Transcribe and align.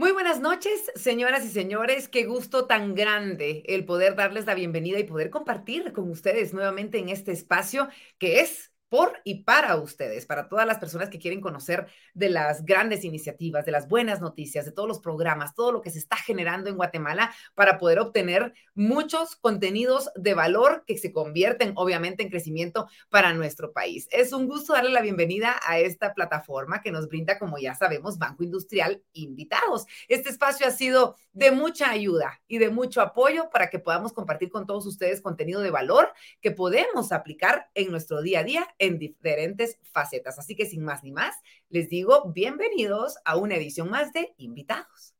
Muy 0.00 0.12
buenas 0.12 0.40
noches, 0.40 0.90
señoras 0.94 1.44
y 1.44 1.50
señores. 1.50 2.08
Qué 2.08 2.24
gusto 2.24 2.64
tan 2.64 2.94
grande 2.94 3.62
el 3.66 3.84
poder 3.84 4.16
darles 4.16 4.46
la 4.46 4.54
bienvenida 4.54 4.98
y 4.98 5.04
poder 5.04 5.28
compartir 5.28 5.92
con 5.92 6.08
ustedes 6.08 6.54
nuevamente 6.54 6.96
en 6.96 7.10
este 7.10 7.32
espacio 7.32 7.86
que 8.16 8.40
es 8.40 8.72
por 8.90 9.20
y 9.24 9.44
para 9.44 9.76
ustedes, 9.76 10.26
para 10.26 10.48
todas 10.48 10.66
las 10.66 10.78
personas 10.78 11.08
que 11.08 11.18
quieren 11.18 11.40
conocer 11.40 11.86
de 12.12 12.28
las 12.28 12.66
grandes 12.66 13.04
iniciativas, 13.04 13.64
de 13.64 13.72
las 13.72 13.88
buenas 13.88 14.20
noticias, 14.20 14.66
de 14.66 14.72
todos 14.72 14.88
los 14.88 14.98
programas, 14.98 15.54
todo 15.54 15.72
lo 15.72 15.80
que 15.80 15.90
se 15.90 16.00
está 16.00 16.16
generando 16.16 16.68
en 16.68 16.76
Guatemala 16.76 17.32
para 17.54 17.78
poder 17.78 18.00
obtener 18.00 18.52
muchos 18.74 19.36
contenidos 19.36 20.10
de 20.16 20.34
valor 20.34 20.84
que 20.86 20.98
se 20.98 21.12
convierten 21.12 21.72
obviamente 21.76 22.22
en 22.22 22.30
crecimiento 22.30 22.88
para 23.08 23.32
nuestro 23.32 23.72
país. 23.72 24.08
Es 24.10 24.32
un 24.32 24.48
gusto 24.48 24.72
darle 24.72 24.90
la 24.90 25.02
bienvenida 25.02 25.60
a 25.64 25.78
esta 25.78 26.12
plataforma 26.12 26.82
que 26.82 26.90
nos 26.90 27.08
brinda, 27.08 27.38
como 27.38 27.58
ya 27.58 27.74
sabemos, 27.76 28.18
Banco 28.18 28.42
Industrial 28.42 29.00
Invitados. 29.12 29.86
Este 30.08 30.30
espacio 30.30 30.66
ha 30.66 30.72
sido 30.72 31.14
de 31.32 31.52
mucha 31.52 31.90
ayuda 31.90 32.40
y 32.48 32.58
de 32.58 32.70
mucho 32.70 33.00
apoyo 33.00 33.50
para 33.50 33.70
que 33.70 33.78
podamos 33.78 34.12
compartir 34.12 34.50
con 34.50 34.66
todos 34.66 34.84
ustedes 34.84 35.20
contenido 35.20 35.60
de 35.60 35.70
valor 35.70 36.12
que 36.40 36.50
podemos 36.50 37.12
aplicar 37.12 37.70
en 37.74 37.92
nuestro 37.92 38.20
día 38.20 38.40
a 38.40 38.44
día 38.44 38.66
en 38.80 38.98
diferentes 38.98 39.78
facetas. 39.92 40.40
Así 40.40 40.56
que 40.56 40.66
sin 40.66 40.82
más 40.82 41.04
ni 41.04 41.12
más, 41.12 41.36
les 41.68 41.88
digo 41.88 42.32
bienvenidos 42.32 43.18
a 43.24 43.36
una 43.36 43.54
edición 43.54 43.88
más 43.88 44.12
de 44.12 44.34
Invitados. 44.38 45.14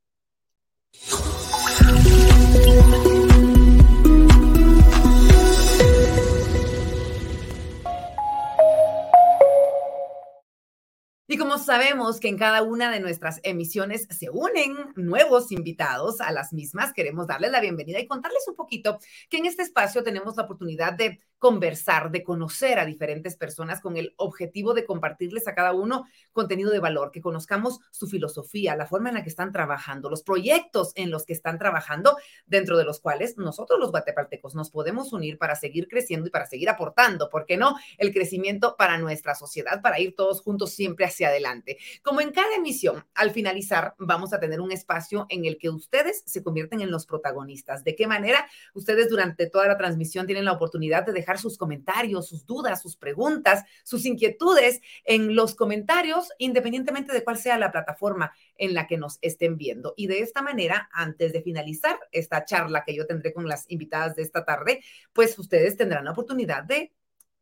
Y 11.32 11.38
como 11.38 11.58
sabemos 11.58 12.18
que 12.18 12.26
en 12.26 12.36
cada 12.36 12.60
una 12.62 12.90
de 12.90 12.98
nuestras 12.98 13.38
emisiones 13.44 14.08
se 14.10 14.30
unen 14.30 14.74
nuevos 14.96 15.52
invitados 15.52 16.20
a 16.20 16.32
las 16.32 16.52
mismas, 16.52 16.92
queremos 16.92 17.28
darles 17.28 17.52
la 17.52 17.60
bienvenida 17.60 18.00
y 18.00 18.08
contarles 18.08 18.42
un 18.48 18.56
poquito 18.56 18.98
que 19.28 19.36
en 19.36 19.46
este 19.46 19.62
espacio 19.62 20.02
tenemos 20.02 20.36
la 20.36 20.42
oportunidad 20.42 20.92
de 20.92 21.20
conversar, 21.38 22.10
de 22.10 22.24
conocer 22.24 22.80
a 22.80 22.84
diferentes 22.84 23.36
personas 23.36 23.80
con 23.80 23.96
el 23.96 24.12
objetivo 24.16 24.74
de 24.74 24.84
compartirles 24.84 25.46
a 25.46 25.54
cada 25.54 25.72
uno 25.72 26.04
contenido 26.32 26.70
de 26.70 26.80
valor, 26.80 27.12
que 27.12 27.22
conozcamos 27.22 27.78
su 27.92 28.08
filosofía, 28.08 28.76
la 28.76 28.86
forma 28.86 29.08
en 29.08 29.14
la 29.14 29.22
que 29.22 29.30
están 29.30 29.52
trabajando, 29.52 30.10
los 30.10 30.22
proyectos 30.22 30.92
en 30.96 31.12
los 31.12 31.24
que 31.24 31.32
están 31.32 31.58
trabajando, 31.58 32.16
dentro 32.44 32.76
de 32.76 32.84
los 32.84 33.00
cuales 33.00 33.38
nosotros 33.38 33.78
los 33.78 33.92
guatepaltecos 33.92 34.56
nos 34.56 34.70
podemos 34.70 35.12
unir 35.12 35.38
para 35.38 35.54
seguir 35.54 35.86
creciendo 35.86 36.26
y 36.26 36.30
para 36.30 36.46
seguir 36.46 36.68
aportando, 36.68 37.30
¿por 37.30 37.46
qué 37.46 37.56
no? 37.56 37.76
El 37.98 38.12
crecimiento 38.12 38.74
para 38.76 38.98
nuestra 38.98 39.36
sociedad, 39.36 39.80
para 39.80 40.00
ir 40.00 40.16
todos 40.16 40.42
juntos 40.42 40.72
siempre 40.72 41.06
hacia 41.06 41.19
adelante. 41.26 41.78
Como 42.02 42.20
en 42.20 42.30
cada 42.30 42.54
emisión, 42.54 43.04
al 43.14 43.30
finalizar, 43.30 43.94
vamos 43.98 44.32
a 44.32 44.40
tener 44.40 44.60
un 44.60 44.72
espacio 44.72 45.26
en 45.28 45.44
el 45.44 45.58
que 45.58 45.70
ustedes 45.70 46.22
se 46.26 46.42
convierten 46.42 46.80
en 46.80 46.90
los 46.90 47.06
protagonistas. 47.06 47.84
¿De 47.84 47.94
qué 47.94 48.06
manera? 48.06 48.48
Ustedes 48.74 49.08
durante 49.08 49.48
toda 49.48 49.66
la 49.66 49.76
transmisión 49.76 50.26
tienen 50.26 50.44
la 50.44 50.52
oportunidad 50.52 51.04
de 51.04 51.12
dejar 51.12 51.38
sus 51.38 51.58
comentarios, 51.58 52.28
sus 52.28 52.46
dudas, 52.46 52.82
sus 52.82 52.96
preguntas, 52.96 53.64
sus 53.84 54.04
inquietudes 54.04 54.80
en 55.04 55.34
los 55.34 55.54
comentarios, 55.54 56.28
independientemente 56.38 57.12
de 57.12 57.24
cuál 57.24 57.38
sea 57.38 57.58
la 57.58 57.72
plataforma 57.72 58.32
en 58.56 58.74
la 58.74 58.86
que 58.86 58.98
nos 58.98 59.18
estén 59.20 59.56
viendo. 59.56 59.94
Y 59.96 60.06
de 60.06 60.20
esta 60.20 60.42
manera, 60.42 60.88
antes 60.92 61.32
de 61.32 61.42
finalizar 61.42 61.98
esta 62.12 62.44
charla 62.44 62.84
que 62.84 62.94
yo 62.94 63.06
tendré 63.06 63.32
con 63.32 63.48
las 63.48 63.64
invitadas 63.70 64.16
de 64.16 64.22
esta 64.22 64.44
tarde, 64.44 64.82
pues 65.12 65.38
ustedes 65.38 65.76
tendrán 65.76 66.04
la 66.04 66.12
oportunidad 66.12 66.64
de 66.64 66.92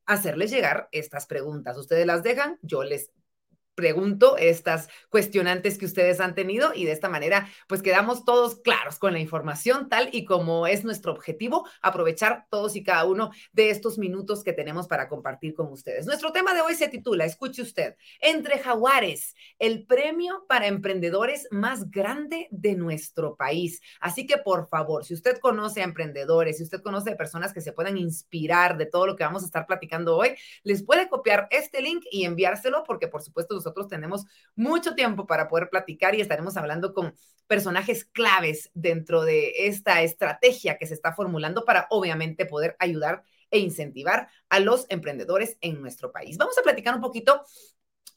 hacerles 0.07 0.51
llegar 0.51 0.89
estas 0.91 1.27
preguntas. 1.27 1.77
Ustedes 1.77 2.07
las 2.07 2.23
dejan, 2.23 2.59
yo 2.63 2.83
les 2.83 3.11
pregunto 3.79 4.37
estas 4.37 4.89
cuestionantes 5.09 5.79
que 5.79 5.87
ustedes 5.87 6.19
han 6.19 6.35
tenido 6.35 6.75
y 6.75 6.85
de 6.85 6.91
esta 6.91 7.09
manera 7.09 7.49
pues 7.69 7.81
quedamos 7.81 8.25
todos 8.25 8.57
claros 8.57 8.99
con 8.99 9.13
la 9.13 9.21
información 9.21 9.89
tal 9.89 10.09
y 10.11 10.25
como 10.25 10.67
es 10.67 10.83
nuestro 10.83 11.13
objetivo, 11.13 11.65
aprovechar 11.81 12.47
todos 12.51 12.75
y 12.75 12.83
cada 12.83 13.05
uno 13.05 13.31
de 13.53 13.71
estos 13.71 13.97
minutos 13.97 14.43
que 14.43 14.53
tenemos 14.53 14.89
para 14.89 15.09
compartir 15.09 15.55
con 15.55 15.71
ustedes. 15.71 16.07
Nuestro 16.07 16.33
tema 16.33 16.55
de 16.55 16.61
hoy 16.61 16.75
se 16.75 16.89
titula, 16.89 17.25
escuche 17.25 17.63
usted, 17.63 17.95
Entre 18.19 18.59
Jaguares, 18.59 19.37
el 19.61 19.87
premio 19.87 20.45
para 20.49 20.67
emprendedores 20.67 21.47
más 21.53 21.89
grande 21.89 22.49
de 22.51 22.75
nuestro 22.75 23.37
país. 23.37 23.81
Así 24.01 24.27
que 24.27 24.39
por 24.39 24.69
favor, 24.69 25.05
si 25.05 25.15
usted 25.15 25.39
conoce 25.39 25.83
a 25.83 25.85
emprendedores, 25.85 26.57
si 26.57 26.65
usted 26.65 26.83
conoce 26.83 27.13
a 27.13 27.17
personas 27.17 27.53
que 27.53 27.61
se 27.61 27.73
puedan 27.73 27.97
inspirar 27.97 28.77
de 28.77 28.87
todo 28.87 29.07
lo 29.07 29.15
que 29.15 29.23
vamos 29.23 29.45
a 29.45 29.47
estar 29.47 29.69
platicando 29.69 30.17
hoy, 30.17 30.31
les 30.65 30.83
puede 30.83 31.09
copiar 31.09 31.47
este 31.53 31.81
link 31.81 32.03
y 32.11 32.25
enviárselo 32.25 32.83
porque 32.83 33.07
por 33.07 33.23
supuesto 33.23 33.55
nosotros 33.55 33.68
tenemos 33.89 34.27
mucho 34.55 34.95
tiempo 34.95 35.27
para 35.27 35.49
poder 35.49 35.69
platicar 35.71 36.15
y 36.15 36.21
estaremos 36.21 36.57
hablando 36.57 36.93
con 36.93 37.15
personajes 37.47 38.05
claves 38.05 38.71
dentro 38.75 39.23
de 39.23 39.67
esta 39.67 40.03
estrategia 40.03 40.77
que 40.79 40.87
se 40.87 40.95
está 40.95 41.13
formulando 41.15 41.65
para 41.65 41.87
obviamente 41.91 42.47
poder 42.47 42.77
ayudar 42.79 43.23
e 43.51 43.59
incentivar 43.59 44.29
a 44.49 44.61
los 44.61 44.87
emprendedores 44.91 45.57
en 45.61 45.81
nuestro 45.81 46.13
país. 46.13 46.37
Vamos 46.37 46.59
a 46.59 46.63
platicar 46.63 46.95
un 46.95 47.01
poquito 47.01 47.43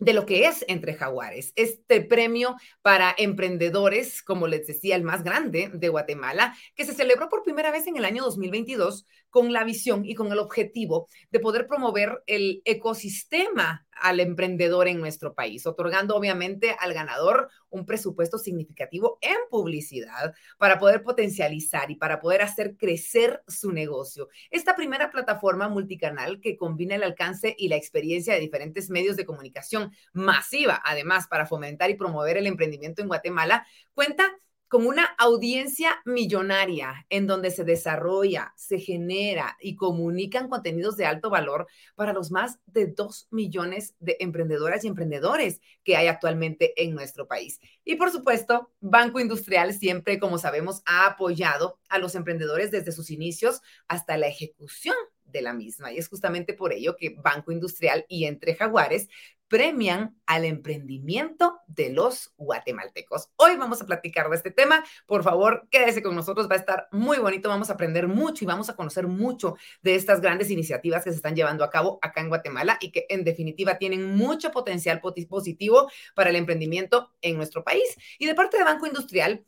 de 0.01 0.13
lo 0.13 0.25
que 0.25 0.47
es 0.47 0.65
Entre 0.67 0.95
Jaguares, 0.95 1.53
este 1.55 2.01
premio 2.01 2.55
para 2.81 3.13
emprendedores, 3.17 4.23
como 4.23 4.47
les 4.47 4.65
decía, 4.65 4.95
el 4.95 5.03
más 5.03 5.23
grande 5.23 5.69
de 5.73 5.89
Guatemala, 5.89 6.55
que 6.75 6.85
se 6.85 6.95
celebró 6.95 7.29
por 7.29 7.43
primera 7.43 7.71
vez 7.71 7.85
en 7.85 7.97
el 7.97 8.05
año 8.05 8.23
2022 8.23 9.05
con 9.31 9.51
la 9.51 9.63
visión 9.63 10.05
y 10.05 10.13
con 10.13 10.31
el 10.31 10.37
objetivo 10.37 11.07
de 11.31 11.39
poder 11.39 11.65
promover 11.65 12.21
el 12.27 12.61
ecosistema 12.65 13.87
al 14.01 14.19
emprendedor 14.19 14.87
en 14.87 14.99
nuestro 14.99 15.33
país, 15.33 15.65
otorgando 15.65 16.15
obviamente 16.15 16.75
al 16.79 16.93
ganador 16.93 17.49
un 17.69 17.85
presupuesto 17.85 18.37
significativo 18.37 19.17
en 19.21 19.37
publicidad 19.49 20.33
para 20.57 20.79
poder 20.79 21.03
potencializar 21.03 21.89
y 21.91 21.95
para 21.95 22.19
poder 22.19 22.41
hacer 22.41 22.75
crecer 22.77 23.41
su 23.47 23.71
negocio. 23.71 24.27
Esta 24.49 24.75
primera 24.75 25.11
plataforma 25.11 25.69
multicanal 25.69 26.41
que 26.41 26.57
combina 26.57 26.95
el 26.95 27.03
alcance 27.03 27.55
y 27.57 27.69
la 27.69 27.77
experiencia 27.77 28.33
de 28.33 28.39
diferentes 28.39 28.89
medios 28.89 29.15
de 29.15 29.25
comunicación 29.25 29.91
masiva, 30.13 30.81
además 30.83 31.27
para 31.27 31.45
fomentar 31.45 31.89
y 31.89 31.95
promover 31.95 32.37
el 32.37 32.47
emprendimiento 32.47 33.01
en 33.01 33.07
Guatemala, 33.07 33.65
cuenta 33.93 34.35
con 34.71 34.87
una 34.87 35.03
audiencia 35.17 36.01
millonaria 36.05 37.05
en 37.09 37.27
donde 37.27 37.51
se 37.51 37.65
desarrolla, 37.65 38.53
se 38.55 38.79
genera 38.79 39.57
y 39.59 39.75
comunican 39.75 40.47
contenidos 40.47 40.95
de 40.95 41.05
alto 41.05 41.29
valor 41.29 41.67
para 41.93 42.13
los 42.13 42.31
más 42.31 42.57
de 42.67 42.87
dos 42.87 43.27
millones 43.31 43.95
de 43.99 44.15
emprendedoras 44.21 44.85
y 44.85 44.87
emprendedores 44.87 45.59
que 45.83 45.97
hay 45.97 46.07
actualmente 46.07 46.71
en 46.81 46.95
nuestro 46.95 47.27
país. 47.27 47.59
Y 47.83 47.97
por 47.97 48.11
supuesto, 48.11 48.71
Banco 48.79 49.19
Industrial 49.19 49.73
siempre, 49.73 50.19
como 50.19 50.37
sabemos, 50.37 50.83
ha 50.85 51.05
apoyado 51.05 51.77
a 51.89 51.99
los 51.99 52.15
emprendedores 52.15 52.71
desde 52.71 52.93
sus 52.93 53.11
inicios 53.11 53.59
hasta 53.89 54.15
la 54.15 54.27
ejecución 54.27 54.95
de 55.25 55.41
la 55.41 55.51
misma. 55.51 55.91
Y 55.91 55.97
es 55.97 56.07
justamente 56.07 56.53
por 56.53 56.71
ello 56.71 56.95
que 56.95 57.17
Banco 57.21 57.51
Industrial 57.51 58.05
y 58.07 58.23
Entre 58.23 58.55
Jaguares 58.55 59.09
premian 59.51 60.15
al 60.25 60.45
emprendimiento 60.45 61.59
de 61.67 61.89
los 61.89 62.33
guatemaltecos. 62.37 63.31
Hoy 63.35 63.57
vamos 63.57 63.81
a 63.81 63.85
platicar 63.85 64.29
de 64.29 64.37
este 64.37 64.49
tema. 64.49 64.81
Por 65.05 65.23
favor, 65.23 65.67
quédese 65.69 66.01
con 66.01 66.15
nosotros, 66.15 66.49
va 66.49 66.55
a 66.55 66.59
estar 66.59 66.87
muy 66.93 67.17
bonito, 67.17 67.49
vamos 67.49 67.69
a 67.69 67.73
aprender 67.73 68.07
mucho 68.07 68.45
y 68.45 68.47
vamos 68.47 68.69
a 68.69 68.77
conocer 68.77 69.07
mucho 69.07 69.57
de 69.81 69.95
estas 69.95 70.21
grandes 70.21 70.49
iniciativas 70.51 71.03
que 71.03 71.09
se 71.09 71.17
están 71.17 71.35
llevando 71.35 71.65
a 71.65 71.69
cabo 71.69 71.99
acá 72.01 72.21
en 72.21 72.29
Guatemala 72.29 72.77
y 72.79 72.93
que 72.93 73.05
en 73.09 73.25
definitiva 73.25 73.77
tienen 73.77 74.15
mucho 74.15 74.51
potencial 74.51 75.01
positivo 75.01 75.91
para 76.15 76.29
el 76.29 76.37
emprendimiento 76.37 77.11
en 77.21 77.35
nuestro 77.35 77.65
país. 77.65 77.97
Y 78.19 78.27
de 78.27 78.35
parte 78.35 78.57
de 78.57 78.63
Banco 78.63 78.87
Industrial, 78.87 79.43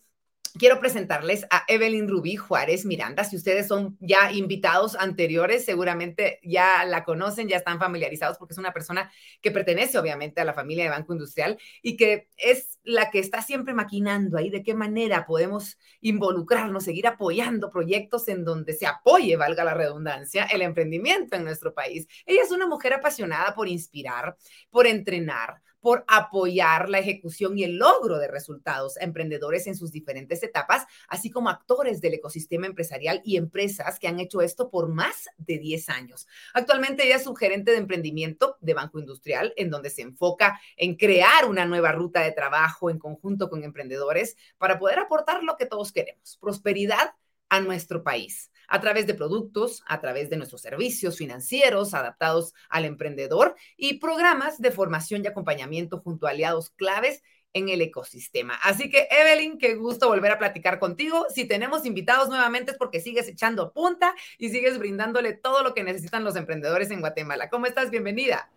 quiero 0.57 0.79
presentarles 0.79 1.45
a 1.49 1.63
Evelyn 1.67 2.07
Rubí 2.07 2.35
Juárez 2.35 2.85
Miranda. 2.85 3.23
Si 3.23 3.35
ustedes 3.35 3.67
son 3.67 3.97
ya 3.99 4.31
invitados 4.31 4.95
anteriores, 4.95 5.65
seguramente 5.65 6.39
ya 6.43 6.85
la 6.85 7.03
conocen, 7.03 7.47
ya 7.47 7.57
están 7.57 7.79
familiarizados 7.79 8.37
porque 8.37 8.53
es 8.53 8.57
una 8.57 8.73
persona 8.73 9.11
que 9.41 9.51
pertenece 9.51 9.97
obviamente 9.97 10.41
a 10.41 10.45
la 10.45 10.53
familia 10.53 10.83
de 10.83 10.89
Banco 10.91 11.13
Industrial 11.13 11.57
y 11.81 11.97
que 11.97 12.29
es 12.37 12.79
la 12.83 13.09
que 13.09 13.19
está 13.19 13.41
siempre 13.41 13.73
maquinando 13.73 14.37
ahí 14.37 14.49
de 14.49 14.63
qué 14.63 14.73
manera 14.73 15.25
podemos 15.25 15.77
involucrarnos, 16.01 16.83
seguir 16.83 17.07
apoyando 17.07 17.69
proyectos 17.69 18.27
en 18.27 18.45
donde 18.45 18.73
se 18.73 18.85
apoye, 18.85 19.35
valga 19.35 19.63
la 19.63 19.73
redundancia, 19.73 20.45
el 20.45 20.61
emprendimiento 20.61 21.35
en 21.35 21.43
nuestro 21.43 21.73
país. 21.73 22.07
Ella 22.25 22.41
es 22.43 22.51
una 22.51 22.67
mujer 22.67 22.93
apasionada 22.93 23.55
por 23.55 23.67
inspirar, 23.67 24.35
por 24.69 24.87
entrenar, 24.87 25.61
por 25.83 26.05
apoyar 26.07 26.87
la 26.87 26.99
ejecución 26.99 27.57
y 27.57 27.65
el 27.65 27.75
logro 27.75 28.17
de 28.17 28.29
resultados 28.29 28.95
a 28.95 29.03
emprendedores 29.03 29.67
en 29.67 29.75
sus 29.75 29.91
diferentes 29.91 30.41
etapas, 30.41 30.85
así 31.09 31.29
como 31.29 31.49
actores 31.49 31.99
del 31.99 32.13
ecosistema 32.13 32.67
empresarial 32.67 33.21
y 33.25 33.35
empresas 33.35 33.99
que 33.99 34.07
han 34.07 34.21
hecho 34.21 34.41
esto 34.41 34.69
por 34.69 34.87
más 34.87 35.27
de 35.37 35.59
10 35.59 35.89
años. 35.89 36.25
Actualmente 36.53 37.05
ella 37.05 37.17
es 37.17 37.25
su 37.25 37.35
gerente 37.35 37.71
de 37.71 37.77
emprendimiento 37.77 38.57
de 38.61 38.73
Banco 38.73 38.97
Industrial, 38.97 39.53
en 39.57 39.69
donde 39.69 39.89
se 39.89 40.03
enfoca 40.03 40.57
en 40.77 40.95
crear 40.95 41.49
una 41.49 41.65
nueva 41.65 41.91
ruta 41.91 42.21
de 42.21 42.31
trabajo 42.31 42.89
en 42.89 42.97
conjunto 42.97 43.49
con 43.49 43.65
emprendedores 43.65 44.37
para 44.57 44.79
poder 44.79 44.99
aportar 44.99 45.43
lo 45.43 45.57
que 45.57 45.65
todos 45.65 45.91
queremos, 45.91 46.37
prosperidad 46.39 47.13
a 47.49 47.59
nuestro 47.59 48.03
país 48.03 48.52
a 48.73 48.81
través 48.81 49.05
de 49.05 49.13
productos, 49.13 49.83
a 49.85 50.01
través 50.01 50.31
de 50.31 50.37
nuestros 50.37 50.61
servicios 50.61 51.15
financieros 51.15 51.93
adaptados 51.93 52.55
al 52.69 52.85
emprendedor 52.85 53.55
y 53.77 53.99
programas 53.99 54.59
de 54.59 54.71
formación 54.71 55.23
y 55.23 55.27
acompañamiento 55.27 55.99
junto 55.99 56.25
a 56.25 56.31
aliados 56.31 56.71
claves 56.71 57.21
en 57.53 57.69
el 57.69 57.81
ecosistema. 57.81 58.55
Así 58.63 58.89
que, 58.89 59.07
Evelyn, 59.11 59.59
qué 59.59 59.75
gusto 59.75 60.07
volver 60.07 60.31
a 60.31 60.39
platicar 60.39 60.79
contigo. 60.79 61.27
Si 61.29 61.45
tenemos 61.45 61.85
invitados 61.85 62.29
nuevamente 62.29 62.71
es 62.71 62.77
porque 62.79 62.99
sigues 62.99 63.27
echando 63.27 63.73
punta 63.73 64.15
y 64.39 64.49
sigues 64.49 64.79
brindándole 64.79 65.33
todo 65.33 65.61
lo 65.61 65.75
que 65.75 65.83
necesitan 65.83 66.23
los 66.23 66.35
emprendedores 66.35 66.89
en 66.89 67.01
Guatemala. 67.01 67.51
¿Cómo 67.51 67.67
estás? 67.67 67.91
Bienvenida. 67.91 68.49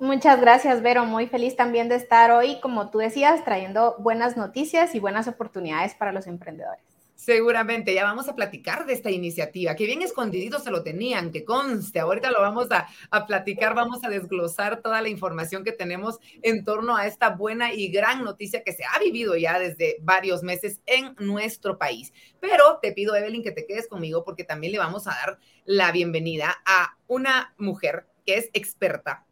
Muchas 0.00 0.40
gracias, 0.40 0.82
Vero. 0.82 1.04
Muy 1.04 1.28
feliz 1.28 1.54
también 1.54 1.88
de 1.88 1.94
estar 1.94 2.32
hoy, 2.32 2.58
como 2.60 2.90
tú 2.90 2.98
decías, 2.98 3.44
trayendo 3.44 3.94
buenas 4.00 4.36
noticias 4.36 4.96
y 4.96 4.98
buenas 4.98 5.28
oportunidades 5.28 5.94
para 5.94 6.10
los 6.10 6.26
emprendedores. 6.26 6.89
Seguramente, 7.20 7.92
ya 7.92 8.04
vamos 8.04 8.30
a 8.30 8.34
platicar 8.34 8.86
de 8.86 8.94
esta 8.94 9.10
iniciativa, 9.10 9.76
que 9.76 9.84
bien 9.84 10.00
escondidito 10.00 10.58
se 10.58 10.70
lo 10.70 10.82
tenían, 10.82 11.30
que 11.30 11.44
conste, 11.44 12.00
ahorita 12.00 12.30
lo 12.30 12.40
vamos 12.40 12.70
a, 12.70 12.88
a, 13.10 13.26
platicar, 13.26 13.74
vamos 13.74 14.02
a 14.04 14.08
desglosar 14.08 14.80
toda 14.80 15.02
la 15.02 15.10
información 15.10 15.62
que 15.62 15.72
tenemos 15.72 16.18
en 16.40 16.64
torno 16.64 16.96
a 16.96 17.06
esta 17.06 17.28
buena 17.28 17.74
y 17.74 17.88
gran 17.88 18.24
noticia 18.24 18.64
que 18.64 18.72
se 18.72 18.84
ha 18.84 18.98
vivido 18.98 19.36
ya 19.36 19.58
desde 19.58 19.98
varios 20.00 20.42
meses 20.42 20.80
en 20.86 21.14
nuestro 21.18 21.76
país. 21.76 22.14
Pero 22.40 22.78
te 22.80 22.92
pido, 22.92 23.14
Evelyn, 23.14 23.42
que 23.42 23.52
te 23.52 23.66
quedes 23.66 23.86
conmigo 23.86 24.24
porque 24.24 24.44
también 24.44 24.72
le 24.72 24.78
vamos 24.78 25.06
a 25.06 25.10
dar 25.10 25.38
la 25.66 25.92
bienvenida 25.92 26.62
a 26.64 26.96
una 27.06 27.52
mujer 27.58 28.06
que 28.24 28.38
es 28.38 28.48
experta 28.54 29.26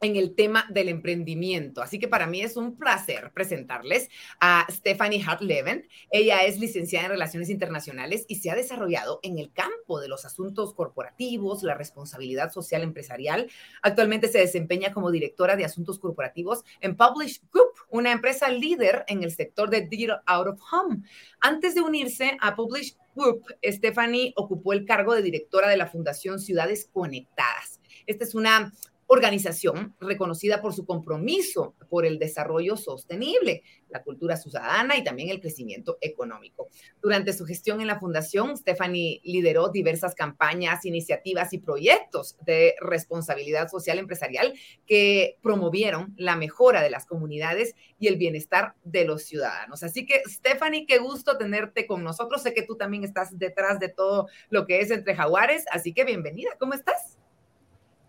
en 0.00 0.16
el 0.16 0.34
tema 0.34 0.66
del 0.70 0.88
emprendimiento. 0.88 1.82
Así 1.82 1.98
que 1.98 2.08
para 2.08 2.26
mí 2.26 2.40
es 2.40 2.56
un 2.56 2.76
placer 2.76 3.32
presentarles 3.32 4.08
a 4.40 4.66
Stephanie 4.70 5.22
Hartleben. 5.22 5.88
Ella 6.10 6.44
es 6.44 6.58
licenciada 6.58 7.06
en 7.06 7.12
Relaciones 7.12 7.50
Internacionales 7.50 8.24
y 8.28 8.36
se 8.36 8.50
ha 8.50 8.54
desarrollado 8.54 9.20
en 9.22 9.38
el 9.38 9.52
campo 9.52 10.00
de 10.00 10.08
los 10.08 10.24
asuntos 10.24 10.74
corporativos, 10.74 11.62
la 11.62 11.74
responsabilidad 11.74 12.52
social 12.52 12.82
empresarial. 12.82 13.50
Actualmente 13.82 14.28
se 14.28 14.38
desempeña 14.38 14.92
como 14.92 15.10
directora 15.10 15.56
de 15.56 15.64
asuntos 15.64 15.98
corporativos 15.98 16.64
en 16.80 16.96
Publish 16.96 17.40
Group, 17.52 17.72
una 17.90 18.12
empresa 18.12 18.48
líder 18.48 19.04
en 19.08 19.22
el 19.22 19.32
sector 19.32 19.70
de 19.70 19.82
Digital 19.82 20.22
Out 20.26 20.48
of 20.48 20.60
Home. 20.72 21.02
Antes 21.40 21.74
de 21.74 21.80
unirse 21.80 22.36
a 22.40 22.54
Publish 22.54 22.96
Group, 23.14 23.44
Stephanie 23.64 24.34
ocupó 24.36 24.72
el 24.72 24.84
cargo 24.84 25.14
de 25.14 25.22
directora 25.22 25.68
de 25.68 25.76
la 25.76 25.86
Fundación 25.86 26.38
Ciudades 26.38 26.88
Conectadas. 26.92 27.80
Esta 28.06 28.24
es 28.24 28.34
una 28.34 28.72
organización 29.06 29.94
reconocida 30.00 30.60
por 30.60 30.74
su 30.74 30.84
compromiso 30.84 31.74
por 31.88 32.04
el 32.04 32.18
desarrollo 32.18 32.76
sostenible, 32.76 33.62
la 33.88 34.02
cultura 34.02 34.36
ciudadana 34.36 34.96
y 34.96 35.04
también 35.04 35.28
el 35.28 35.40
crecimiento 35.40 35.98
económico. 36.00 36.68
Durante 37.00 37.32
su 37.32 37.46
gestión 37.46 37.80
en 37.80 37.86
la 37.86 38.00
fundación, 38.00 38.56
Stephanie 38.56 39.20
lideró 39.22 39.68
diversas 39.68 40.14
campañas, 40.14 40.84
iniciativas 40.84 41.52
y 41.52 41.58
proyectos 41.58 42.36
de 42.44 42.74
responsabilidad 42.80 43.68
social 43.68 43.98
empresarial 43.98 44.54
que 44.86 45.38
promovieron 45.42 46.14
la 46.16 46.36
mejora 46.36 46.82
de 46.82 46.90
las 46.90 47.06
comunidades 47.06 47.74
y 47.98 48.08
el 48.08 48.16
bienestar 48.16 48.74
de 48.82 49.04
los 49.04 49.24
ciudadanos. 49.24 49.82
Así 49.82 50.04
que, 50.04 50.22
Stephanie, 50.26 50.86
qué 50.86 50.98
gusto 50.98 51.38
tenerte 51.38 51.86
con 51.86 52.02
nosotros. 52.02 52.42
Sé 52.42 52.54
que 52.54 52.62
tú 52.62 52.76
también 52.76 53.04
estás 53.04 53.38
detrás 53.38 53.78
de 53.78 53.88
todo 53.88 54.26
lo 54.50 54.66
que 54.66 54.80
es 54.80 54.90
entre 54.90 55.14
jaguares, 55.14 55.64
así 55.70 55.92
que 55.92 56.04
bienvenida. 56.04 56.50
¿Cómo 56.58 56.74
estás? 56.74 57.15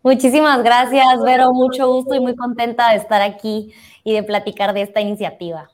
Muchísimas 0.04 0.64
gracias, 0.64 1.22
Vero. 1.24 1.52
Mucho 1.54 1.88
gusto 1.88 2.16
y 2.16 2.20
muy 2.20 2.36
contenta 2.36 2.92
de 2.92 2.98
estar 2.98 3.22
aquí 3.22 3.74
y 4.04 4.14
de 4.14 4.24
platicar 4.24 4.74
de 4.74 4.82
esta 4.82 5.02
iniciativa. 5.02 5.70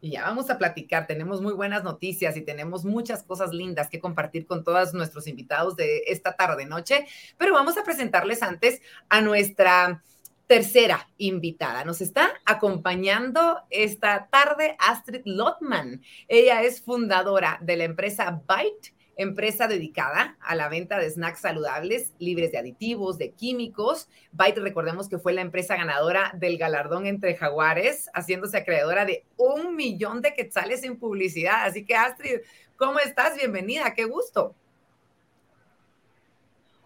Y 0.00 0.12
ya 0.12 0.22
vamos 0.22 0.48
a 0.48 0.58
platicar, 0.58 1.08
tenemos 1.08 1.40
muy 1.40 1.54
buenas 1.54 1.82
noticias 1.82 2.36
y 2.36 2.42
tenemos 2.42 2.84
muchas 2.84 3.24
cosas 3.24 3.52
lindas 3.52 3.88
que 3.88 3.98
compartir 3.98 4.46
con 4.46 4.62
todos 4.62 4.94
nuestros 4.94 5.26
invitados 5.26 5.74
de 5.74 6.04
esta 6.06 6.36
tarde 6.36 6.66
noche, 6.66 7.04
pero 7.36 7.52
vamos 7.52 7.76
a 7.76 7.82
presentarles 7.82 8.44
antes 8.44 8.80
a 9.08 9.20
nuestra 9.20 10.04
tercera 10.46 11.08
invitada. 11.18 11.84
Nos 11.84 12.00
está 12.00 12.30
acompañando 12.46 13.58
esta 13.70 14.28
tarde 14.30 14.76
Astrid 14.78 15.22
Lotman. 15.24 16.00
Ella 16.28 16.62
es 16.62 16.80
fundadora 16.80 17.58
de 17.60 17.76
la 17.76 17.84
empresa 17.84 18.40
Byte 18.46 18.94
empresa 19.18 19.66
dedicada 19.66 20.38
a 20.40 20.54
la 20.54 20.68
venta 20.68 20.98
de 20.98 21.10
snacks 21.10 21.40
saludables, 21.40 22.14
libres 22.20 22.52
de 22.52 22.58
aditivos, 22.58 23.18
de 23.18 23.32
químicos. 23.32 24.08
Byte, 24.30 24.60
recordemos 24.60 25.08
que 25.08 25.18
fue 25.18 25.32
la 25.32 25.42
empresa 25.42 25.76
ganadora 25.76 26.32
del 26.36 26.56
galardón 26.56 27.04
entre 27.04 27.34
jaguares, 27.34 28.08
haciéndose 28.14 28.56
acreedora 28.56 29.04
de 29.04 29.24
un 29.36 29.74
millón 29.74 30.22
de 30.22 30.34
quetzales 30.34 30.84
en 30.84 30.98
publicidad. 30.98 31.64
Así 31.64 31.84
que 31.84 31.96
Astrid, 31.96 32.38
¿cómo 32.76 33.00
estás? 33.00 33.36
Bienvenida, 33.36 33.92
qué 33.92 34.04
gusto. 34.04 34.54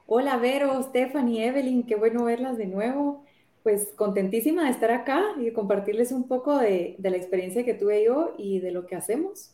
Hola 0.06 0.38
Vero, 0.38 0.82
Stephanie, 0.82 1.46
Evelyn, 1.46 1.84
qué 1.84 1.96
bueno 1.96 2.24
verlas 2.24 2.56
de 2.56 2.66
nuevo. 2.66 3.24
Pues 3.62 3.92
contentísima 3.94 4.64
de 4.64 4.70
estar 4.70 4.90
acá 4.90 5.22
y 5.38 5.44
de 5.44 5.52
compartirles 5.52 6.12
un 6.12 6.26
poco 6.26 6.58
de, 6.58 6.96
de 6.98 7.10
la 7.10 7.18
experiencia 7.18 7.64
que 7.64 7.74
tuve 7.74 8.04
yo 8.04 8.34
y 8.38 8.58
de 8.60 8.72
lo 8.72 8.86
que 8.86 8.96
hacemos. 8.96 9.51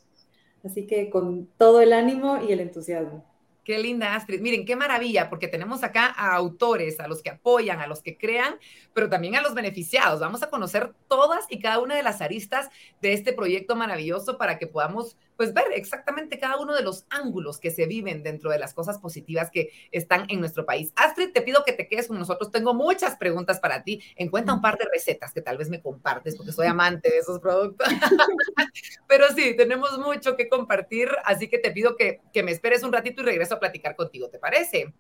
Así 0.68 0.86
que 0.86 1.08
con 1.08 1.48
todo 1.56 1.80
el 1.80 1.94
ánimo 1.94 2.42
y 2.46 2.52
el 2.52 2.60
entusiasmo. 2.60 3.24
Qué 3.64 3.78
linda, 3.78 4.14
Astrid. 4.14 4.42
Miren, 4.42 4.66
qué 4.66 4.76
maravilla, 4.76 5.30
porque 5.30 5.48
tenemos 5.48 5.82
acá 5.82 6.12
a 6.14 6.34
autores, 6.34 7.00
a 7.00 7.08
los 7.08 7.22
que 7.22 7.30
apoyan, 7.30 7.80
a 7.80 7.86
los 7.86 8.02
que 8.02 8.18
crean, 8.18 8.56
pero 8.92 9.08
también 9.08 9.34
a 9.34 9.40
los 9.40 9.54
beneficiados. 9.54 10.20
Vamos 10.20 10.42
a 10.42 10.50
conocer 10.50 10.92
todas 11.08 11.46
y 11.48 11.58
cada 11.58 11.78
una 11.78 11.96
de 11.96 12.02
las 12.02 12.20
aristas 12.20 12.68
de 13.00 13.14
este 13.14 13.32
proyecto 13.32 13.76
maravilloso 13.76 14.36
para 14.36 14.58
que 14.58 14.66
podamos 14.66 15.16
pues 15.38 15.54
ver 15.54 15.66
exactamente 15.74 16.40
cada 16.40 16.58
uno 16.58 16.74
de 16.74 16.82
los 16.82 17.06
ángulos 17.10 17.60
que 17.60 17.70
se 17.70 17.86
viven 17.86 18.24
dentro 18.24 18.50
de 18.50 18.58
las 18.58 18.74
cosas 18.74 18.98
positivas 18.98 19.52
que 19.52 19.70
están 19.92 20.26
en 20.28 20.40
nuestro 20.40 20.66
país. 20.66 20.92
Astrid, 20.96 21.30
te 21.32 21.42
pido 21.42 21.62
que 21.64 21.72
te 21.72 21.86
quedes 21.86 22.08
con 22.08 22.18
nosotros. 22.18 22.50
Tengo 22.50 22.74
muchas 22.74 23.16
preguntas 23.16 23.60
para 23.60 23.84
ti. 23.84 24.02
Encuentra 24.16 24.52
un 24.52 24.60
par 24.60 24.76
de 24.76 24.88
recetas 24.92 25.32
que 25.32 25.40
tal 25.40 25.56
vez 25.56 25.70
me 25.70 25.80
compartes 25.80 26.36
porque 26.36 26.50
soy 26.50 26.66
amante 26.66 27.08
de 27.08 27.18
esos 27.18 27.38
productos. 27.38 27.86
Pero 29.06 29.28
sí, 29.28 29.56
tenemos 29.56 29.96
mucho 30.00 30.36
que 30.36 30.48
compartir, 30.48 31.08
así 31.24 31.46
que 31.46 31.58
te 31.58 31.70
pido 31.70 31.94
que, 31.94 32.20
que 32.32 32.42
me 32.42 32.50
esperes 32.50 32.82
un 32.82 32.92
ratito 32.92 33.22
y 33.22 33.24
regreso 33.24 33.54
a 33.54 33.60
platicar 33.60 33.94
contigo, 33.94 34.28
¿te 34.28 34.40
parece? 34.40 34.92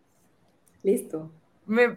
Listo 0.84 1.32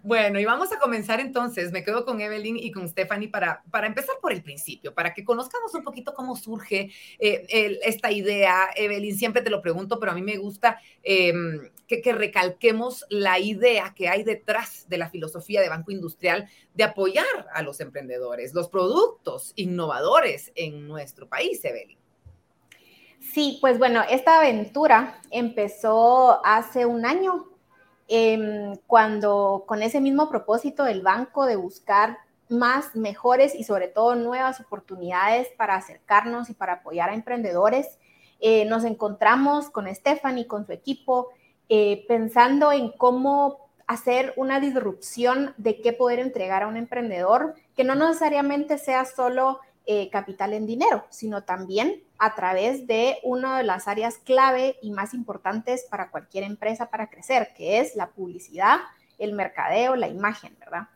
bueno, 0.03 0.37
y 0.39 0.45
vamos 0.45 0.71
a 0.73 0.79
comenzar 0.79 1.19
entonces. 1.21 1.71
Me 1.71 1.83
quedo 1.83 2.05
con 2.05 2.19
Evelyn 2.19 2.57
y 2.57 2.71
con 2.71 2.89
Stephanie 2.89 3.29
para, 3.29 3.63
para 3.71 3.87
empezar 3.87 4.15
por 4.21 4.33
el 4.33 4.43
principio, 4.43 4.93
para 4.93 5.13
que 5.13 5.23
conozcamos 5.23 5.73
un 5.73 5.83
poquito 5.83 6.13
cómo 6.13 6.35
surge 6.35 6.91
eh, 7.19 7.79
esta 7.83 8.11
idea. 8.11 8.69
Evelyn, 8.75 9.17
siempre 9.17 9.41
te 9.41 9.49
lo 9.49 9.61
pregunto, 9.61 9.99
pero 9.99 10.11
a 10.11 10.15
mí 10.15 10.21
me 10.21 10.37
gusta 10.37 10.81
em, 11.03 11.69
que, 11.87 12.01
que, 12.01 12.11
recalquemos 12.11 13.05
la 13.09 13.39
idea 13.39 13.93
que 13.95 14.09
hay 14.09 14.23
detrás 14.23 14.89
de 14.89 14.97
la 14.97 15.09
filosofía 15.09 15.61
de 15.61 15.69
Banco 15.69 15.91
Industrial 15.91 16.49
de 16.73 16.83
apoyar 16.83 17.47
a 17.53 17.61
los 17.61 17.79
emprendedores, 17.79 18.53
los 18.53 18.67
productos 18.67 19.53
innovadores 19.55 20.51
en 20.55 20.87
nuestro 20.87 21.29
país, 21.29 21.63
Evelyn. 21.63 21.97
Sí, 23.21 23.59
pues 23.61 23.77
bueno, 23.77 24.01
esta 24.09 24.39
aventura 24.39 25.21
empezó 25.29 26.45
hace 26.45 26.85
un 26.85 27.05
año 27.05 27.50
Em, 28.13 28.75
cuando 28.87 29.63
con 29.65 29.81
ese 29.81 30.01
mismo 30.01 30.27
propósito 30.27 30.83
del 30.83 31.01
banco 31.01 31.45
de 31.45 31.55
buscar 31.55 32.17
más, 32.49 32.93
mejores 32.93 33.55
y 33.55 33.63
sobre 33.63 33.87
todo 33.87 34.15
nuevas 34.15 34.59
oportunidades 34.59 35.47
para 35.55 35.75
acercarnos 35.75 36.49
y 36.49 36.53
para 36.53 36.73
apoyar 36.73 37.09
a 37.09 37.13
emprendedores, 37.13 37.97
eh, 38.41 38.65
nos 38.65 38.83
encontramos 38.83 39.69
con 39.69 39.87
Stephanie, 39.95 40.45
con 40.45 40.65
su 40.65 40.73
equipo, 40.73 41.29
eh, 41.69 42.03
pensando 42.09 42.73
en 42.73 42.91
cómo 42.91 43.69
hacer 43.87 44.33
una 44.35 44.59
disrupción 44.59 45.53
de 45.55 45.79
qué 45.79 45.93
poder 45.93 46.19
entregar 46.19 46.63
a 46.63 46.67
un 46.67 46.75
emprendedor, 46.75 47.55
que 47.77 47.85
no 47.85 47.95
necesariamente 47.95 48.77
sea 48.77 49.05
solo 49.05 49.61
eh, 49.87 50.09
capital 50.09 50.53
en 50.53 50.67
dinero, 50.67 51.05
sino 51.09 51.43
también 51.43 52.03
a 52.19 52.35
través 52.35 52.85
de 52.85 53.17
una 53.23 53.57
de 53.57 53.63
las 53.63 53.87
áreas 53.87 54.17
clave 54.19 54.77
y 54.81 54.91
más 54.91 55.13
importantes 55.13 55.85
para 55.89 56.11
cualquier 56.11 56.43
empresa 56.43 56.91
para 56.91 57.09
crecer, 57.09 57.49
que 57.55 57.79
es 57.79 57.95
la 57.95 58.11
publicidad, 58.11 58.79
el 59.17 59.33
mercadeo, 59.33 59.95
la 59.95 60.07
imagen, 60.07 60.55
¿verdad? 60.59 60.87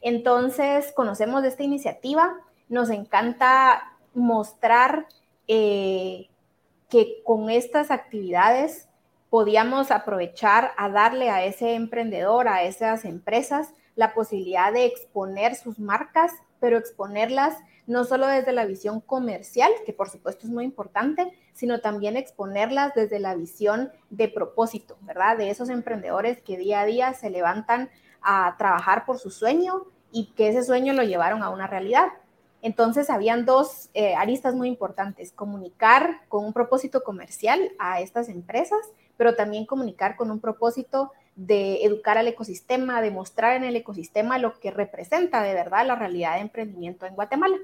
Entonces, 0.00 0.92
conocemos 0.92 1.42
de 1.42 1.48
esta 1.48 1.62
iniciativa, 1.62 2.34
nos 2.68 2.88
encanta 2.90 3.92
mostrar 4.14 5.06
eh, 5.46 6.28
que 6.88 7.22
con 7.24 7.50
estas 7.50 7.90
actividades 7.90 8.88
podíamos 9.28 9.90
aprovechar 9.90 10.72
a 10.76 10.88
darle 10.88 11.30
a 11.30 11.44
ese 11.44 11.74
emprendedor, 11.74 12.48
a 12.48 12.62
esas 12.64 13.04
empresas, 13.04 13.74
la 13.96 14.14
posibilidad 14.14 14.72
de 14.72 14.86
exponer 14.86 15.54
sus 15.54 15.78
marcas, 15.78 16.32
pero 16.58 16.78
exponerlas 16.78 17.56
no 17.90 18.04
solo 18.04 18.28
desde 18.28 18.52
la 18.52 18.66
visión 18.66 19.00
comercial, 19.00 19.72
que 19.84 19.92
por 19.92 20.08
supuesto 20.08 20.46
es 20.46 20.52
muy 20.52 20.64
importante, 20.64 21.32
sino 21.52 21.80
también 21.80 22.16
exponerlas 22.16 22.94
desde 22.94 23.18
la 23.18 23.34
visión 23.34 23.90
de 24.10 24.28
propósito, 24.28 24.96
¿verdad? 25.00 25.36
De 25.36 25.50
esos 25.50 25.70
emprendedores 25.70 26.40
que 26.40 26.56
día 26.56 26.82
a 26.82 26.86
día 26.86 27.14
se 27.14 27.30
levantan 27.30 27.90
a 28.22 28.54
trabajar 28.58 29.04
por 29.04 29.18
su 29.18 29.30
sueño 29.30 29.86
y 30.12 30.26
que 30.36 30.48
ese 30.48 30.62
sueño 30.62 30.92
lo 30.92 31.02
llevaron 31.02 31.42
a 31.42 31.50
una 31.50 31.66
realidad. 31.66 32.06
Entonces, 32.62 33.10
habían 33.10 33.44
dos 33.44 33.90
eh, 33.94 34.14
aristas 34.14 34.54
muy 34.54 34.68
importantes, 34.68 35.32
comunicar 35.32 36.20
con 36.28 36.44
un 36.44 36.52
propósito 36.52 37.02
comercial 37.02 37.72
a 37.80 38.00
estas 38.00 38.28
empresas, 38.28 38.78
pero 39.16 39.34
también 39.34 39.66
comunicar 39.66 40.14
con 40.14 40.30
un 40.30 40.38
propósito 40.38 41.10
de 41.34 41.84
educar 41.84 42.18
al 42.18 42.28
ecosistema, 42.28 43.02
de 43.02 43.10
mostrar 43.10 43.56
en 43.56 43.64
el 43.64 43.74
ecosistema 43.74 44.38
lo 44.38 44.60
que 44.60 44.70
representa 44.70 45.42
de 45.42 45.54
verdad 45.54 45.86
la 45.86 45.96
realidad 45.96 46.34
de 46.34 46.42
emprendimiento 46.42 47.04
en 47.06 47.16
Guatemala. 47.16 47.56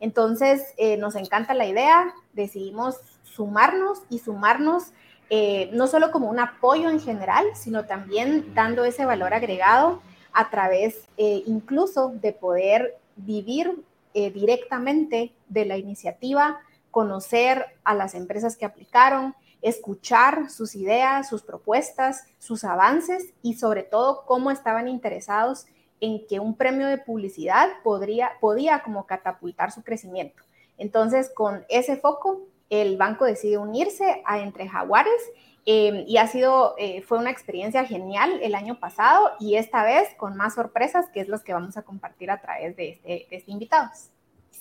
Entonces, 0.00 0.74
eh, 0.76 0.96
nos 0.96 1.16
encanta 1.16 1.54
la 1.54 1.66
idea, 1.66 2.14
decidimos 2.32 2.96
sumarnos 3.24 4.02
y 4.08 4.18
sumarnos 4.18 4.92
eh, 5.30 5.70
no 5.72 5.86
solo 5.86 6.10
como 6.10 6.30
un 6.30 6.38
apoyo 6.38 6.88
en 6.88 7.00
general, 7.00 7.44
sino 7.54 7.84
también 7.84 8.54
dando 8.54 8.84
ese 8.84 9.04
valor 9.04 9.34
agregado 9.34 10.00
a 10.32 10.50
través 10.50 11.08
eh, 11.16 11.42
incluso 11.46 12.10
de 12.14 12.32
poder 12.32 12.96
vivir 13.16 13.84
directamente 14.14 15.32
de 15.48 15.64
la 15.64 15.76
iniciativa, 15.76 16.58
conocer 16.90 17.66
a 17.84 17.94
las 17.94 18.16
empresas 18.16 18.56
que 18.56 18.64
aplicaron, 18.64 19.36
escuchar 19.62 20.50
sus 20.50 20.74
ideas, 20.74 21.28
sus 21.28 21.42
propuestas, 21.42 22.24
sus 22.38 22.64
avances 22.64 23.32
y 23.42 23.54
sobre 23.54 23.84
todo 23.84 24.24
cómo 24.26 24.50
estaban 24.50 24.88
interesados 24.88 25.66
en 26.00 26.26
que 26.26 26.40
un 26.40 26.56
premio 26.56 26.86
de 26.86 26.98
publicidad 26.98 27.68
podría, 27.82 28.32
podía 28.40 28.82
como 28.82 29.06
catapultar 29.06 29.72
su 29.72 29.82
crecimiento. 29.82 30.42
Entonces, 30.76 31.30
con 31.34 31.64
ese 31.68 31.96
foco, 31.96 32.42
el 32.70 32.96
banco 32.96 33.24
decide 33.24 33.58
unirse 33.58 34.22
a 34.24 34.38
Entre 34.38 34.68
Jaguares 34.68 35.22
em, 35.64 36.04
y 36.06 36.18
ha 36.18 36.26
sido, 36.26 36.74
eh, 36.78 37.02
fue 37.02 37.18
una 37.18 37.30
experiencia 37.30 37.84
genial 37.84 38.38
el 38.42 38.54
año 38.54 38.78
pasado 38.78 39.32
y 39.40 39.56
esta 39.56 39.82
vez 39.84 40.08
con 40.16 40.36
más 40.36 40.54
sorpresas, 40.54 41.08
que 41.10 41.20
es 41.20 41.28
los 41.28 41.42
que 41.42 41.52
vamos 41.52 41.76
a 41.76 41.82
compartir 41.82 42.30
a 42.30 42.40
través 42.40 42.76
de 42.76 42.90
este, 42.90 43.26
de 43.28 43.36
este 43.36 43.50
invitados. 43.50 44.10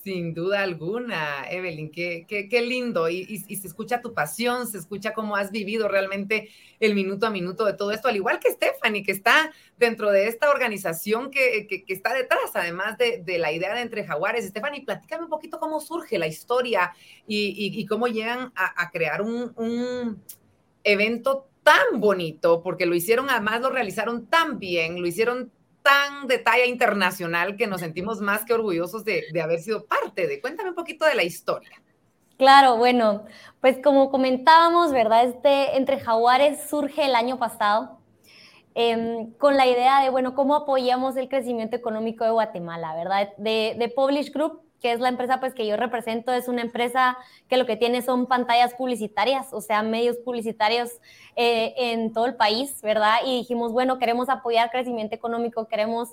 Sin 0.07 0.33
duda 0.33 0.61
alguna, 0.61 1.49
Evelyn, 1.49 1.91
qué, 1.91 2.65
lindo. 2.65 3.09
Y, 3.09 3.39
se 3.39 3.67
escucha 3.67 3.99
tu 3.99 4.13
pasión, 4.13 4.65
se 4.65 4.77
escucha 4.77 5.13
cómo 5.13 5.35
has 5.35 5.51
vivido 5.51 5.89
realmente 5.89 6.47
el 6.79 6.95
minuto 6.95 7.27
a 7.27 7.29
minuto 7.29 7.65
de 7.65 7.73
todo 7.73 7.91
esto, 7.91 8.07
al 8.07 8.15
igual 8.15 8.39
que 8.39 8.49
Stephanie, 8.49 9.03
que 9.03 9.11
está 9.11 9.51
dentro 9.77 10.09
de 10.09 10.29
esta 10.29 10.49
organización 10.49 11.29
que, 11.29 11.83
está 11.89 12.13
detrás, 12.13 12.51
además 12.53 12.97
de, 12.97 13.37
la 13.37 13.51
idea 13.51 13.75
de 13.75 13.81
Entre 13.81 14.05
Jaguares. 14.05 14.47
Stephanie, 14.47 14.85
platícame 14.85 15.25
un 15.25 15.29
poquito 15.29 15.59
cómo 15.59 15.81
surge 15.81 16.17
la 16.17 16.27
historia 16.27 16.93
y, 17.27 17.85
cómo 17.87 18.07
llegan 18.07 18.53
a, 18.55 18.81
a 18.81 18.89
crear 18.91 19.21
un, 19.21 19.51
un 19.57 20.23
evento 20.85 21.49
tan 21.63 21.99
bonito, 21.99 22.63
porque 22.63 22.85
lo 22.85 22.95
hicieron, 22.95 23.29
además 23.29 23.59
lo 23.59 23.71
realizaron 23.71 24.27
tan 24.27 24.57
bien, 24.57 25.01
lo 25.01 25.05
hicieron 25.05 25.51
tan 25.87 26.27
de 26.27 26.37
talla 26.37 26.65
internacional 26.65 27.55
que 27.55 27.65
nos 27.65 27.79
sentimos 27.79 28.19
más 28.19 28.43
que 28.43 28.53
orgullosos 28.53 29.05
de, 29.05 29.23
haber 29.41 29.59
sido 29.61 29.85
parte 29.85 30.27
de. 30.27 30.41
Cuéntame 30.41 30.69
un 30.69 30.75
poquito 30.75 31.05
de 31.05 31.15
la 31.15 31.23
historia. 31.23 31.81
Claro, 32.37 32.75
bueno, 32.75 33.23
pues 33.61 33.77
como 33.81 34.11
comentábamos, 34.11 34.91
¿verdad? 34.91 35.23
Este 35.23 35.77
Entre 35.77 35.99
Jaguares 35.99 36.69
surge 36.69 37.05
el 37.05 37.15
año 37.15 37.39
pasado 37.39 37.99
em, 38.75 39.31
con 39.35 39.55
la 39.55 39.65
idea 39.65 40.03
de, 40.03 40.09
bueno, 40.09 40.35
cómo 40.35 40.55
apoyamos 40.55 41.15
el 41.15 41.29
crecimiento 41.29 41.77
económico 41.77 42.25
de 42.25 42.31
Guatemala, 42.31 42.93
¿verdad? 42.93 43.29
De, 43.37 43.75
de 43.79 43.87
Publish 43.87 44.31
Group 44.33 44.66
que 44.81 44.91
es 44.91 44.99
la 44.99 45.09
empresa 45.09 45.39
pues 45.39 45.53
que 45.53 45.65
yo 45.65 45.77
represento, 45.77 46.31
es 46.31 46.47
una 46.47 46.61
empresa 46.61 47.17
que 47.47 47.57
lo 47.57 47.65
que 47.65 47.75
tiene 47.75 48.01
son 48.01 48.27
pantallas 48.27 48.73
publicitarias, 48.73 49.53
o 49.53 49.61
sea, 49.61 49.81
medios 49.83 50.17
publicitarios 50.17 50.91
eh, 51.35 51.73
en 51.77 52.13
todo 52.13 52.25
el 52.25 52.35
país, 52.35 52.81
¿verdad? 52.81 53.17
Y 53.25 53.37
dijimos, 53.39 53.71
bueno, 53.71 53.97
queremos 53.97 54.29
apoyar 54.29 54.69
crecimiento 54.69 55.15
económico, 55.15 55.67
queremos, 55.67 56.09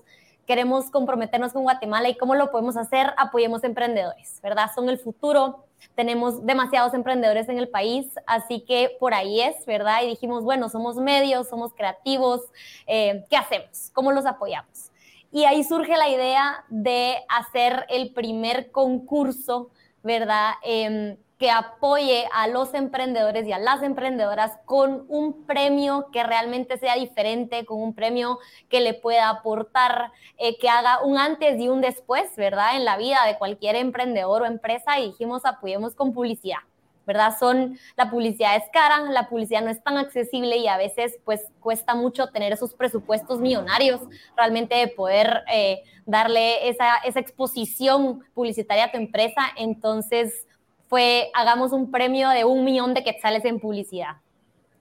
queremos 0.46 0.90
comprometernos 0.90 1.52
con 1.52 1.62
Guatemala 1.62 2.08
y 2.08 2.16
cómo 2.16 2.34
lo 2.34 2.50
podemos 2.50 2.76
hacer, 2.76 3.12
apoyemos 3.16 3.64
emprendedores, 3.64 4.40
¿verdad? 4.42 4.70
Son 4.74 4.88
el 4.88 4.98
futuro, 4.98 5.64
tenemos 5.94 6.44
demasiados 6.44 6.94
emprendedores 6.94 7.48
en 7.48 7.58
el 7.58 7.68
país, 7.68 8.06
así 8.26 8.60
que 8.60 8.96
por 8.98 9.12
ahí 9.12 9.42
es, 9.42 9.66
¿verdad? 9.66 10.02
Y 10.02 10.08
dijimos, 10.08 10.42
bueno, 10.42 10.68
somos 10.68 10.96
medios, 10.96 11.48
somos 11.48 11.74
creativos, 11.74 12.40
eh, 12.86 13.24
¿qué 13.28 13.36
hacemos? 13.36 13.90
¿Cómo 13.92 14.10
los 14.10 14.24
apoyamos? 14.24 14.90
Y 15.34 15.46
ahí 15.46 15.64
surge 15.64 15.96
la 15.96 16.08
idea 16.08 16.64
de 16.68 17.16
hacer 17.28 17.86
el 17.88 18.14
primer 18.14 18.70
concurso, 18.70 19.72
¿verdad? 20.04 20.52
Em, 20.62 21.16
que 21.40 21.50
apoye 21.50 22.28
a 22.32 22.46
los 22.46 22.72
emprendedores 22.72 23.44
y 23.48 23.50
a 23.50 23.58
las 23.58 23.82
emprendedoras 23.82 24.52
con 24.64 25.04
un 25.08 25.44
premio 25.44 26.06
que 26.12 26.22
realmente 26.22 26.78
sea 26.78 26.94
diferente, 26.94 27.66
con 27.66 27.82
un 27.82 27.94
premio 27.96 28.38
que 28.68 28.80
le 28.80 28.94
pueda 28.94 29.28
aportar, 29.28 30.12
eh, 30.38 30.56
que 30.56 30.68
haga 30.68 31.02
un 31.02 31.18
antes 31.18 31.60
y 31.60 31.68
un 31.68 31.80
después, 31.80 32.36
¿verdad? 32.36 32.76
En 32.76 32.84
la 32.84 32.96
vida 32.96 33.18
de 33.26 33.36
cualquier 33.36 33.74
emprendedor 33.74 34.42
o 34.42 34.46
empresa 34.46 35.00
y 35.00 35.06
dijimos 35.06 35.44
apoyemos 35.44 35.96
con 35.96 36.12
publicidad. 36.12 36.60
¿Verdad? 37.06 37.36
Son, 37.38 37.78
la 37.96 38.10
publicidad 38.10 38.56
es 38.56 38.64
cara, 38.72 39.00
la 39.10 39.28
publicidad 39.28 39.62
no 39.62 39.70
es 39.70 39.82
tan 39.82 39.96
accesible 39.96 40.56
y 40.56 40.68
a 40.68 40.76
veces 40.76 41.18
pues 41.24 41.42
cuesta 41.60 41.94
mucho 41.94 42.28
tener 42.28 42.52
esos 42.52 42.74
presupuestos 42.74 43.40
millonarios 43.40 44.00
realmente 44.36 44.74
de 44.74 44.88
poder 44.88 45.44
eh, 45.52 45.82
darle 46.06 46.68
esa, 46.68 46.96
esa 47.04 47.20
exposición 47.20 48.24
publicitaria 48.34 48.84
a 48.84 48.90
tu 48.90 48.98
empresa. 48.98 49.42
Entonces 49.56 50.46
fue, 50.88 51.30
hagamos 51.34 51.72
un 51.72 51.90
premio 51.90 52.28
de 52.30 52.44
un 52.44 52.64
millón 52.64 52.94
de 52.94 53.04
quetzales 53.04 53.44
en 53.44 53.60
publicidad. 53.60 54.16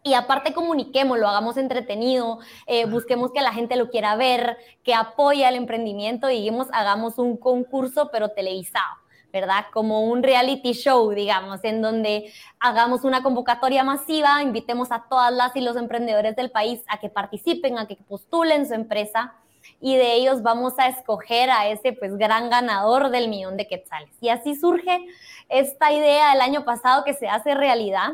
Y 0.05 0.15
aparte 0.15 0.53
comuniquemos, 0.53 1.17
lo 1.17 1.29
hagamos 1.29 1.55
entretenido, 1.55 2.39
eh, 2.67 2.85
busquemos 2.85 3.31
que 3.31 3.39
la 3.39 3.53
gente 3.53 3.77
lo 3.77 3.89
quiera 3.89 4.17
ver, 4.17 4.57
que 4.83 4.93
apoye 4.93 5.45
al 5.45 5.55
emprendimiento 5.55 6.29
y 6.29 6.41
digamos, 6.41 6.67
hagamos 6.73 7.17
un 7.17 7.37
concurso 7.37 8.09
pero 8.11 8.29
televisado. 8.29 9.02
¿Verdad? 9.33 9.65
Como 9.73 10.03
un 10.03 10.21
reality 10.21 10.73
show, 10.73 11.09
digamos, 11.09 11.63
en 11.63 11.81
donde 11.81 12.31
hagamos 12.59 13.03
una 13.03 13.23
convocatoria 13.23 13.83
masiva, 13.83 14.43
invitemos 14.43 14.91
a 14.91 15.05
todas 15.09 15.33
las 15.33 15.55
y 15.55 15.61
los 15.61 15.75
emprendedores 15.75 16.35
del 16.35 16.51
país 16.51 16.81
a 16.87 16.99
que 16.99 17.09
participen, 17.09 17.79
a 17.79 17.87
que 17.87 17.95
postulen 17.95 18.67
su 18.67 18.75
empresa 18.75 19.33
y 19.81 19.95
de 19.95 20.13
ellos 20.13 20.43
vamos 20.43 20.77
a 20.77 20.87
escoger 20.87 21.49
a 21.49 21.67
ese 21.67 21.93
pues 21.93 22.15
gran 22.15 22.51
ganador 22.51 23.09
del 23.09 23.27
millón 23.27 23.57
de 23.57 23.67
quetzales. 23.67 24.11
Y 24.21 24.29
así 24.29 24.55
surge 24.55 25.03
esta 25.49 25.91
idea 25.91 26.33
el 26.33 26.41
año 26.41 26.63
pasado 26.63 27.03
que 27.03 27.15
se 27.15 27.27
hace 27.27 27.55
realidad. 27.55 28.11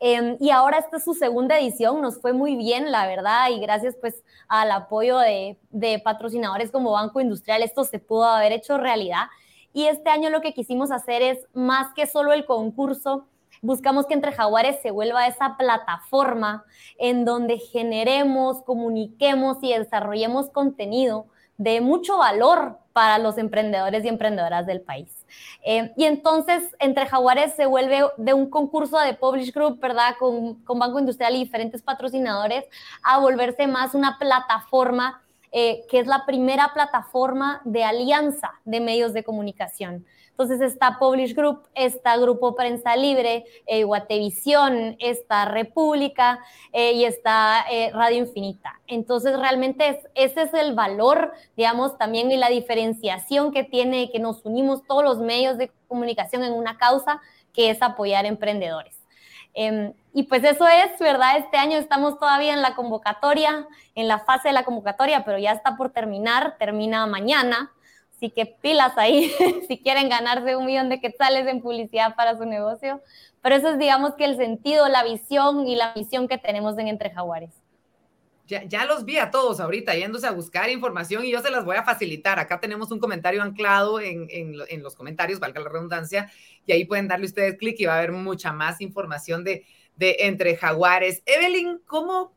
Em, 0.00 0.36
y 0.38 0.50
ahora 0.50 0.78
esta 0.78 0.98
es 0.98 1.04
su 1.04 1.14
segunda 1.14 1.58
edición, 1.58 2.02
nos 2.02 2.20
fue 2.20 2.32
muy 2.32 2.56
bien, 2.56 2.90
la 2.90 3.06
verdad, 3.06 3.48
y 3.50 3.60
gracias 3.60 3.94
pues 4.00 4.22
al 4.48 4.70
apoyo 4.72 5.18
de, 5.18 5.56
de 5.70 6.00
patrocinadores 6.00 6.72
como 6.72 6.90
Banco 6.90 7.20
Industrial, 7.20 7.62
esto 7.62 7.84
se 7.84 8.00
pudo 8.00 8.24
haber 8.24 8.50
hecho 8.52 8.78
realidad. 8.78 9.28
Y 9.72 9.86
este 9.86 10.10
año 10.10 10.30
lo 10.30 10.40
que 10.40 10.54
quisimos 10.54 10.90
hacer 10.90 11.22
es, 11.22 11.46
más 11.54 11.94
que 11.94 12.06
solo 12.06 12.32
el 12.32 12.44
concurso, 12.44 13.26
buscamos 13.62 14.06
que 14.06 14.14
Entre 14.14 14.32
Jaguares 14.32 14.80
se 14.82 14.90
vuelva 14.90 15.26
esa 15.26 15.56
plataforma 15.56 16.64
en 16.98 17.24
donde 17.24 17.58
generemos, 17.58 18.62
comuniquemos 18.62 19.58
y 19.62 19.72
desarrollemos 19.72 20.50
contenido 20.50 21.26
de 21.56 21.80
mucho 21.80 22.18
valor 22.18 22.78
para 22.92 23.18
los 23.18 23.38
emprendedores 23.38 24.04
y 24.04 24.08
emprendedoras 24.08 24.66
del 24.66 24.80
país. 24.80 25.24
Eh, 25.64 25.92
y 25.96 26.04
entonces, 26.04 26.74
Entre 26.78 27.06
Jaguares 27.06 27.54
se 27.54 27.66
vuelve 27.66 28.02
de 28.16 28.34
un 28.34 28.50
concurso 28.50 28.98
de 28.98 29.14
Publish 29.14 29.52
Group, 29.52 29.80
¿verdad? 29.80 30.16
Con, 30.18 30.56
con 30.64 30.78
Banco 30.78 30.98
Industrial 30.98 31.34
y 31.34 31.44
diferentes 31.44 31.82
patrocinadores, 31.82 32.64
a 33.02 33.18
volverse 33.20 33.66
más 33.66 33.94
una 33.94 34.18
plataforma 34.18 35.22
eh, 35.52 35.84
que 35.88 36.00
es 36.00 36.06
la 36.06 36.24
primera 36.26 36.72
plataforma 36.74 37.60
de 37.64 37.84
alianza 37.84 38.52
de 38.64 38.80
medios 38.80 39.12
de 39.12 39.22
comunicación. 39.22 40.04
Entonces 40.32 40.62
está 40.62 40.98
Publish 40.98 41.34
Group, 41.34 41.68
está 41.74 42.16
Grupo 42.16 42.56
Prensa 42.56 42.96
Libre, 42.96 43.44
eh, 43.66 43.84
Guatevisión, 43.84 44.96
está 44.98 45.44
República 45.44 46.40
eh, 46.72 46.94
y 46.94 47.04
está 47.04 47.66
eh, 47.70 47.90
Radio 47.92 48.18
Infinita. 48.18 48.80
Entonces 48.86 49.38
realmente 49.38 50.02
ese 50.14 50.42
es 50.42 50.54
el 50.54 50.74
valor, 50.74 51.32
digamos, 51.54 51.98
también 51.98 52.32
y 52.32 52.38
la 52.38 52.48
diferenciación 52.48 53.52
que 53.52 53.62
tiene 53.62 54.10
que 54.10 54.18
nos 54.20 54.44
unimos 54.44 54.82
todos 54.84 55.04
los 55.04 55.18
medios 55.18 55.58
de 55.58 55.70
comunicación 55.86 56.42
en 56.44 56.54
una 56.54 56.78
causa 56.78 57.20
que 57.52 57.68
es 57.68 57.82
apoyar 57.82 58.24
emprendedores. 58.24 58.96
Em, 59.52 59.92
y 60.14 60.24
pues 60.24 60.44
eso 60.44 60.66
es, 60.68 60.98
¿verdad? 61.00 61.38
Este 61.38 61.56
año 61.56 61.78
estamos 61.78 62.18
todavía 62.18 62.52
en 62.52 62.60
la 62.60 62.74
convocatoria, 62.74 63.66
en 63.94 64.08
la 64.08 64.18
fase 64.18 64.48
de 64.48 64.54
la 64.54 64.64
convocatoria, 64.64 65.24
pero 65.24 65.38
ya 65.38 65.52
está 65.52 65.76
por 65.76 65.90
terminar, 65.90 66.56
termina 66.58 67.06
mañana. 67.06 67.72
Así 68.14 68.30
que 68.30 68.44
pilas 68.46 68.96
ahí 68.98 69.32
si 69.68 69.78
quieren 69.78 70.10
ganarse 70.10 70.54
un 70.54 70.66
millón 70.66 70.90
de 70.90 71.00
quetzales 71.00 71.46
en 71.46 71.62
publicidad 71.62 72.14
para 72.14 72.36
su 72.36 72.44
negocio. 72.44 73.00
Pero 73.40 73.54
eso 73.56 73.70
es, 73.70 73.78
digamos, 73.78 74.14
que 74.14 74.26
el 74.26 74.36
sentido, 74.36 74.86
la 74.88 75.02
visión 75.02 75.66
y 75.66 75.76
la 75.76 75.94
misión 75.96 76.28
que 76.28 76.36
tenemos 76.36 76.78
en 76.78 76.88
Entre 76.88 77.10
Jaguares. 77.10 77.50
Ya, 78.46 78.84
los 78.84 79.06
vi 79.06 79.16
a 79.16 79.30
todos 79.30 79.60
ahorita 79.60 79.94
yéndose 79.94 80.26
a 80.26 80.30
buscar 80.30 80.68
información 80.68 81.24
y 81.24 81.32
yo 81.32 81.40
se 81.40 81.50
las 81.50 81.64
voy 81.64 81.76
a 81.76 81.84
facilitar. 81.84 82.38
Acá 82.38 82.60
tenemos 82.60 82.90
un 82.90 82.98
comentario 82.98 83.42
anclado 83.42 83.98
en, 83.98 84.28
en 84.28 84.82
los 84.82 84.94
comentarios, 84.94 85.40
valga 85.40 85.60
la 85.60 85.70
redundancia, 85.70 86.30
y 86.66 86.72
ahí 86.72 86.84
pueden 86.84 87.08
darle 87.08 87.24
ustedes 87.24 87.56
clic 87.56 87.80
y 87.80 87.86
va 87.86 87.94
a 87.94 87.98
haber 87.98 88.12
mucha 88.12 88.52
más 88.52 88.82
información 88.82 89.42
de, 89.42 89.64
de 89.96 90.16
Entre 90.20 90.56
Jaguares. 90.56 91.22
Evelyn, 91.26 91.80
¿cómo? 91.86 92.34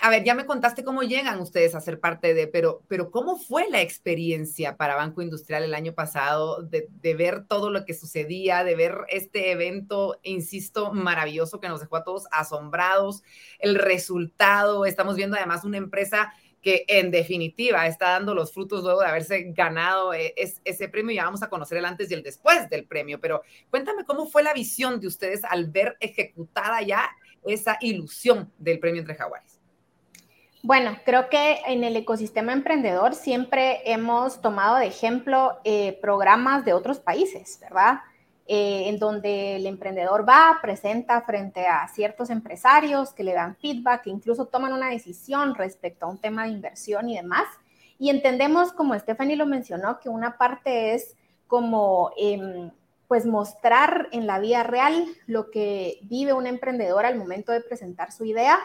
A 0.00 0.10
ver, 0.10 0.24
ya 0.24 0.34
me 0.34 0.46
contaste 0.46 0.82
cómo 0.82 1.02
llegan 1.02 1.40
ustedes 1.40 1.76
a 1.76 1.80
ser 1.80 2.00
parte 2.00 2.34
de, 2.34 2.48
pero, 2.48 2.82
pero 2.88 3.12
¿cómo 3.12 3.38
fue 3.38 3.70
la 3.70 3.80
experiencia 3.82 4.76
para 4.76 4.96
Banco 4.96 5.22
Industrial 5.22 5.62
el 5.62 5.74
año 5.74 5.92
pasado 5.92 6.62
de, 6.62 6.88
de 7.00 7.14
ver 7.14 7.46
todo 7.46 7.70
lo 7.70 7.84
que 7.84 7.94
sucedía, 7.94 8.64
de 8.64 8.74
ver 8.74 8.96
este 9.08 9.52
evento, 9.52 10.18
insisto, 10.24 10.92
maravilloso 10.92 11.60
que 11.60 11.68
nos 11.68 11.80
dejó 11.80 11.96
a 11.96 12.04
todos 12.04 12.26
asombrados, 12.32 13.22
el 13.60 13.76
resultado, 13.76 14.86
estamos 14.86 15.14
viendo 15.14 15.36
además 15.36 15.62
una 15.64 15.76
empresa 15.76 16.32
que 16.62 16.84
en 16.86 17.10
definitiva 17.10 17.86
está 17.86 18.10
dando 18.10 18.34
los 18.34 18.52
frutos 18.52 18.84
luego 18.84 19.00
de 19.00 19.08
haberse 19.08 19.52
ganado 19.52 20.14
eh, 20.14 20.32
ese 20.36 20.88
premio. 20.88 21.14
Ya 21.14 21.24
vamos 21.24 21.42
a 21.42 21.50
conocer 21.50 21.78
el 21.78 21.84
antes 21.84 22.10
y 22.10 22.14
el 22.14 22.22
después 22.22 22.70
del 22.70 22.86
premio, 22.86 23.20
pero 23.20 23.42
cuéntame 23.68 24.04
cómo 24.04 24.26
fue 24.26 24.42
la 24.42 24.54
visión 24.54 25.00
de 25.00 25.08
ustedes 25.08 25.42
al 25.44 25.70
ver 25.70 25.96
ejecutada 26.00 26.80
ya 26.82 27.10
esa 27.44 27.76
ilusión 27.80 28.52
del 28.58 28.78
premio 28.78 29.00
entre 29.00 29.16
jaguares. 29.16 29.58
Bueno, 30.64 30.96
creo 31.04 31.28
que 31.28 31.60
en 31.66 31.82
el 31.82 31.96
ecosistema 31.96 32.52
emprendedor 32.52 33.16
siempre 33.16 33.80
hemos 33.84 34.40
tomado 34.40 34.76
de 34.76 34.86
ejemplo 34.86 35.58
eh, 35.64 35.98
programas 36.00 36.64
de 36.64 36.72
otros 36.72 37.00
países, 37.00 37.58
¿verdad? 37.60 37.98
Eh, 38.48 38.88
en 38.88 38.98
donde 38.98 39.54
el 39.54 39.66
emprendedor 39.66 40.28
va, 40.28 40.58
presenta 40.60 41.22
frente 41.22 41.64
a 41.68 41.86
ciertos 41.86 42.28
empresarios 42.28 43.12
que 43.12 43.22
le 43.22 43.34
dan 43.34 43.54
feedback, 43.54 44.02
que 44.02 44.10
incluso 44.10 44.46
toman 44.46 44.72
una 44.72 44.90
decisión 44.90 45.54
respecto 45.54 46.06
a 46.06 46.08
un 46.08 46.18
tema 46.18 46.42
de 46.42 46.50
inversión 46.50 47.08
y 47.08 47.16
demás. 47.16 47.44
Y 48.00 48.10
entendemos, 48.10 48.72
como 48.72 48.98
Stephanie 48.98 49.36
lo 49.36 49.46
mencionó, 49.46 50.00
que 50.00 50.08
una 50.08 50.38
parte 50.38 50.92
es 50.94 51.16
como 51.46 52.10
em, 52.16 52.72
pues 53.06 53.26
mostrar 53.26 54.08
en 54.10 54.26
la 54.26 54.40
vida 54.40 54.64
real 54.64 55.06
lo 55.26 55.52
que 55.52 56.00
vive 56.02 56.32
un 56.32 56.48
emprendedor 56.48 57.06
al 57.06 57.16
momento 57.16 57.52
de 57.52 57.60
presentar 57.60 58.10
su 58.10 58.24
idea, 58.24 58.58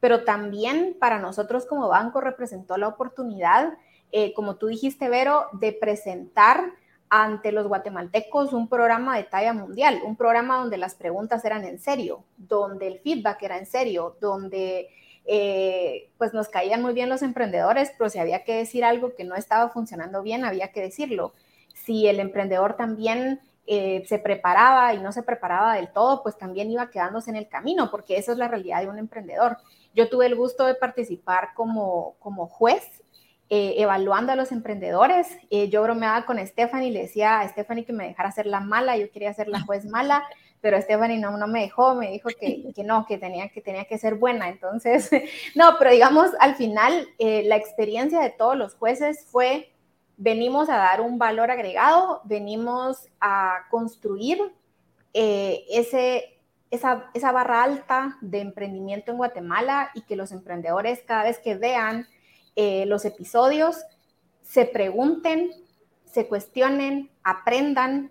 pero 0.00 0.24
también 0.24 0.96
para 0.98 1.18
nosotros 1.18 1.66
como 1.66 1.88
banco 1.88 2.22
representó 2.22 2.78
la 2.78 2.88
oportunidad, 2.88 3.74
eh, 4.10 4.32
como 4.32 4.56
tú 4.56 4.68
dijiste, 4.68 5.10
Vero, 5.10 5.48
de 5.52 5.72
presentar 5.72 6.72
ante 7.10 7.52
los 7.52 7.66
guatemaltecos 7.66 8.52
un 8.52 8.68
programa 8.68 9.16
de 9.16 9.24
talla 9.24 9.52
mundial, 9.52 10.00
un 10.04 10.16
programa 10.16 10.58
donde 10.58 10.76
las 10.76 10.94
preguntas 10.94 11.44
eran 11.44 11.64
en 11.64 11.78
serio, 11.78 12.24
donde 12.36 12.86
el 12.86 13.00
feedback 13.00 13.42
era 13.42 13.58
en 13.58 13.66
serio, 13.66 14.16
donde 14.20 14.88
eh, 15.24 16.10
pues 16.18 16.32
nos 16.34 16.48
caían 16.48 16.82
muy 16.82 16.94
bien 16.94 17.08
los 17.08 17.22
emprendedores, 17.22 17.92
pero 17.96 18.10
si 18.10 18.18
había 18.18 18.44
que 18.44 18.54
decir 18.54 18.84
algo 18.84 19.14
que 19.14 19.24
no 19.24 19.34
estaba 19.34 19.68
funcionando 19.70 20.22
bien, 20.22 20.44
había 20.44 20.72
que 20.72 20.80
decirlo. 20.80 21.34
Si 21.74 22.06
el 22.06 22.20
emprendedor 22.20 22.76
también 22.76 23.40
eh, 23.66 24.04
se 24.06 24.18
preparaba 24.18 24.94
y 24.94 24.98
no 24.98 25.12
se 25.12 25.22
preparaba 25.22 25.74
del 25.74 25.92
todo, 25.92 26.22
pues 26.22 26.38
también 26.38 26.70
iba 26.70 26.88
quedándose 26.88 27.28
en 27.30 27.36
el 27.36 27.48
camino, 27.48 27.90
porque 27.90 28.16
esa 28.16 28.32
es 28.32 28.38
la 28.38 28.48
realidad 28.48 28.80
de 28.80 28.88
un 28.88 28.98
emprendedor. 28.98 29.58
Yo 29.94 30.08
tuve 30.08 30.26
el 30.26 30.34
gusto 30.34 30.64
de 30.64 30.74
participar 30.74 31.50
como, 31.54 32.16
como 32.20 32.46
juez 32.46 33.02
eh, 33.50 33.76
evaluando 33.78 34.32
a 34.32 34.36
los 34.36 34.52
emprendedores. 34.52 35.26
Eh, 35.48 35.70
yo 35.70 35.82
bromeaba 35.82 36.26
con 36.26 36.38
Stephanie 36.46 36.90
le 36.90 37.02
decía 37.02 37.40
a 37.40 37.48
Stephanie 37.48 37.86
que 37.86 37.94
me 37.94 38.08
dejara 38.08 38.30
ser 38.30 38.44
la 38.44 38.60
mala, 38.60 38.98
yo 38.98 39.10
quería 39.10 39.32
ser 39.32 39.48
la 39.48 39.62
juez 39.62 39.86
mala, 39.86 40.22
pero 40.60 40.78
Stephanie 40.82 41.18
no, 41.18 41.32
me 41.46 41.62
dejó, 41.62 41.94
me 41.94 42.10
dijo 42.10 42.28
que, 42.38 42.70
que 42.74 42.84
no, 42.84 43.06
que 43.06 43.16
tenía, 43.16 43.48
que 43.48 43.62
tenía 43.62 43.86
que 43.86 43.96
ser 43.96 44.16
buena. 44.16 44.50
Entonces, 44.50 45.10
no, 45.54 45.76
pero 45.78 45.90
digamos, 45.90 46.30
al 46.40 46.56
final, 46.56 47.08
eh, 47.18 47.42
la 47.44 47.56
experiencia 47.56 48.20
de 48.20 48.28
todos 48.28 48.54
los 48.54 48.74
jueces 48.74 49.24
fue, 49.30 49.72
venimos 50.18 50.68
a 50.68 50.76
dar 50.76 51.00
un 51.00 51.18
valor 51.18 51.50
agregado, 51.50 52.20
venimos 52.24 53.08
a 53.18 53.66
construir 53.70 54.38
ese, 55.14 56.38
esa, 56.70 57.10
esa 57.14 57.32
barra 57.32 57.62
alta 57.62 58.18
de 58.20 58.40
emprendimiento 58.40 59.10
en 59.10 59.16
Guatemala 59.16 59.90
y 59.94 60.02
que 60.02 60.16
los 60.16 60.32
emprendedores 60.32 61.02
cada 61.06 61.24
vez 61.24 61.38
que 61.38 61.54
vean 61.54 62.06
eh, 62.60 62.86
los 62.86 63.04
episodios, 63.04 63.84
se 64.42 64.64
pregunten, 64.64 65.52
se 66.04 66.26
cuestionen, 66.26 67.08
aprendan, 67.22 68.10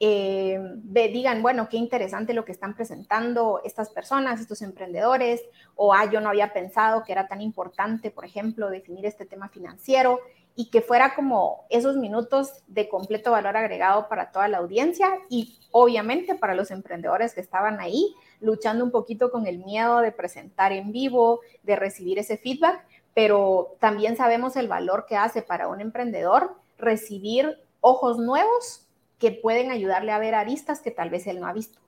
eh, 0.00 0.58
digan, 0.82 1.42
bueno, 1.42 1.68
qué 1.68 1.76
interesante 1.76 2.34
lo 2.34 2.44
que 2.44 2.50
están 2.50 2.74
presentando 2.74 3.60
estas 3.62 3.90
personas, 3.90 4.40
estos 4.40 4.62
emprendedores, 4.62 5.42
o, 5.76 5.94
ah, 5.94 6.10
yo 6.10 6.20
no 6.20 6.30
había 6.30 6.52
pensado 6.52 7.04
que 7.04 7.12
era 7.12 7.28
tan 7.28 7.40
importante, 7.40 8.10
por 8.10 8.24
ejemplo, 8.24 8.68
definir 8.68 9.06
este 9.06 9.26
tema 9.26 9.48
financiero 9.48 10.18
y 10.56 10.70
que 10.70 10.82
fuera 10.82 11.14
como 11.14 11.64
esos 11.70 11.96
minutos 11.96 12.64
de 12.66 12.88
completo 12.88 13.30
valor 13.30 13.56
agregado 13.56 14.08
para 14.08 14.32
toda 14.32 14.48
la 14.48 14.58
audiencia 14.58 15.08
y 15.28 15.56
obviamente 15.70 16.34
para 16.34 16.56
los 16.56 16.72
emprendedores 16.72 17.32
que 17.32 17.40
estaban 17.40 17.78
ahí 17.78 18.12
luchando 18.40 18.84
un 18.84 18.90
poquito 18.90 19.30
con 19.30 19.46
el 19.46 19.58
miedo 19.58 20.00
de 20.00 20.10
presentar 20.10 20.72
en 20.72 20.90
vivo, 20.90 21.42
de 21.62 21.76
recibir 21.76 22.18
ese 22.18 22.36
feedback, 22.36 22.84
pero 23.14 23.76
también 23.80 24.16
sabemos 24.16 24.56
el 24.56 24.68
valor 24.68 25.06
que 25.06 25.16
hace 25.16 25.40
para 25.40 25.68
un 25.68 25.80
emprendedor 25.80 26.56
recibir 26.76 27.58
ojos 27.80 28.18
nuevos 28.18 28.86
que 29.18 29.30
pueden 29.30 29.70
ayudarle 29.70 30.12
a 30.12 30.18
ver 30.18 30.34
aristas 30.34 30.80
que 30.80 30.90
tal 30.90 31.10
vez 31.10 31.26
él 31.26 31.40
no 31.40 31.46
ha 31.46 31.52
visto. 31.52 31.78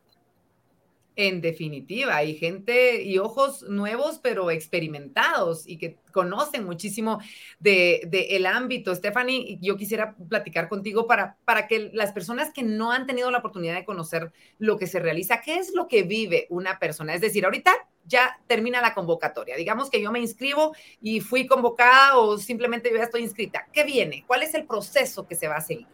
En 1.19 1.41
definitiva, 1.41 2.15
hay 2.15 2.37
gente 2.37 3.03
y 3.03 3.17
ojos 3.17 3.63
nuevos, 3.63 4.21
pero 4.23 4.51
experimentados 4.51 5.67
y 5.67 5.79
que 5.79 5.97
conocen 6.13 6.67
muchísimo 6.67 7.21
de, 7.59 8.07
el 8.31 8.45
ámbito. 8.45 8.95
Stephanie, 8.95 9.59
yo 9.63 9.79
quisiera 9.79 10.15
platicar 10.29 10.69
contigo 10.69 11.07
para, 11.07 11.39
para 11.47 11.67
que 11.67 11.91
las 11.95 12.13
personas 12.13 12.53
que 12.53 12.63
no 12.63 12.93
han 12.93 13.07
tenido 13.07 13.31
la 13.31 13.39
oportunidad 13.39 13.77
de 13.77 13.87
conocer 13.87 14.31
lo 14.59 14.77
que 14.77 14.87
se 14.87 15.01
realiza, 15.01 15.41
¿qué 15.41 15.55
es 15.55 15.75
lo 15.75 15.89
que 15.89 16.03
vive 16.03 16.47
una 16.51 16.79
persona? 16.79 17.15
Es 17.15 17.23
decir, 17.23 17.47
ahorita 17.47 17.73
ya 18.05 18.39
termina 18.47 18.83
la 18.83 18.93
convocatoria. 18.93 19.57
Digamos 19.57 19.89
que 19.89 20.03
yo 20.03 20.13
me 20.13 20.21
inscribo 20.21 20.77
y 21.01 21.21
fui 21.21 21.47
convocada 21.47 22.19
o 22.19 22.37
simplemente 22.37 22.91
yo 22.91 22.99
ya 22.99 23.05
estoy 23.05 23.23
inscrita. 23.23 23.67
¿Qué 23.73 23.85
viene? 23.85 24.23
¿Cuál 24.27 24.43
es 24.43 24.55
el 24.55 24.67
proceso 24.67 25.27
que 25.27 25.35
se 25.35 25.49
va 25.49 25.57
a 25.57 25.63
seguir? 25.63 25.87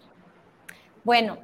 Bueno, 1.05 1.39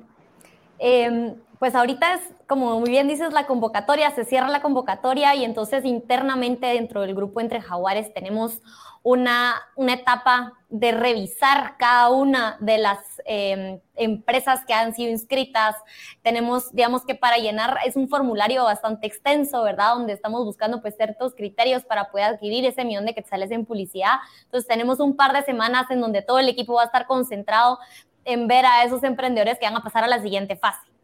eh, 0.80 1.34
pues 1.58 1.74
ahorita 1.74 2.14
es, 2.14 2.20
como 2.46 2.78
muy 2.80 2.90
bien 2.90 3.08
dices, 3.08 3.32
la 3.32 3.46
convocatoria, 3.46 4.10
se 4.12 4.24
cierra 4.24 4.48
la 4.48 4.62
convocatoria 4.62 5.34
y 5.34 5.44
entonces 5.44 5.84
internamente 5.84 6.66
dentro 6.66 7.00
del 7.02 7.14
grupo 7.14 7.40
Entre 7.40 7.60
Jaguares 7.60 8.12
tenemos 8.14 8.60
una, 9.02 9.54
una 9.74 9.94
etapa 9.94 10.54
de 10.68 10.92
revisar 10.92 11.76
cada 11.78 12.10
una 12.10 12.56
de 12.60 12.78
las 12.78 12.98
em, 13.24 13.80
empresas 13.94 14.64
que 14.66 14.74
han 14.74 14.94
sido 14.94 15.10
inscritas. 15.10 15.76
Tenemos, 16.22 16.72
digamos 16.72 17.04
que 17.04 17.14
para 17.14 17.38
llenar, 17.38 17.78
es 17.86 17.96
un 17.96 18.08
formulario 18.08 18.64
bastante 18.64 19.06
extenso, 19.06 19.62
¿verdad? 19.62 19.94
Donde 19.94 20.12
estamos 20.12 20.44
buscando 20.44 20.82
pues 20.82 20.96
ciertos 20.96 21.34
criterios 21.34 21.84
para 21.84 22.10
poder 22.10 22.26
adquirir 22.26 22.66
ese 22.66 22.84
millón 22.84 23.06
de 23.06 23.14
quetzales 23.14 23.50
en 23.50 23.64
publicidad. 23.64 24.16
Entonces 24.44 24.68
tenemos 24.68 25.00
un 25.00 25.16
par 25.16 25.32
de 25.32 25.42
semanas 25.42 25.90
en 25.90 26.00
donde 26.00 26.22
todo 26.22 26.38
el 26.38 26.48
equipo 26.48 26.74
va 26.74 26.82
a 26.82 26.86
estar 26.86 27.06
concentrado 27.06 27.78
en 28.24 28.46
ver 28.46 28.66
a 28.66 28.84
esos 28.84 29.02
emprendedores 29.04 29.58
que 29.58 29.64
van 29.64 29.76
a 29.76 29.82
pasar 29.82 30.04
a 30.04 30.08
la 30.08 30.20
siguiente 30.20 30.56
fase. 30.56 30.97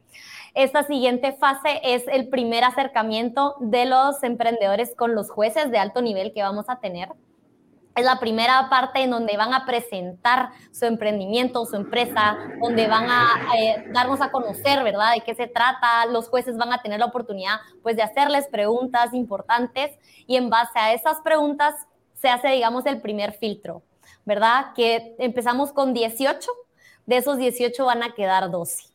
Esta 0.54 0.84
siguiente 0.84 1.32
fase 1.32 1.80
es 1.82 2.04
el 2.06 2.28
primer 2.28 2.62
acercamiento 2.62 3.56
de 3.58 3.86
los 3.86 4.22
emprendedores 4.22 4.94
con 4.94 5.16
los 5.16 5.28
jueces 5.28 5.72
de 5.72 5.78
alto 5.78 6.00
nivel 6.00 6.32
que 6.32 6.42
vamos 6.42 6.66
a 6.68 6.78
tener. 6.78 7.08
Es 7.96 8.04
la 8.04 8.20
primera 8.20 8.68
parte 8.70 9.02
en 9.02 9.10
donde 9.10 9.36
van 9.36 9.52
a 9.52 9.66
presentar 9.66 10.50
su 10.70 10.84
emprendimiento, 10.84 11.66
su 11.66 11.74
empresa, 11.74 12.38
donde 12.60 12.86
van 12.86 13.06
a 13.10 13.26
eh, 13.58 13.84
darnos 13.92 14.20
a 14.20 14.30
conocer, 14.30 14.84
¿verdad?, 14.84 15.14
de 15.14 15.22
qué 15.22 15.34
se 15.34 15.48
trata. 15.48 16.06
Los 16.06 16.28
jueces 16.28 16.56
van 16.56 16.72
a 16.72 16.80
tener 16.82 17.00
la 17.00 17.06
oportunidad, 17.06 17.56
pues, 17.82 17.96
de 17.96 18.02
hacerles 18.02 18.46
preguntas 18.46 19.12
importantes 19.12 19.98
y 20.28 20.36
en 20.36 20.50
base 20.50 20.78
a 20.78 20.92
esas 20.92 21.20
preguntas 21.22 21.74
se 22.14 22.28
hace, 22.28 22.48
digamos, 22.48 22.86
el 22.86 23.00
primer 23.00 23.32
filtro, 23.32 23.82
¿verdad? 24.24 24.72
Que 24.76 25.16
empezamos 25.18 25.72
con 25.72 25.92
18, 25.94 26.48
de 27.06 27.16
esos 27.16 27.38
18 27.38 27.84
van 27.84 28.04
a 28.04 28.14
quedar 28.14 28.52
12. 28.52 28.93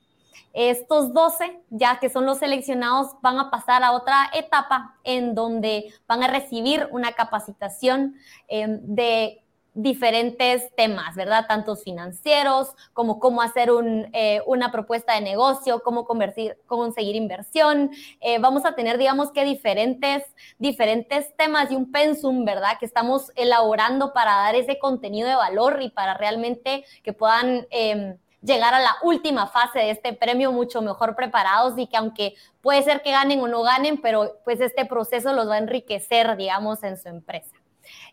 Estos 0.54 1.14
12, 1.14 1.62
ya 1.70 2.00
que 2.00 2.10
son 2.10 2.26
los 2.26 2.40
seleccionados, 2.40 3.16
van 3.22 3.40
a 3.40 3.50
pasar 3.52 3.84
a 3.84 3.92
otra 3.92 4.30
etapa 4.34 4.96
en 5.04 5.36
donde 5.36 5.94
van 6.08 6.24
a 6.24 6.28
recibir 6.28 6.88
una 6.92 7.14
capacitación 7.14 8.16
em, 8.48 8.80
de 8.84 9.44
diferentes 9.74 10.76
temas, 10.76 11.16
¿verdad? 11.16 11.46
Tantos 11.48 11.84
financieros, 11.84 12.76
como 12.94 13.20
cómo 13.20 13.42
hacer 13.42 13.70
eh, 14.14 14.42
una 14.46 14.72
propuesta 14.72 15.14
de 15.14 15.22
negocio, 15.22 15.82
cómo 15.84 16.06
conseguir 16.06 17.16
inversión. 17.16 17.92
Eh, 18.20 18.40
vamos 18.40 18.66
a 18.66 18.76
tener, 18.76 18.98
digamos 18.98 19.32
que 19.32 19.46
diferentes, 19.46 20.24
diferentes 20.58 21.36
temas 21.38 21.72
y 21.72 21.76
un 21.76 21.92
pensum, 21.92 22.46
¿verdad? 22.46 22.78
Que 22.80 22.86
estamos 22.86 23.32
elaborando 23.36 24.12
para 24.12 24.36
dar 24.36 24.56
ese 24.56 24.80
contenido 24.80 25.30
de 25.30 25.36
valor 25.36 25.80
y 25.82 25.90
para 25.90 26.16
realmente 26.16 26.84
que 27.04 27.14
puedan 27.14 27.68
em, 27.70 28.18
llegar 28.42 28.74
a 28.74 28.80
la 28.80 28.96
última 29.04 29.48
fase 29.48 29.80
de 29.80 29.92
este 29.92 30.14
premio 30.14 30.52
mucho 30.52 30.82
mejor 30.82 31.16
preparados 31.16 31.78
y 31.78 31.88
que 31.88 31.98
aunque 31.98 32.36
puede 32.62 32.84
ser 32.84 33.02
que 33.02 33.12
ganen 33.12 33.40
o 33.42 33.48
no 33.48 33.62
ganen, 33.64 34.02
pero 34.02 34.40
pues 34.44 34.62
este 34.62 34.86
proceso 34.86 35.34
los 35.34 35.50
va 35.50 35.56
a 35.56 35.60
enriquecer, 35.60 36.38
digamos, 36.38 36.84
en 36.84 36.98
su 36.98 37.10
empresa. 37.10 37.56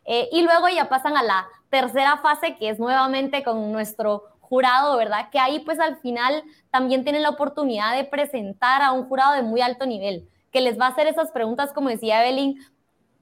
Eh, 0.04 0.28
y 0.32 0.42
luego 0.42 0.68
ya 0.68 0.88
pasan 0.88 1.16
a 1.16 1.22
la 1.22 1.46
tercera 1.68 2.18
fase, 2.18 2.56
que 2.56 2.68
es 2.68 2.78
nuevamente 2.78 3.42
con 3.42 3.72
nuestro 3.72 4.24
jurado, 4.40 4.96
¿verdad? 4.96 5.28
Que 5.30 5.38
ahí 5.38 5.60
pues 5.60 5.80
al 5.80 5.96
final 5.98 6.42
también 6.70 7.02
tienen 7.02 7.22
la 7.22 7.30
oportunidad 7.30 7.96
de 7.96 8.04
presentar 8.04 8.82
a 8.82 8.92
un 8.92 9.08
jurado 9.08 9.34
de 9.34 9.42
muy 9.42 9.60
alto 9.60 9.86
nivel, 9.86 10.28
que 10.52 10.60
les 10.60 10.78
va 10.78 10.86
a 10.86 10.90
hacer 10.90 11.08
esas 11.08 11.32
preguntas, 11.32 11.72
como 11.72 11.88
decía 11.88 12.24
Evelyn, 12.24 12.58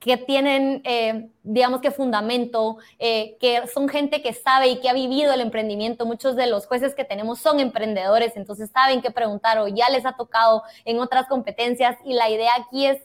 que 0.05 0.19
tienen, 0.19 0.83
eh, 0.85 1.31
digamos 1.43 1.81
que 1.81 1.91
fundamento, 1.91 2.77
eh, 2.99 3.39
que 3.41 3.67
son 3.69 3.89
gente 3.89 4.21
que 4.21 4.35
sabe 4.35 4.69
y 4.69 4.81
que 4.81 4.91
ha 4.91 4.93
vivido 4.93 5.33
el 5.33 5.41
emprendimiento. 5.41 6.05
Muchos 6.05 6.37
de 6.37 6.47
los 6.47 6.67
jueces 6.67 6.95
que 6.95 7.05
tenemos 7.05 7.39
son 7.39 7.59
emprendedores, 7.59 8.37
entonces 8.37 8.71
saben 8.71 9.01
qué 9.01 9.11
preguntar 9.11 9.59
o 9.59 9.67
ya 9.67 9.89
les 9.89 10.05
ha 10.05 10.13
tocado 10.13 10.63
en 10.85 11.01
otras 11.01 11.27
competencias 11.27 11.97
y 12.05 12.13
la 12.13 12.29
idea 12.29 12.53
aquí 12.59 12.87
es 12.87 12.99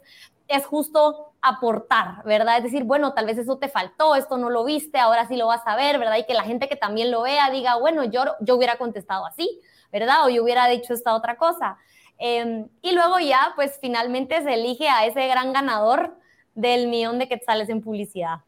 es 0.49 0.65
justo 0.65 1.31
aportar, 1.41 2.23
¿verdad? 2.25 2.57
Es 2.57 2.63
decir, 2.63 2.83
bueno, 2.83 3.13
tal 3.13 3.27
vez 3.27 3.37
eso 3.37 3.59
te 3.59 3.69
faltó, 3.69 4.15
esto 4.15 4.35
no 4.39 4.49
lo 4.49 4.65
viste, 4.65 4.97
ahora 4.97 5.27
sí 5.27 5.37
lo 5.37 5.45
vas 5.45 5.61
a 5.65 5.75
ver, 5.75 5.99
¿verdad? 5.99 6.17
Y 6.17 6.25
que 6.25 6.33
la 6.33 6.43
gente 6.43 6.67
que 6.67 6.75
también 6.75 7.11
lo 7.11 7.21
vea 7.21 7.51
diga, 7.51 7.75
bueno, 7.75 8.03
yo, 8.03 8.23
yo 8.39 8.55
hubiera 8.55 8.77
contestado 8.77 9.27
así, 9.27 9.61
¿verdad? 9.91 10.25
O 10.25 10.29
yo 10.29 10.43
hubiera 10.43 10.67
dicho 10.67 10.91
esta 10.91 11.13
otra 11.13 11.37
cosa. 11.37 11.77
Em, 12.17 12.67
y 12.81 12.93
luego 12.93 13.19
ya, 13.19 13.53
pues 13.55 13.77
finalmente 13.79 14.41
se 14.41 14.55
elige 14.55 14.89
a 14.89 15.05
ese 15.05 15.27
gran 15.27 15.53
ganador 15.53 16.17
del 16.55 16.87
millón 16.87 17.19
de 17.19 17.27
quetzales 17.27 17.69
en 17.69 17.81
publicidad. 17.81 18.39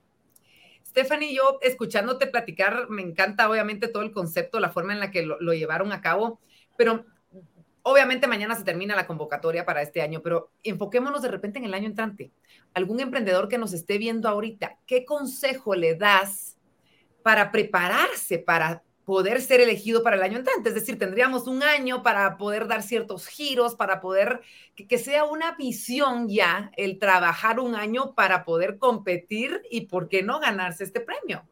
Stephanie, 0.85 1.33
yo 1.33 1.59
escuchándote 1.61 2.27
platicar, 2.27 2.89
me 2.89 3.01
encanta 3.01 3.49
obviamente 3.49 3.87
todo 3.87 4.03
el 4.03 4.11
concepto, 4.11 4.59
la 4.59 4.69
forma 4.69 4.93
en 4.93 4.99
la 4.99 5.11
que 5.11 5.23
lo, 5.23 5.39
lo 5.39 5.53
llevaron 5.53 5.91
a 5.91 6.01
cabo, 6.01 6.39
pero 6.77 7.05
Obviamente 7.83 8.27
mañana 8.27 8.55
se 8.55 8.63
termina 8.63 8.95
la 8.95 9.07
convocatoria 9.07 9.65
para 9.65 9.81
este 9.81 10.01
año, 10.01 10.21
pero 10.21 10.51
enfoquémonos 10.63 11.23
de 11.23 11.29
repente 11.29 11.57
en 11.57 11.65
el 11.65 11.73
año 11.73 11.87
entrante. 11.87 12.31
Algún 12.75 12.99
emprendedor 12.99 13.47
que 13.47 13.57
nos 13.57 13.73
esté 13.73 13.97
viendo 13.97 14.29
ahorita, 14.29 14.77
¿qué 14.85 15.03
consejo 15.03 15.73
le 15.73 15.95
das 15.95 16.57
para 17.23 17.51
prepararse 17.51 18.37
para 18.37 18.83
poder 19.11 19.41
ser 19.41 19.59
elegido 19.59 20.03
para 20.03 20.15
el 20.15 20.23
año 20.23 20.37
entrante? 20.37 20.69
Es 20.69 20.75
decir, 20.75 20.97
tendríamos 20.97 21.45
un 21.45 21.63
año 21.63 22.01
para 22.01 22.37
poder 22.37 22.65
dar 22.65 22.81
ciertos 22.81 23.27
giros, 23.27 23.75
para 23.75 23.99
poder 23.99 24.39
que, 24.73 24.87
que 24.87 24.97
sea 24.97 25.25
una 25.25 25.51
visión 25.57 26.29
ya 26.29 26.71
el 26.77 26.97
trabajar 26.97 27.59
un 27.59 27.75
año 27.75 28.13
para 28.15 28.45
poder 28.45 28.77
competir 28.77 29.63
y, 29.69 29.87
¿por 29.87 30.07
qué 30.07 30.23
no 30.23 30.39
ganarse 30.39 30.85
este 30.85 31.01
premio? 31.01 31.43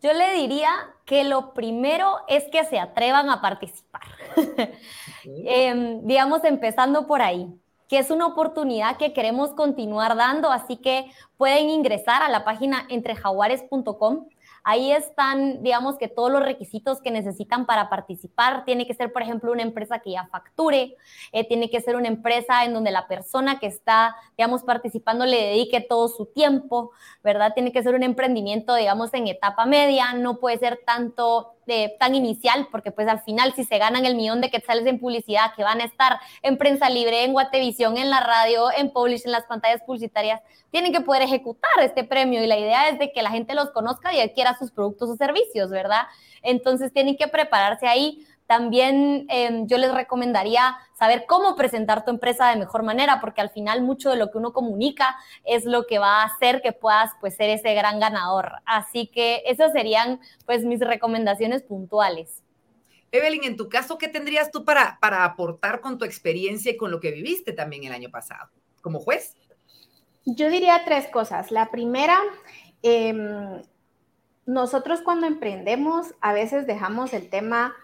Yo 0.00 0.12
le 0.12 0.34
diría 0.34 0.70
que 1.04 1.24
lo 1.24 1.52
primero 1.52 2.18
es 2.28 2.44
que 2.52 2.64
se 2.64 2.78
atrevan 2.78 3.28
a 3.28 3.40
participar. 3.40 4.02
Em, 5.24 6.06
digamos, 6.06 6.44
empezando 6.44 7.08
por 7.08 7.22
ahí, 7.22 7.48
que 7.88 7.98
es 7.98 8.10
una 8.10 8.26
oportunidad 8.26 8.98
que 8.98 9.12
queremos 9.12 9.50
continuar 9.50 10.16
dando, 10.16 10.52
así 10.52 10.76
que 10.76 11.10
pueden 11.36 11.70
ingresar 11.70 12.22
a 12.22 12.28
la 12.28 12.44
página 12.44 12.86
entrejaguares.com 12.88 14.28
Ahí 14.64 14.92
están, 14.92 15.62
digamos 15.62 15.98
que 15.98 16.08
todos 16.08 16.30
los 16.30 16.42
requisitos 16.42 17.00
que 17.00 17.10
necesitan 17.10 17.66
para 17.66 17.88
participar. 17.88 18.64
Tiene 18.64 18.86
que 18.86 18.94
ser, 18.94 19.12
por 19.12 19.22
ejemplo, 19.22 19.50
una 19.52 19.62
empresa 19.62 19.98
que 19.98 20.12
ya 20.12 20.26
facture, 20.26 20.96
eh, 21.32 21.48
tiene 21.48 21.70
que 21.70 21.80
ser 21.80 21.96
una 21.96 22.08
empresa 22.08 22.64
en 22.64 22.74
donde 22.74 22.90
la 22.90 23.08
persona 23.08 23.58
que 23.58 23.66
está, 23.66 24.14
digamos, 24.36 24.62
participando 24.62 25.26
le 25.26 25.36
dedique 25.36 25.80
todo 25.80 26.08
su 26.08 26.26
tiempo, 26.26 26.92
¿verdad? 27.24 27.52
Tiene 27.54 27.72
que 27.72 27.82
ser 27.82 27.94
un 27.94 28.02
emprendimiento, 28.02 28.74
digamos, 28.74 29.12
en 29.14 29.26
etapa 29.26 29.66
media, 29.66 30.12
no 30.14 30.38
puede 30.38 30.58
ser 30.58 30.80
tanto 30.86 31.54
de, 31.66 31.94
tan 31.98 32.14
inicial, 32.14 32.68
porque 32.70 32.90
pues 32.90 33.08
al 33.08 33.20
final 33.22 33.52
si 33.54 33.64
se 33.64 33.78
ganan 33.78 34.04
el 34.04 34.14
millón 34.14 34.40
de 34.40 34.50
quetzales 34.50 34.86
en 34.86 34.98
publicidad 34.98 35.54
que 35.54 35.62
van 35.62 35.80
a 35.80 35.84
estar 35.84 36.18
en 36.42 36.58
prensa 36.58 36.90
libre, 36.90 37.24
en 37.24 37.32
Guatevisión, 37.32 37.96
en 37.96 38.10
la 38.10 38.20
radio, 38.20 38.68
en 38.76 38.90
Publish, 38.90 39.22
en 39.24 39.32
las 39.32 39.46
pantallas 39.46 39.82
publicitarias, 39.82 40.40
tienen 40.70 40.92
que 40.92 41.00
poder 41.00 41.22
ejecutar 41.22 41.70
este 41.80 42.04
premio 42.04 42.42
y 42.42 42.46
la 42.46 42.58
idea 42.58 42.88
es 42.88 42.98
de 42.98 43.12
que 43.12 43.22
la 43.22 43.30
gente 43.30 43.54
los 43.54 43.70
conozca 43.70 44.14
y 44.14 44.20
adquiera 44.20 44.58
sus 44.58 44.70
productos 44.70 45.10
o 45.10 45.16
servicios, 45.16 45.70
¿verdad? 45.70 46.02
Entonces 46.42 46.92
tienen 46.92 47.16
que 47.16 47.28
prepararse 47.28 47.86
ahí 47.86 48.26
también 48.52 49.24
em, 49.30 49.66
yo 49.66 49.78
les 49.78 49.94
recomendaría 49.94 50.76
saber 50.92 51.24
cómo 51.26 51.56
presentar 51.56 52.04
tu 52.04 52.10
empresa 52.10 52.50
de 52.50 52.56
mejor 52.56 52.82
manera, 52.82 53.18
porque 53.18 53.40
al 53.40 53.48
final 53.48 53.80
mucho 53.80 54.10
de 54.10 54.16
lo 54.16 54.30
que 54.30 54.36
uno 54.36 54.52
comunica 54.52 55.16
es 55.42 55.64
lo 55.64 55.86
que 55.86 55.98
va 55.98 56.20
a 56.20 56.26
hacer 56.26 56.60
que 56.60 56.72
puedas 56.74 57.12
pues, 57.18 57.34
ser 57.34 57.48
ese 57.48 57.72
gran 57.72 57.98
ganador. 57.98 58.52
Así 58.66 59.06
que 59.06 59.42
esas 59.46 59.72
serían 59.72 60.20
pues 60.44 60.66
mis 60.66 60.80
recomendaciones 60.80 61.62
puntuales. 61.62 62.42
Evelyn, 63.10 63.44
en 63.44 63.56
tu 63.56 63.70
caso, 63.70 63.96
¿qué 63.96 64.08
tendrías 64.08 64.50
tú 64.50 64.66
para, 64.66 64.98
para 65.00 65.24
aportar 65.24 65.80
con 65.80 65.96
tu 65.96 66.04
experiencia 66.04 66.72
y 66.72 66.76
con 66.76 66.90
lo 66.90 67.00
que 67.00 67.10
viviste 67.10 67.54
también 67.54 67.84
el 67.84 67.92
año 67.94 68.10
pasado 68.10 68.50
como 68.82 69.00
juez? 69.00 69.34
Yo 70.26 70.50
diría 70.50 70.82
tres 70.84 71.08
cosas. 71.08 71.50
La 71.50 71.70
primera, 71.70 72.18
em, 72.82 73.62
nosotros 74.44 75.00
cuando 75.00 75.26
emprendemos 75.26 76.14
a 76.20 76.34
veces 76.34 76.66
dejamos 76.66 77.14
el 77.14 77.30
tema 77.30 77.74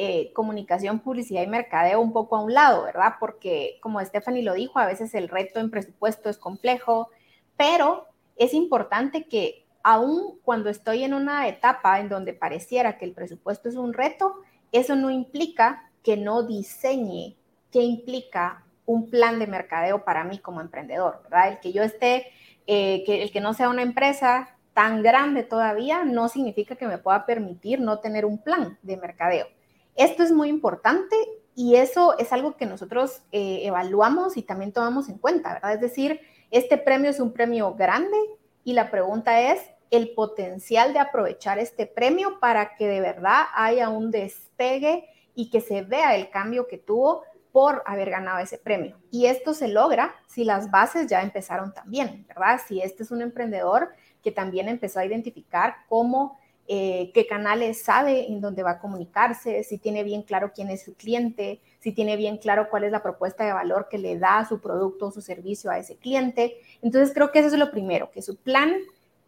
eh, 0.00 0.32
comunicación, 0.32 1.00
publicidad 1.00 1.42
y 1.42 1.48
mercadeo 1.48 2.00
un 2.00 2.12
poco 2.12 2.36
a 2.36 2.40
un 2.40 2.54
lado, 2.54 2.84
¿verdad? 2.84 3.14
Porque 3.18 3.80
como 3.82 4.00
Stephanie 4.00 4.44
lo 4.44 4.54
dijo, 4.54 4.78
a 4.78 4.86
veces 4.86 5.12
el 5.12 5.28
reto 5.28 5.58
en 5.58 5.72
presupuesto 5.72 6.30
es 6.30 6.38
complejo, 6.38 7.10
pero 7.56 8.06
es 8.36 8.54
importante 8.54 9.26
que 9.26 9.66
aún 9.82 10.38
cuando 10.44 10.70
estoy 10.70 11.02
en 11.02 11.14
una 11.14 11.48
etapa 11.48 11.98
en 11.98 12.08
donde 12.08 12.32
pareciera 12.32 12.96
que 12.96 13.06
el 13.06 13.12
presupuesto 13.12 13.68
es 13.68 13.74
un 13.74 13.92
reto, 13.92 14.36
eso 14.70 14.94
no 14.94 15.10
implica 15.10 15.90
que 16.04 16.16
no 16.16 16.44
diseñe 16.44 17.36
qué 17.72 17.82
implica 17.82 18.64
un 18.86 19.10
plan 19.10 19.40
de 19.40 19.48
mercadeo 19.48 20.04
para 20.04 20.22
mí 20.22 20.38
como 20.38 20.60
emprendedor, 20.60 21.22
¿verdad? 21.24 21.48
El 21.48 21.58
que 21.58 21.72
yo 21.72 21.82
esté, 21.82 22.28
eh, 22.68 23.02
que 23.04 23.24
el 23.24 23.32
que 23.32 23.40
no 23.40 23.52
sea 23.52 23.68
una 23.68 23.82
empresa 23.82 24.50
tan 24.74 25.02
grande 25.02 25.42
todavía, 25.42 26.04
no 26.04 26.28
significa 26.28 26.76
que 26.76 26.86
me 26.86 26.98
pueda 26.98 27.26
permitir 27.26 27.80
no 27.80 27.98
tener 27.98 28.24
un 28.24 28.38
plan 28.38 28.78
de 28.82 28.96
mercadeo. 28.96 29.57
Esto 29.98 30.22
es 30.22 30.30
muy 30.30 30.48
importante 30.48 31.16
y 31.56 31.74
eso 31.74 32.16
es 32.18 32.32
algo 32.32 32.56
que 32.56 32.66
nosotros 32.66 33.22
eh, 33.32 33.62
evaluamos 33.64 34.36
y 34.36 34.42
también 34.42 34.72
tomamos 34.72 35.08
en 35.08 35.18
cuenta, 35.18 35.54
¿verdad? 35.54 35.74
Es 35.74 35.80
decir, 35.80 36.20
este 36.52 36.78
premio 36.78 37.10
es 37.10 37.18
un 37.18 37.32
premio 37.32 37.74
grande 37.74 38.16
y 38.62 38.74
la 38.74 38.92
pregunta 38.92 39.40
es 39.40 39.60
el 39.90 40.10
potencial 40.14 40.92
de 40.92 41.00
aprovechar 41.00 41.58
este 41.58 41.86
premio 41.86 42.38
para 42.38 42.76
que 42.76 42.86
de 42.86 43.00
verdad 43.00 43.46
haya 43.56 43.88
un 43.88 44.12
despegue 44.12 45.04
y 45.34 45.50
que 45.50 45.60
se 45.60 45.82
vea 45.82 46.14
el 46.14 46.30
cambio 46.30 46.68
que 46.68 46.78
tuvo 46.78 47.24
por 47.50 47.82
haber 47.86 48.10
ganado 48.10 48.38
ese 48.38 48.58
premio. 48.58 48.96
Y 49.10 49.26
esto 49.26 49.52
se 49.52 49.66
logra 49.66 50.14
si 50.28 50.44
las 50.44 50.70
bases 50.70 51.08
ya 51.08 51.22
empezaron 51.22 51.74
también, 51.74 52.24
¿verdad? 52.28 52.60
Si 52.64 52.80
este 52.80 53.02
es 53.02 53.10
un 53.10 53.20
emprendedor 53.20 53.88
que 54.22 54.30
también 54.30 54.68
empezó 54.68 55.00
a 55.00 55.04
identificar 55.04 55.78
cómo 55.88 56.38
eh, 56.70 57.12
qué 57.14 57.26
canales 57.26 57.80
sabe 57.82 58.26
en 58.28 58.42
dónde 58.42 58.62
va 58.62 58.72
a 58.72 58.78
comunicarse, 58.78 59.64
si 59.64 59.78
tiene 59.78 60.04
bien 60.04 60.20
claro 60.20 60.52
quién 60.54 60.68
es 60.68 60.84
su 60.84 60.94
cliente, 60.94 61.62
si 61.80 61.92
tiene 61.92 62.18
bien 62.18 62.36
claro 62.36 62.68
cuál 62.68 62.84
es 62.84 62.92
la 62.92 63.02
propuesta 63.02 63.42
de 63.42 63.54
valor 63.54 63.88
que 63.90 63.96
le 63.96 64.18
da 64.18 64.44
su 64.46 64.60
producto 64.60 65.06
o 65.06 65.10
su 65.10 65.22
servicio 65.22 65.70
a 65.70 65.78
ese 65.78 65.96
cliente. 65.96 66.58
Entonces 66.82 67.14
creo 67.14 67.32
que 67.32 67.38
eso 67.38 67.48
es 67.48 67.54
lo 67.54 67.70
primero, 67.70 68.10
que 68.10 68.20
su 68.20 68.36
plan 68.36 68.70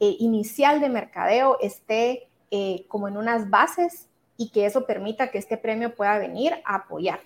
eh, 0.01 0.17
inicial 0.19 0.83
de 0.83 0.91
mercadeo 0.91 1.57
esté 1.63 2.29
eh, 2.51 2.85
como 2.89 3.09
en 3.09 3.17
unas 3.17 3.49
bases 3.49 4.11
y 4.37 4.51
que 4.51 4.67
eso 4.67 4.85
permita 4.85 5.31
que 5.31 5.39
este 5.39 5.57
premio 5.57 5.95
pueda 5.95 6.19
venir 6.19 6.53
a 6.67 6.75
apoyar. 6.75 7.21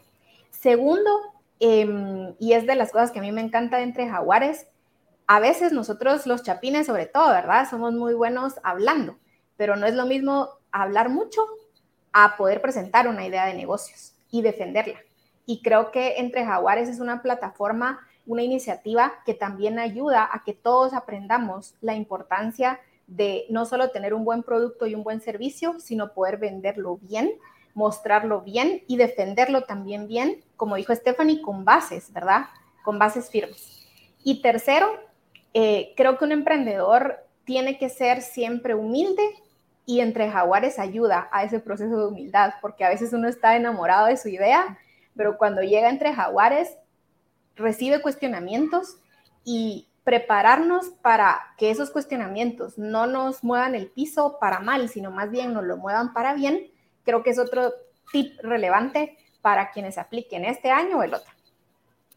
Segundo, 0.51 1.11
em, 1.59 2.35
y 2.39 2.53
es 2.53 2.69
de 2.69 2.77
las 2.77 2.93
cosas 2.93 3.11
que 3.11 3.19
a 3.19 3.23
mí 3.23 3.33
me 3.33 3.41
encanta 3.41 3.81
entre 3.81 4.09
jaguares, 4.09 4.69
a 5.27 5.41
veces 5.41 5.73
nosotros 5.73 6.25
los 6.29 6.45
chapines 6.45 6.87
sobre 6.87 7.07
todo, 7.07 7.31
¿verdad? 7.31 7.69
Somos 7.69 7.95
muy 7.95 8.15
buenos 8.15 8.55
hablando 8.63 9.17
pero 9.57 9.77
no 9.77 9.87
es 9.87 9.95
lo 9.95 10.07
mismo 10.07 10.49
hablar 10.73 11.09
mucho 11.09 11.43
a 12.13 12.37
poder 12.37 12.61
presentar 12.61 13.09
una 13.09 13.27
idea 13.27 13.47
de 13.47 13.55
negocios 13.55 14.15
y 14.31 14.43
defenderla. 14.43 14.99
Y 15.47 15.63
creo 15.63 15.91
que 15.91 16.19
Entre 16.19 16.45
Jaguares 16.45 16.89
es 16.89 17.01
una 17.01 17.23
plataforma, 17.23 18.01
una 18.27 18.43
iniciativa 18.43 19.13
que 19.27 19.35
también 19.35 19.79
ayuda 19.79 20.29
a 20.33 20.43
que 20.45 20.55
todos 20.55 20.95
aprendamos 20.95 21.75
la 21.81 21.95
importancia 21.95 22.81
de 23.07 23.45
no 23.51 23.67
solo 23.67 23.91
tener 23.91 24.15
un 24.15 24.25
buen 24.25 24.43
producto 24.43 24.87
y 24.87 24.95
un 24.95 25.05
buen 25.05 25.21
servicio, 25.21 25.79
sino 25.79 26.15
poder 26.15 26.39
venderlo 26.39 26.99
bien, 27.03 27.33
mostrarlo 27.75 28.41
bien 28.41 28.83
y 28.87 28.97
defenderlo 28.97 29.65
también 29.65 30.09
bien, 30.09 30.43
como 30.57 30.77
dijo 30.77 30.95
Stephanie, 30.95 31.43
con 31.43 31.65
bases, 31.65 32.13
¿verdad? 32.13 32.47
Con 32.83 32.99
bases 32.99 33.29
firmes. 33.29 33.87
Y 34.23 34.41
tercero, 34.41 34.89
eh, 35.53 35.93
creo 35.97 36.17
que 36.17 36.25
un 36.25 36.33
emprendedor 36.33 37.19
tiene 37.45 37.79
que 37.79 37.91
ser 37.91 38.23
siempre 38.23 38.75
humilde 38.75 39.23
y 39.87 40.01
entre 40.01 40.31
jaguares 40.31 40.79
ayuda 40.79 41.29
a 41.33 41.45
ese 41.45 41.61
proceso 41.61 41.99
de 41.99 42.07
humildad, 42.07 42.55
porque 42.61 42.85
a 42.85 42.89
veces 42.89 43.13
uno 43.13 43.29
está 43.29 43.57
enamorado 43.57 44.07
de 44.07 44.17
su 44.17 44.29
idea, 44.29 44.79
pero 45.17 45.37
cuando 45.37 45.63
llega 45.63 45.91
entre 45.91 46.15
jaguares 46.15 46.77
recibe 47.57 48.03
cuestionamientos 48.03 48.97
y 49.45 49.89
prepararnos 50.05 50.91
para 51.03 51.41
que 51.57 51.71
esos 51.71 51.91
cuestionamientos 51.91 52.79
no 52.79 53.07
nos 53.07 53.43
muevan 53.43 53.75
el 53.75 53.89
piso 53.89 54.39
para 54.39 54.61
mal, 54.61 54.89
sino 54.89 55.11
más 55.11 55.31
bien 55.31 55.53
nos 55.53 55.65
lo 55.65 55.77
muevan 55.77 56.13
para 56.13 56.35
bien, 56.35 56.71
creo 57.05 57.23
que 57.23 57.31
es 57.31 57.39
otro 57.39 57.73
tip 58.13 58.39
relevante 58.43 59.17
para 59.41 59.71
quienes 59.71 59.99
apliquen 59.99 60.45
este 60.45 60.71
año 60.71 60.99
o 60.99 61.03
el 61.03 61.15
otro. 61.15 61.33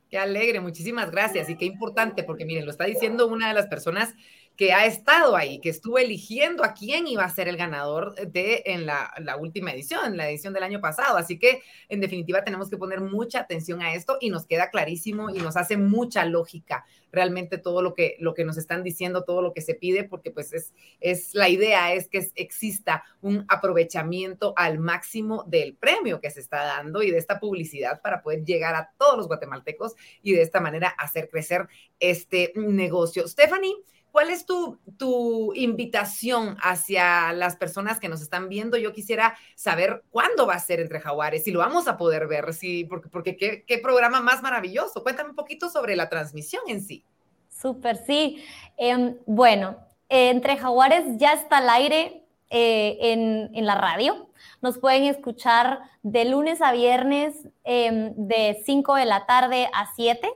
Qué 0.09 0.17
alegre, 0.17 0.61
muchísimas 0.61 1.11
gracias 1.11 1.49
y 1.49 1.57
qué 1.57 1.65
importante, 1.65 2.23
porque 2.23 2.45
miren, 2.45 2.65
lo 2.65 2.71
está 2.71 2.85
diciendo 2.85 3.27
una 3.27 3.49
de 3.49 3.53
las 3.53 3.67
personas 3.67 4.15
que 4.57 4.73
ha 4.73 4.87
estado 4.87 5.35
ahí, 5.35 5.59
que 5.59 5.69
estuvo 5.69 5.99
eligiendo 5.99 6.63
a 6.63 6.73
quién 6.73 7.05
iba 7.05 7.23
a 7.23 7.29
ser 7.29 7.47
el 7.47 7.57
ganador 7.57 8.15
de 8.15 8.63
en 8.65 8.87
la, 8.87 9.13
última 9.39 9.71
edición, 9.71 10.03
en 10.07 10.17
la 10.17 10.27
edición 10.27 10.51
del 10.51 10.63
año 10.63 10.81
pasado. 10.81 11.15
Así 11.17 11.37
que, 11.37 11.61
en 11.89 12.01
definitiva, 12.01 12.43
tenemos 12.43 12.67
que 12.67 12.75
poner 12.75 12.99
mucha 12.99 13.41
atención 13.41 13.83
a 13.83 13.93
esto 13.93 14.17
y 14.19 14.31
nos 14.31 14.47
queda 14.47 14.71
clarísimo 14.71 15.29
y 15.29 15.37
nos 15.39 15.57
hace 15.57 15.77
mucha 15.77 16.25
lógica 16.25 16.85
realmente 17.11 17.59
todo 17.59 17.83
lo 17.83 17.93
que, 17.93 18.17
lo 18.19 18.33
que 18.33 18.45
nos 18.45 18.57
están 18.57 18.83
diciendo, 18.83 19.23
todo 19.23 19.43
lo 19.43 19.53
que 19.53 19.61
se 19.61 19.75
pide, 19.75 20.03
porque 20.03 20.31
pues 20.31 20.51
es, 20.53 20.73
es 20.99 21.35
la 21.35 21.49
idea 21.49 21.93
es 21.93 22.07
que 22.09 22.27
exista 22.35 23.03
un 23.21 23.45
aprovechamiento 23.47 24.53
al 24.57 24.79
máximo 24.79 25.43
del 25.47 25.75
premio 25.75 26.19
que 26.19 26.31
se 26.31 26.39
está 26.39 26.65
dando 26.65 27.03
y 27.03 27.11
de 27.11 27.19
esta 27.19 27.39
publicidad 27.39 28.01
para 28.01 28.23
poder 28.23 28.43
llegar 28.43 28.73
a 28.73 28.91
todos 28.97 29.17
los 29.17 29.27
guatemaltecos 29.27 29.93
y 30.23 30.33
de 30.33 30.41
esta 30.41 30.59
manera 30.59 30.89
hacer 30.89 31.29
crecer 31.29 31.67
este 31.99 32.53
negocio. 32.55 33.27
Stephanie. 33.27 33.75
¿Cuál 34.11 34.29
es 34.29 34.45
tu, 34.45 34.79
tu, 34.97 35.53
invitación 35.53 36.57
hacia 36.61 37.33
las 37.33 37.55
personas 37.55 37.99
que 37.99 38.09
nos 38.09 38.21
están 38.21 38.49
viendo? 38.49 38.77
Yo 38.77 38.93
quisiera 38.93 39.37
saber 39.55 40.03
cuándo 40.09 40.47
va 40.47 40.55
a 40.55 40.59
ser 40.59 40.79
entre 40.79 40.99
jaguares, 40.99 41.43
si 41.43 41.51
lo 41.51 41.59
vamos 41.59 41.87
a 41.87 41.97
poder 41.97 42.27
ver, 42.27 42.53
sí, 42.53 42.85
porque, 42.85 43.09
porque 43.09 43.37
qué, 43.37 43.63
qué 43.67 43.77
programa 43.77 44.21
más 44.21 44.41
maravilloso. 44.41 45.03
Cuéntame 45.03 45.29
un 45.29 45.35
poquito 45.35 45.69
sobre 45.69 45.95
la 45.95 46.09
transmisión 46.09 46.63
en 46.67 46.81
sí. 46.81 47.03
Súper, 47.49 47.97
sí. 48.05 48.43
Em, 48.77 49.17
bueno, 49.25 49.77
entre 50.09 50.57
jaguares 50.57 51.05
ya 51.17 51.33
está 51.33 51.57
al 51.57 51.69
aire 51.69 52.23
eh, 52.49 52.97
en, 53.01 53.51
en, 53.53 53.65
la 53.65 53.75
radio. 53.75 54.29
Nos 54.61 54.77
pueden 54.77 55.03
escuchar 55.03 55.79
de 56.03 56.25
lunes 56.25 56.61
a 56.61 56.71
viernes 56.71 57.35
em, 57.63 58.13
de 58.15 58.61
5 58.65 58.95
de 58.95 59.05
la 59.05 59.25
tarde 59.25 59.69
a 59.73 59.93
7 59.95 60.31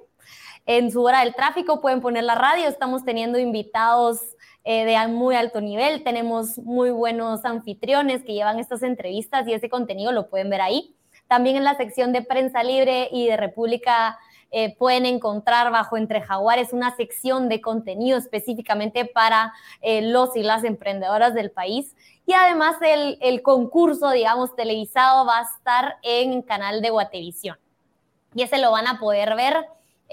en 0.77 0.89
su 0.89 1.03
hora 1.03 1.19
del 1.19 1.35
tráfico 1.35 1.81
pueden 1.81 1.99
poner 1.99 2.23
la 2.23 2.35
radio. 2.35 2.69
Estamos 2.69 3.03
teniendo 3.03 3.37
invitados 3.37 4.21
eh, 4.63 4.85
de 4.85 5.07
muy 5.09 5.35
alto 5.35 5.59
nivel. 5.59 6.01
Tenemos 6.03 6.57
muy 6.59 6.91
buenos 6.91 7.43
anfitriones 7.43 8.23
que 8.23 8.33
llevan 8.33 8.57
estas 8.57 8.81
entrevistas 8.81 9.45
y 9.47 9.53
ese 9.53 9.69
contenido 9.69 10.13
lo 10.13 10.29
pueden 10.29 10.49
ver 10.49 10.61
ahí. 10.61 10.95
También 11.27 11.57
en 11.57 11.65
la 11.65 11.75
sección 11.75 12.13
de 12.13 12.21
prensa 12.21 12.63
libre 12.63 13.09
y 13.11 13.27
de 13.27 13.35
República 13.35 14.17
eh, 14.49 14.73
pueden 14.77 15.05
encontrar 15.05 15.71
bajo 15.71 15.97
Entre 15.97 16.21
Jaguares 16.21 16.71
una 16.71 16.95
sección 16.95 17.49
de 17.49 17.59
contenido 17.59 18.17
específicamente 18.17 19.03
para 19.03 19.53
eh, 19.81 20.01
los 20.01 20.37
y 20.37 20.43
las 20.43 20.63
emprendedoras 20.63 21.33
del 21.33 21.51
país. 21.51 21.97
Y 22.25 22.31
además 22.31 22.77
el, 22.81 23.17
el 23.19 23.41
concurso, 23.41 24.09
digamos, 24.11 24.55
televisado 24.55 25.25
va 25.25 25.39
a 25.39 25.43
estar 25.43 25.97
en 26.01 26.41
canal 26.43 26.81
de 26.81 26.91
Guatevisión. 26.91 27.57
Y 28.33 28.43
ese 28.43 28.57
lo 28.57 28.71
van 28.71 28.87
a 28.87 28.99
poder 28.99 29.35
ver 29.35 29.65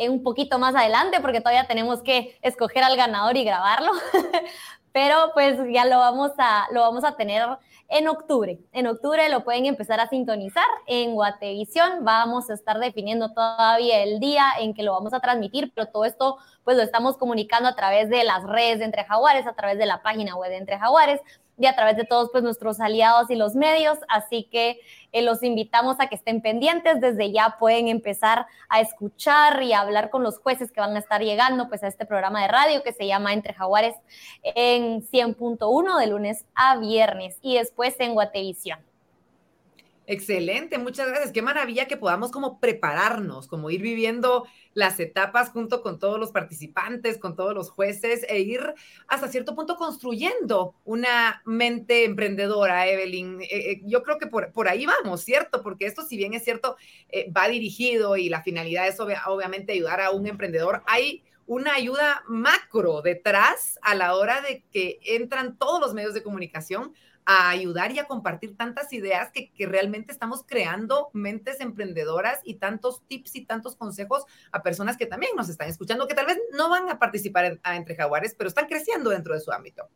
un 0.09 0.23
poquito 0.23 0.59
más 0.59 0.75
adelante 0.75 1.21
porque 1.21 1.41
todavía 1.41 1.67
tenemos 1.67 2.03
que 2.03 2.39
escoger 2.43 2.85
al 2.85 2.97
ganador 2.97 3.37
y 3.37 3.45
grabarlo, 3.45 3.91
pero 4.93 5.31
pues 5.35 5.59
ya 5.73 5.85
lo 5.85 5.99
vamos 5.99 6.33
a, 6.39 6.67
lo 6.73 6.83
vamos 6.83 7.05
a 7.05 7.17
tener 7.17 7.47
en 7.89 8.07
octubre. 8.07 8.61
En 8.73 8.87
octubre 8.87 9.29
lo 9.29 9.45
pueden 9.45 9.67
empezar 9.67 9.99
a 9.99 10.09
sintonizar 10.09 10.67
en 10.87 11.15
Guatevisión. 11.15 12.05
Vamos 12.05 12.51
a 12.51 12.55
estar 12.55 12.79
definiendo 12.79 13.33
todavía 13.33 14.03
el 14.03 14.21
día 14.21 14.45
en 14.61 14.75
que 14.75 14.83
lo 14.83 14.93
vamos 14.93 15.15
a 15.15 15.21
transmitir, 15.21 15.73
pero 15.75 15.89
todo 15.89 16.05
esto 16.05 16.37
pues 16.65 16.77
lo 16.77 16.83
estamos 16.83 17.17
comunicando 17.17 17.69
a 17.69 17.75
través 17.75 18.11
de 18.11 18.25
las 18.25 18.45
redes 18.45 18.81
de 18.81 18.85
Entre 18.85 19.05
Jaguares, 19.05 19.47
a 19.47 19.55
través 19.55 19.79
de 19.79 19.87
la 19.87 20.03
página 20.03 20.37
web 20.37 20.51
de 20.51 20.59
Entre 20.59 20.79
Jaguares 20.79 21.21
y 21.59 21.67
a 21.67 21.75
través 21.75 21.97
de 21.97 22.05
todos 22.05 22.31
pues, 22.31 22.45
nuestros 22.45 22.81
aliados 22.81 23.31
y 23.31 23.37
los 23.37 23.55
medios. 23.55 23.99
Así 24.09 24.49
que 24.51 24.81
eh, 25.13 25.23
los 25.23 25.43
invitamos 25.43 25.97
a 25.99 26.09
que 26.09 26.15
estén 26.15 26.41
pendientes. 26.41 27.01
Desde 27.01 27.33
ya 27.33 27.57
pueden 27.59 27.89
empezar 27.89 28.47
a 28.69 28.81
escuchar 28.81 29.63
y 29.63 29.73
a 29.73 29.81
hablar 29.81 30.11
con 30.11 30.23
los 30.23 30.39
jueces 30.39 30.71
que 30.71 30.81
van 30.81 30.95
a 30.97 30.99
estar 30.99 31.23
llegando 31.23 31.69
pues, 31.69 31.83
a 31.83 31.89
este 31.89 32.07
programa 32.07 32.43
de 32.43 32.49
radio 32.49 32.83
que 32.83 32.93
se 32.93 33.07
llama 33.07 33.33
Entre 33.33 33.55
Jaguares 33.55 33.95
en 34.43 35.03
100.1 35.03 35.99
de 35.99 36.07
lunes 36.07 36.45
a 36.55 36.77
viernes 36.77 37.39
y 37.43 37.57
después 37.57 37.97
en 37.99 38.15
Guatevisión. 38.15 38.79
Excelente, 40.11 40.79
muchas 40.79 41.07
gracias. 41.09 41.33
Qué 41.33 41.43
maravilla 41.43 41.87
que 41.87 41.99
podamos 41.99 42.31
como 42.31 42.61
prepararnos, 42.61 43.47
como 43.47 43.69
ir 43.69 43.83
viviendo 43.83 44.47
las 44.79 45.01
etapas 45.01 45.51
junto 45.51 45.83
con 45.83 45.99
todos 45.99 46.21
los 46.21 46.31
participantes, 46.31 47.19
con 47.19 47.35
todos 47.35 47.53
los 47.53 47.69
jueces 47.69 48.25
e 48.29 48.39
ir 48.39 48.61
hasta 49.09 49.27
cierto 49.27 49.57
punto 49.57 49.75
construyendo 49.75 50.77
una 50.85 51.43
mente 51.45 52.05
emprendedora, 52.05 52.87
Evelyn. 52.87 53.43
Eh, 53.43 53.49
eh, 53.51 53.81
yo 53.87 54.05
creo 54.05 54.19
que 54.19 54.29
por, 54.29 54.53
por, 54.53 54.69
ahí 54.69 54.87
vamos, 54.87 55.23
¿cierto? 55.23 55.65
Porque 55.65 55.87
esto, 55.87 56.03
si 56.05 56.17
bien 56.17 56.33
es 56.33 56.45
cierto, 56.45 56.77
eh, 57.09 57.29
va 57.33 57.49
dirigido 57.49 58.17
y 58.17 58.29
la 58.29 58.45
finalidad 58.45 58.87
es 58.87 59.01
obviamente 59.01 59.73
ayudar 59.73 60.01
a 60.01 60.13
un 60.13 60.29
emprendedor, 60.29 60.85
hay 60.87 61.25
una 61.49 61.75
ayuda 61.75 62.23
macro 62.29 63.03
detrás 63.03 63.81
a 63.83 63.97
la 63.97 64.15
hora 64.15 64.43
de 64.43 64.63
que 64.71 65.01
entran 65.03 65.59
todos 65.59 65.81
los 65.81 65.93
medios 65.93 66.15
de 66.15 66.23
comunicación 66.23 66.95
a 67.31 67.51
ayudar 67.51 67.93
y 67.93 67.99
a 67.99 68.07
compartir 68.07 68.57
tantas 68.57 68.91
ideas 68.95 69.31
que, 69.31 69.53
realmente 69.67 70.13
estamos 70.13 70.45
creando 70.47 71.11
mentes 71.13 71.61
emprendedoras 71.61 72.41
y 72.43 72.55
tantos 72.55 73.03
tips 73.07 73.37
y 73.37 73.45
tantos 73.45 73.77
consejos 73.77 74.25
a 74.51 74.63
personas 74.63 74.97
que 74.97 75.05
también 75.05 75.33
nos 75.37 75.51
están 75.51 75.69
escuchando, 75.69 76.09
que 76.09 76.15
tal 76.15 76.25
vez 76.25 76.39
no 76.57 76.71
van 76.71 76.89
a 76.89 76.99
participar 76.99 77.61
Entre 77.67 77.97
Jaguares, 77.97 78.35
pero 78.35 78.49
están 78.49 78.67
creciendo 78.67 79.11
dentro 79.11 79.35
de 79.35 79.41
su 79.41 79.53
ámbito. 79.53 79.91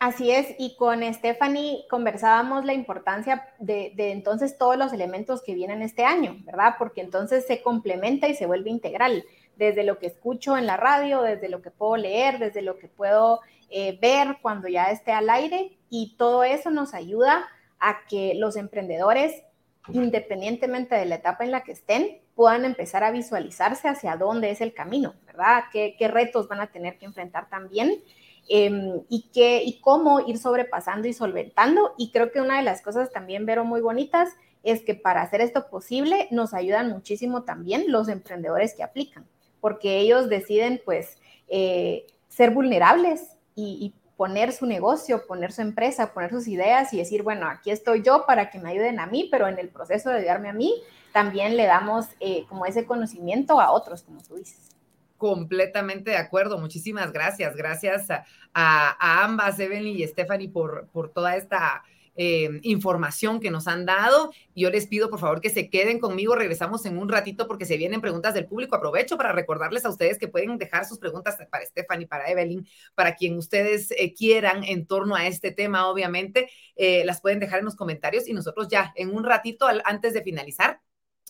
Así 0.00 0.32
es, 0.32 0.56
y 0.58 0.74
con 0.74 1.00
Stephanie 1.14 1.84
conversábamos 1.88 2.64
la 2.64 2.74
importancia 2.74 3.46
de, 3.60 3.92
de, 3.94 4.10
entonces 4.10 4.58
todos 4.58 4.76
los 4.76 4.92
elementos 4.92 5.42
que 5.44 5.54
vienen 5.54 5.80
este 5.80 6.04
año, 6.04 6.38
¿verdad? 6.40 6.74
Porque 6.76 7.02
entonces 7.02 7.46
se 7.46 7.62
complementa 7.62 8.26
y 8.26 8.34
se 8.34 8.46
vuelve 8.46 8.68
integral, 8.68 9.24
desde 9.56 9.84
lo 9.84 9.98
que 9.98 10.06
escucho 10.06 10.56
en 10.56 10.66
la 10.66 10.76
radio, 10.76 11.22
desde 11.22 11.48
lo 11.48 11.62
que 11.62 11.70
puedo 11.70 11.96
leer, 11.96 12.38
desde 12.38 12.62
lo 12.62 12.78
que 12.78 12.88
puedo 12.88 13.40
eh, 13.70 13.98
ver 14.00 14.38
cuando 14.42 14.68
ya 14.68 14.90
esté 14.90 15.12
al 15.12 15.30
aire 15.30 15.76
y 15.90 16.16
todo 16.16 16.44
eso 16.44 16.70
nos 16.70 16.94
ayuda 16.94 17.48
a 17.78 18.06
que 18.08 18.34
los 18.34 18.56
emprendedores, 18.56 19.42
independientemente 19.88 20.94
de 20.94 21.06
la 21.06 21.16
etapa 21.16 21.44
en 21.44 21.50
la 21.50 21.64
que 21.64 21.72
estén, 21.72 22.20
puedan 22.34 22.64
empezar 22.64 23.04
a 23.04 23.10
visualizarse 23.10 23.88
hacia 23.88 24.16
dónde 24.16 24.50
es 24.50 24.60
el 24.60 24.74
camino, 24.74 25.14
¿verdad? 25.26 25.64
¿Qué, 25.72 25.96
retos 26.08 26.48
van 26.48 26.60
a 26.60 26.72
tener 26.72 26.98
que 26.98 27.06
enfrentar 27.06 27.48
también? 27.48 28.02
Em, 28.48 29.02
y, 29.08 29.30
qué, 29.32 29.62
y 29.64 29.80
cómo 29.80 30.20
ir 30.20 30.38
sobrepasando 30.38 31.08
y 31.08 31.12
solventando. 31.12 31.94
Y 31.96 32.10
creo 32.10 32.30
que 32.30 32.40
una 32.40 32.58
de 32.58 32.62
las 32.62 32.82
cosas 32.82 33.10
también, 33.12 33.46
Vero, 33.46 33.64
muy 33.64 33.80
bonitas, 33.80 34.30
es 34.64 34.82
que 34.82 34.94
para 34.94 35.22
hacer 35.22 35.40
esto 35.40 35.68
posible 35.68 36.26
nos 36.30 36.54
ayudan 36.54 36.90
muchísimo 36.90 37.44
también 37.44 37.84
los 37.88 38.08
emprendedores 38.08 38.74
que 38.74 38.82
aplican, 38.82 39.26
porque 39.64 39.98
ellos 39.98 40.28
deciden 40.28 40.82
pues 40.84 41.16
eh, 41.48 42.06
ser 42.28 42.50
vulnerables, 42.50 43.30
y, 43.56 43.94
poner 44.18 44.52
su 44.52 44.66
negocio, 44.66 45.26
poner 45.26 45.52
su 45.52 45.62
empresa, 45.62 46.12
poner 46.12 46.30
sus 46.30 46.46
ideas 46.46 46.92
y 46.92 46.98
decir, 46.98 47.22
bueno, 47.22 47.48
aquí 47.48 47.70
estoy 47.70 48.02
yo 48.02 48.26
para 48.26 48.50
que 48.50 48.58
me 48.60 48.70
ayuden 48.70 49.00
a 49.00 49.06
mí, 49.06 49.26
pero 49.30 49.48
en 49.48 49.58
el 49.58 49.70
proceso 49.70 50.10
de 50.10 50.18
ayudarme 50.18 50.50
a 50.50 50.52
mí, 50.52 50.82
también 51.12 51.56
le 51.56 51.64
damos 51.64 52.08
eh, 52.20 52.44
como 52.48 52.66
ese 52.66 52.84
conocimiento 52.84 53.58
a 53.58 53.70
otros, 53.72 54.02
como 54.02 54.22
tú 54.22 54.36
dices. 54.36 54.76
Completamente 55.16 56.10
de 56.10 56.18
acuerdo. 56.18 56.58
Muchísimas 56.58 57.10
gracias. 57.10 57.56
Gracias 57.56 58.10
a, 58.10 58.24
a, 58.52 59.24
ambas, 59.24 59.58
Evelyn 59.58 59.96
y 59.96 60.06
Stephanie, 60.06 60.50
por, 60.50 60.88
por 60.88 61.08
toda 61.08 61.36
esta 61.36 61.82
eh, 62.16 62.60
información 62.62 63.40
que 63.40 63.50
nos 63.50 63.66
han 63.66 63.86
dado. 63.86 64.32
Yo 64.54 64.70
les 64.70 64.86
pido, 64.86 65.10
por 65.10 65.18
favor, 65.18 65.40
que 65.40 65.50
se 65.50 65.68
queden 65.70 65.98
conmigo. 65.98 66.34
Regresamos 66.34 66.86
en 66.86 66.98
un 66.98 67.08
ratito 67.08 67.46
porque 67.46 67.66
se 67.66 67.76
vienen 67.76 68.00
preguntas 68.00 68.34
del 68.34 68.46
público. 68.46 68.76
Aprovecho 68.76 69.16
para 69.16 69.32
recordarles 69.32 69.84
a 69.84 69.90
ustedes 69.90 70.18
que 70.18 70.28
pueden 70.28 70.56
dejar 70.58 70.84
sus 70.84 70.98
preguntas 70.98 71.36
para 71.50 71.64
Stephanie, 71.64 72.06
para 72.06 72.30
Evelyn, 72.30 72.66
para 72.94 73.14
quien 73.14 73.36
ustedes 73.36 73.90
eh, 73.92 74.14
quieran 74.14 74.64
en 74.64 74.86
torno 74.86 75.16
a 75.16 75.26
este 75.26 75.50
tema, 75.50 75.88
obviamente. 75.88 76.48
Eh, 76.76 77.04
las 77.04 77.20
pueden 77.20 77.40
dejar 77.40 77.60
en 77.60 77.64
los 77.64 77.76
comentarios 77.76 78.28
y 78.28 78.32
nosotros 78.32 78.68
ya 78.68 78.92
en 78.96 79.14
un 79.14 79.24
ratito, 79.24 79.66
antes 79.84 80.14
de 80.14 80.22
finalizar, 80.22 80.80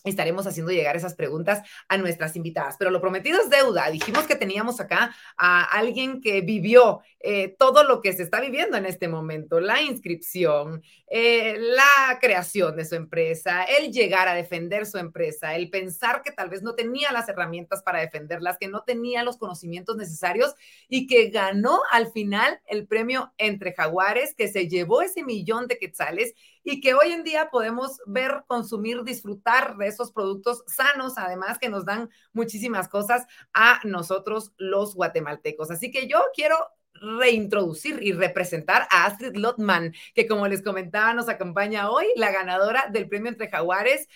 estaremos 0.05 0.47
haciendo 0.47 0.71
llegar 0.71 0.95
esas 0.95 1.15
preguntas 1.15 1.61
a 1.87 1.97
nuestras 1.97 2.35
invitadas. 2.35 2.75
Pero 2.77 2.91
lo 2.91 3.01
prometido 3.01 3.41
es 3.41 3.49
deuda. 3.49 3.89
Dijimos 3.89 4.25
que 4.25 4.35
teníamos 4.35 4.79
acá 4.79 5.15
a 5.37 5.63
alguien 5.63 6.21
que 6.21 6.41
vivió 6.41 7.01
eh, 7.27 7.55
todo 7.57 7.83
lo 7.83 8.01
que 8.01 8.13
se 8.13 8.21
está 8.21 8.39
viviendo 8.39 8.77
en 8.77 8.85
este 8.85 9.07
momento, 9.07 9.59
la 9.59 9.81
inscripción, 9.81 10.83
eh, 11.07 11.57
la 11.57 12.19
creación 12.21 12.75
de 12.75 12.85
su 12.85 12.93
empresa, 12.93 13.63
el 13.63 13.91
llegar 13.91 14.27
a 14.27 14.35
defender 14.35 14.85
su 14.85 14.99
empresa, 14.99 15.55
el 15.55 15.71
pensar 15.71 16.21
que 16.21 16.31
tal 16.31 16.49
vez 16.49 16.61
no 16.61 16.75
tenía 16.75 17.11
las 17.11 17.27
herramientas 17.27 17.81
para 17.81 17.99
defenderlas, 17.99 18.59
que 18.59 18.67
no 18.67 18.83
tenía 18.83 19.23
los 19.23 19.37
conocimientos 19.37 19.97
necesarios 19.97 20.53
y 20.87 21.07
que 21.07 21.31
ganó 21.31 21.79
al 21.91 22.11
final 22.11 22.59
el 22.67 22.85
premio 22.85 23.33
entre 23.39 23.73
jaguares, 23.73 24.35
que 24.35 24.47
se 24.47 24.67
llevó 24.67 25.01
ese 25.01 25.23
millón 25.23 25.67
de 25.67 25.79
quetzales 25.79 26.35
y 26.65 26.81
que 26.81 26.95
hoy 26.95 27.11
en 27.11 27.23
día 27.23 27.49
podemos 27.51 28.01
ver, 28.07 28.43
consumir, 28.47 29.03
disfrutar 29.03 29.77
de 29.77 29.87
esos 29.87 30.11
productos 30.11 30.63
sanos, 30.67 31.13
además 31.17 31.59
que 31.59 31.69
nos 31.69 31.85
dan 31.85 32.09
muchísimas 32.33 32.89
cosas 32.89 33.25
a 33.53 33.79
nosotros 33.83 34.51
los 34.57 34.95
guatemaltecos. 34.95 35.69
Así 35.69 35.91
que 35.91 36.07
yo 36.07 36.19
quiero 36.33 36.57
reintroducir 36.95 38.01
y 38.01 38.13
representar 38.13 38.87
a 38.89 39.05
Astrid 39.05 39.35
Lotman, 39.35 39.93
que 40.15 40.27
como 40.27 40.47
les 40.47 40.63
comentaba 40.63 41.13
nos 41.13 41.29
acompaña 41.29 41.91
hoy, 41.91 42.07
la 42.15 42.31
ganadora 42.31 42.89
del 42.91 43.07
premio 43.07 43.29
Entre 43.29 43.49
Jaguares 43.49 44.07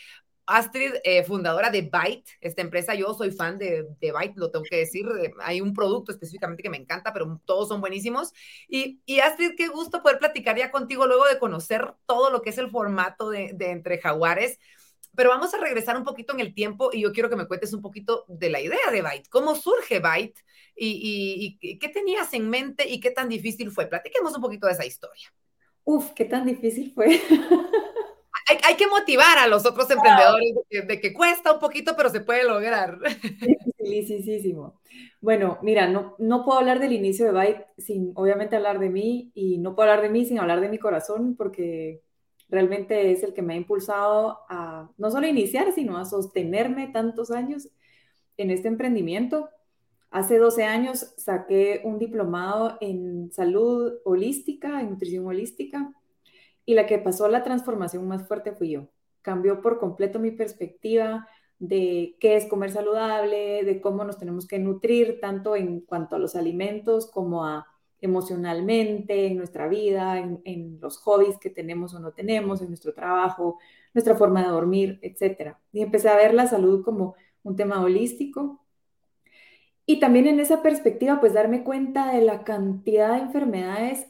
Astrid, 0.49 0.95
eh, 1.03 1.23
fundadora 1.23 1.69
de 1.69 1.83
Byte, 1.83 2.31
esta 2.41 2.61
empresa, 2.61 2.95
yo 2.95 3.13
soy 3.13 3.31
fan 3.31 3.57
de, 3.59 3.87
de, 3.99 4.11
Byte, 4.11 4.35
lo 4.35 4.49
tengo 4.49 4.65
que 4.67 4.77
decir, 4.77 5.05
hay 5.41 5.61
un 5.61 5.73
producto 5.73 6.11
específicamente 6.11 6.63
que 6.63 6.69
me 6.69 6.77
encanta, 6.77 7.13
pero 7.13 7.39
todos 7.45 7.67
son 7.67 7.81
buenísimos. 7.81 8.33
Y, 8.67 8.99
y, 9.05 9.19
Astrid, 9.19 9.51
qué 9.55 9.67
gusto 9.67 10.01
poder 10.01 10.17
platicar 10.17 10.57
ya 10.57 10.71
contigo 10.71 11.05
luego 11.05 11.25
de 11.27 11.37
conocer 11.37 11.93
todo 12.07 12.31
lo 12.31 12.41
que 12.41 12.49
es 12.49 12.57
el 12.57 12.69
formato 12.69 13.29
de, 13.29 13.51
de 13.53 13.69
Entre 13.71 13.99
Jaguares. 13.99 14.59
Pero 15.15 15.29
vamos 15.29 15.53
a 15.53 15.59
regresar 15.59 15.97
un 15.97 16.03
poquito 16.03 16.33
en 16.33 16.39
el 16.39 16.53
tiempo 16.53 16.89
y 16.91 17.01
yo 17.01 17.11
quiero 17.11 17.29
que 17.29 17.35
me 17.35 17.47
cuentes 17.47 17.73
un 17.73 17.81
poquito 17.81 18.25
de 18.27 18.49
la 18.49 18.61
idea 18.61 18.91
de 18.91 19.01
Byte, 19.01 19.29
cómo 19.29 19.55
surge 19.55 19.99
Byte 19.99 20.43
y, 20.75 21.57
y, 21.61 21.69
y 21.69 21.79
qué 21.79 21.89
tenías 21.89 22.33
en 22.33 22.49
mente 22.49 22.87
y 22.87 22.99
qué 22.99 23.11
tan 23.11 23.29
difícil 23.29 23.71
fue. 23.71 23.87
Platiquemos 23.87 24.35
un 24.35 24.41
poquito 24.41 24.67
de 24.67 24.73
esa 24.73 24.85
historia. 24.85 25.31
Uf, 25.83 26.11
qué 26.11 26.25
tan 26.25 26.45
difícil 26.45 26.91
fue. 26.93 27.19
hay, 28.49 28.57
hay, 28.63 28.75
que 28.75 28.87
motivar 28.87 29.37
a 29.37 29.47
los 29.47 29.65
otros 29.65 29.89
emprendedores 29.91 30.55
de 30.55 30.61
que, 30.69 30.81
de 30.81 30.99
que, 30.99 31.13
cuesta 31.13 31.53
un 31.53 31.59
poquito, 31.59 31.93
pero 31.95 32.09
se 32.09 32.21
puede 32.21 32.43
lograr. 32.43 32.99
Felicísimo. 33.77 34.79
Bueno, 35.21 35.59
mira, 35.61 35.87
no, 35.87 36.15
no 36.17 36.45
puedo 36.45 36.59
hablar 36.59 36.79
del 36.79 36.93
inicio 36.93 37.25
de 37.25 37.31
Byte 37.31 37.65
sin 37.77 38.11
obviamente 38.15 38.55
hablar 38.55 38.79
de 38.79 38.89
mí 38.89 39.31
y 39.33 39.57
no 39.57 39.75
puedo 39.75 39.89
hablar 39.89 40.03
de 40.03 40.09
mí 40.09 40.25
sin 40.25 40.39
hablar 40.39 40.61
de 40.61 40.69
mi 40.69 40.77
corazón 40.77 41.35
porque 41.35 42.01
realmente 42.49 43.11
es 43.11 43.23
el 43.23 43.33
que 43.33 43.41
me 43.41 43.53
ha 43.53 43.57
impulsado 43.57 44.39
a 44.49 44.89
no 44.97 45.11
solo 45.11 45.27
iniciar, 45.27 45.71
sino 45.73 45.97
a 45.97 46.05
sostenerme 46.05 46.87
tantos 46.87 47.31
años 47.31 47.69
en 48.37 48.51
este 48.51 48.67
emprendimiento. 48.67 49.49
Hace 50.09 50.37
12 50.37 50.63
años 50.63 51.13
saqué 51.17 51.81
un 51.83 51.99
diplomado 51.99 52.77
en 52.81 53.31
salud 53.31 53.93
holística, 54.05 54.81
en 54.81 54.91
nutrición 54.91 55.27
holística, 55.27 55.93
y 56.69 56.75
la 56.75 56.85
que 56.85 56.99
pasó 56.99 57.27
la 57.27 57.43
transformación 57.43 58.07
más 58.07 58.27
fuerte 58.27 58.51
fui 58.51 58.69
yo. 58.69 58.89
Cambió 59.23 59.59
por 59.59 59.79
completo 59.79 60.19
mi 60.19 60.29
perspectiva 60.29 61.27
de 61.57 62.15
qué 62.19 62.35
es 62.35 62.45
comer 62.45 62.69
saludable, 62.69 63.63
de 63.63 63.81
cómo 63.81 64.03
nos 64.03 64.19
tenemos 64.19 64.45
que 64.45 64.59
nutrir, 64.59 65.19
tanto 65.19 65.55
en 65.55 65.81
cuanto 65.81 66.15
a 66.15 66.19
los 66.19 66.35
alimentos 66.35 67.09
como 67.09 67.43
a 67.43 67.65
emocionalmente, 68.01 69.25
en 69.25 69.37
nuestra 69.37 69.67
vida, 69.67 70.19
en, 70.19 70.43
en 70.45 70.79
los 70.79 70.99
hobbies 70.99 71.39
que 71.39 71.49
tenemos 71.49 71.95
o 71.95 71.99
no 71.99 72.11
tenemos, 72.11 72.61
en 72.61 72.67
nuestro 72.67 72.93
trabajo, 72.93 73.57
nuestra 73.95 74.13
forma 74.13 74.43
de 74.43 74.49
dormir, 74.49 74.99
etc. 75.01 75.55
Y 75.71 75.81
empecé 75.81 76.09
a 76.09 76.17
ver 76.17 76.35
la 76.35 76.45
salud 76.45 76.85
como 76.85 77.15
un 77.41 77.55
tema 77.55 77.81
holístico 77.81 78.63
y 79.87 79.99
también 79.99 80.27
en 80.27 80.39
esa 80.39 80.61
perspectiva, 80.61 81.19
pues 81.19 81.33
darme 81.33 81.63
cuenta 81.63 82.11
de 82.11 82.21
la 82.21 82.43
cantidad 82.43 83.13
de 83.13 83.21
enfermedades 83.21 84.05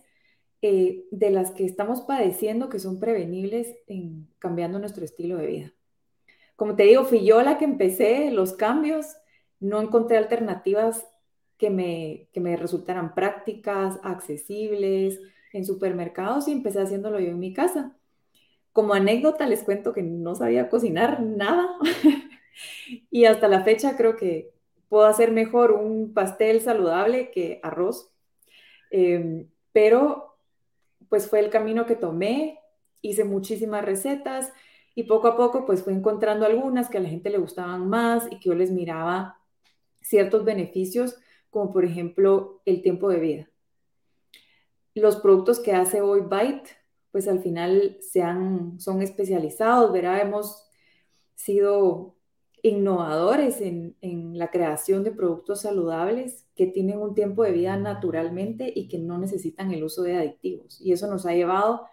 eh, 0.61 1.05
de 1.11 1.29
las 1.31 1.51
que 1.51 1.65
estamos 1.65 2.01
padeciendo 2.01 2.67
que 2.67 2.79
son 2.79 2.99
prevenibles 2.99 3.77
en 3.87 4.27
cambiando 4.39 4.77
nuestro 4.77 5.05
estilo 5.05 5.37
de 5.37 5.47
vida. 5.47 5.73
Como 6.57 6.75
te 6.75 6.83
digo, 6.83 7.05
fui 7.05 7.25
yo 7.25 7.41
la 7.41 7.57
que 7.57 7.63
empecé 7.63 8.31
los 8.31 8.51
cambios, 8.51 9.15
no 9.61 9.81
encontré 9.81 10.17
alternativas 10.17 11.07
que 11.57 11.69
me, 11.69 12.27
que 12.33 12.41
me 12.41 12.57
resultaran 12.57 13.15
prácticas, 13.15 13.99
accesibles 14.03 15.21
en 15.53 15.65
supermercados 15.65 16.47
y 16.47 16.51
empecé 16.51 16.81
haciéndolo 16.81 17.19
yo 17.19 17.29
en 17.29 17.39
mi 17.39 17.53
casa. 17.53 17.95
Como 18.73 18.93
anécdota 18.93 19.47
les 19.47 19.63
cuento 19.63 19.93
que 19.93 20.03
no 20.03 20.35
sabía 20.35 20.69
cocinar 20.69 21.21
nada 21.21 21.69
y 23.11 23.25
hasta 23.25 23.47
la 23.47 23.63
fecha 23.63 23.95
creo 23.95 24.15
que 24.15 24.51
puedo 24.89 25.05
hacer 25.05 25.31
mejor 25.31 25.71
un 25.71 26.13
pastel 26.13 26.59
saludable 26.59 27.31
que 27.31 27.61
arroz. 27.63 28.11
Eh, 28.91 29.47
pero 29.71 30.28
pues 31.09 31.27
fue 31.27 31.39
el 31.39 31.49
camino 31.49 31.85
que 31.85 31.95
tomé, 31.95 32.59
hice 33.01 33.23
muchísimas 33.23 33.83
recetas 33.83 34.51
y 34.95 35.03
poco 35.03 35.27
a 35.27 35.37
poco 35.37 35.65
pues 35.65 35.83
fui 35.83 35.93
encontrando 35.93 36.45
algunas 36.45 36.89
que 36.89 36.97
a 36.97 37.01
la 37.01 37.09
gente 37.09 37.29
le 37.29 37.37
gustaban 37.37 37.89
más 37.89 38.27
y 38.31 38.39
que 38.39 38.49
yo 38.49 38.55
les 38.55 38.71
miraba 38.71 39.39
ciertos 40.01 40.45
beneficios, 40.45 41.17
como 41.49 41.71
por 41.73 41.85
ejemplo 41.85 42.61
el 42.65 42.81
tiempo 42.81 43.09
de 43.09 43.19
vida. 43.19 43.49
Los 44.95 45.17
productos 45.17 45.59
que 45.59 45.73
hace 45.73 46.01
hoy 46.01 46.21
Byte, 46.21 46.69
pues 47.11 47.27
al 47.27 47.41
final 47.41 47.97
se 48.01 48.21
han, 48.21 48.79
son 48.79 49.01
especializados, 49.01 49.91
¿verdad? 49.91 50.21
Hemos 50.21 50.69
sido 51.35 52.18
innovadores 52.63 53.61
en, 53.61 53.95
la 54.37 54.51
creación 54.51 55.03
de 55.03 55.11
productos 55.11 55.61
saludables 55.61 56.47
que 56.55 56.67
tienen 56.67 56.99
un 56.99 57.13
tiempo 57.13 57.43
de 57.43 57.51
vida 57.51 57.75
naturalmente 57.77 58.71
y 58.73 58.87
que 58.87 58.97
no 58.97 59.17
necesitan 59.17 59.71
el 59.71 59.83
uso 59.83 60.03
de 60.03 60.17
aditivos. 60.17 60.79
Y 60.81 60.93
eso 60.93 61.07
nos 61.07 61.25
ha 61.25 61.33
llevado, 61.33 61.87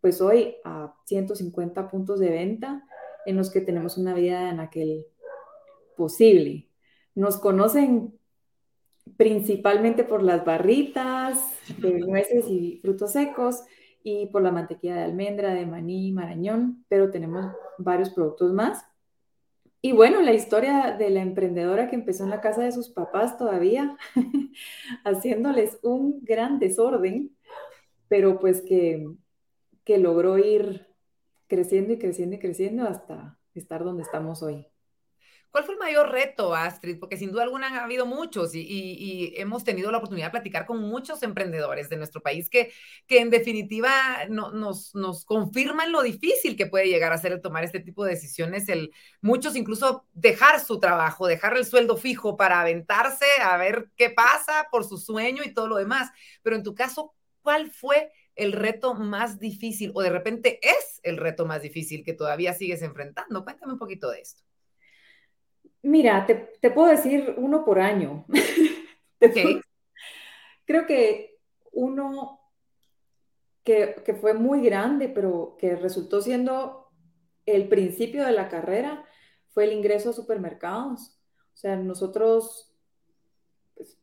pues 0.00 0.20
hoy, 0.20 0.56
a 0.64 0.94
150 1.06 1.90
puntos 1.90 2.20
de 2.20 2.30
venta 2.30 2.86
en 3.26 3.36
los 3.36 3.50
que 3.50 3.60
tenemos 3.60 3.98
una 3.98 4.14
vida 4.14 4.48
en 4.50 4.60
aquel 4.60 5.06
posible. 5.96 6.68
Nos 7.14 7.36
conocen 7.36 8.18
principalmente 9.16 10.04
por 10.04 10.22
las 10.22 10.44
barritas 10.44 11.38
de 11.78 11.98
nueces 12.00 12.48
y 12.48 12.78
frutos 12.80 13.12
secos 13.12 13.64
y 14.02 14.26
por 14.26 14.42
la 14.42 14.52
mantequilla 14.52 14.96
de 14.96 15.04
almendra, 15.04 15.52
de 15.52 15.66
maní, 15.66 16.12
marañón, 16.12 16.84
pero 16.88 17.10
tenemos 17.10 17.52
varios 17.78 18.10
productos 18.10 18.52
más 18.52 18.89
y 19.82 19.92
bueno, 19.92 20.20
la 20.20 20.32
historia 20.32 20.96
de 20.98 21.10
la 21.10 21.22
emprendedora 21.22 21.88
que 21.88 21.96
empezó 21.96 22.24
en 22.24 22.30
la 22.30 22.40
casa 22.40 22.62
de 22.62 22.72
sus 22.72 22.90
papás 22.90 23.38
todavía, 23.38 23.96
haciéndoles 25.04 25.78
un 25.82 26.22
gran 26.22 26.58
desorden, 26.58 27.36
pero 28.08 28.38
pues 28.38 28.62
que, 28.62 29.06
que 29.84 29.98
logró 29.98 30.38
ir 30.38 30.86
creciendo 31.46 31.94
y 31.94 31.98
creciendo 31.98 32.36
y 32.36 32.38
creciendo 32.38 32.84
hasta 32.84 33.38
estar 33.54 33.84
donde 33.84 34.02
estamos 34.02 34.42
hoy. 34.42 34.66
¿Cuál 35.50 35.64
fue 35.64 35.74
el 35.74 35.80
mayor 35.80 36.10
reto, 36.12 36.54
Astrid? 36.54 37.00
Porque 37.00 37.16
sin 37.16 37.32
duda 37.32 37.42
alguna 37.42 37.66
han 37.66 37.74
habido 37.74 38.06
muchos 38.06 38.54
y, 38.54 39.32
hemos 39.36 39.64
tenido 39.64 39.90
la 39.90 39.98
oportunidad 39.98 40.28
de 40.28 40.30
platicar 40.32 40.64
con 40.64 40.80
muchos 40.80 41.22
emprendedores 41.24 41.88
de 41.88 41.96
nuestro 41.96 42.22
país 42.22 42.48
que, 42.48 42.72
que 43.06 43.20
en 43.20 43.30
definitiva 43.30 43.90
no, 44.28 44.52
nos, 44.52 44.92
confirman 45.24 45.90
lo 45.90 46.02
difícil 46.02 46.56
que 46.56 46.66
puede 46.66 46.86
llegar 46.88 47.12
a 47.12 47.18
ser 47.18 47.32
el 47.32 47.40
tomar 47.42 47.64
este 47.64 47.80
tipo 47.80 48.04
de 48.04 48.12
decisiones. 48.12 48.66
Muchos 49.20 49.56
incluso 49.56 50.06
dejar 50.12 50.60
su 50.60 50.78
trabajo, 50.78 51.26
dejar 51.26 51.56
el 51.56 51.64
sueldo 51.64 51.96
fijo 51.96 52.36
para 52.36 52.60
aventarse 52.60 53.26
a 53.42 53.56
ver 53.56 53.90
qué 53.96 54.10
pasa 54.10 54.68
por 54.70 54.84
su 54.84 54.98
sueño 54.98 55.42
y 55.44 55.52
todo 55.52 55.66
lo 55.66 55.76
demás. 55.76 56.10
Pero 56.42 56.56
en 56.56 56.62
tu 56.62 56.74
caso, 56.76 57.14
¿cuál 57.42 57.70
fue 57.72 58.12
el 58.36 58.52
reto 58.52 58.94
más 58.94 59.40
difícil 59.40 59.90
o 59.94 60.02
de 60.02 60.10
repente 60.10 60.60
es 60.62 61.00
el 61.02 61.16
reto 61.16 61.44
más 61.44 61.62
difícil 61.62 62.04
que 62.04 62.12
todavía 62.12 62.54
sigues 62.54 62.82
enfrentando? 62.82 63.42
Cuéntame 63.42 63.72
un 63.72 63.78
poquito 63.80 64.10
de 64.10 64.20
esto. 64.20 64.49
Mira, 65.82 66.26
te, 66.26 66.70
puedo 66.70 66.88
decir 66.88 67.34
uno 67.38 67.64
por 67.64 67.80
año. 67.80 68.24
creo 70.64 70.86
que 70.86 71.38
uno 71.72 72.40
que, 73.64 73.96
que, 74.04 74.14
fue 74.14 74.34
muy 74.34 74.62
grande, 74.62 75.08
pero 75.08 75.56
que 75.58 75.76
resultó 75.76 76.20
siendo 76.20 76.90
el 77.46 77.68
principio 77.68 78.24
de 78.24 78.32
la 78.32 78.48
carrera, 78.48 79.04
fue 79.48 79.64
el 79.64 79.72
ingreso 79.72 80.10
a 80.10 80.14
supermercados. 80.14 81.18
O 81.54 81.56
sea, 81.56 81.76
nosotros 81.76 82.72
pues, 83.74 83.98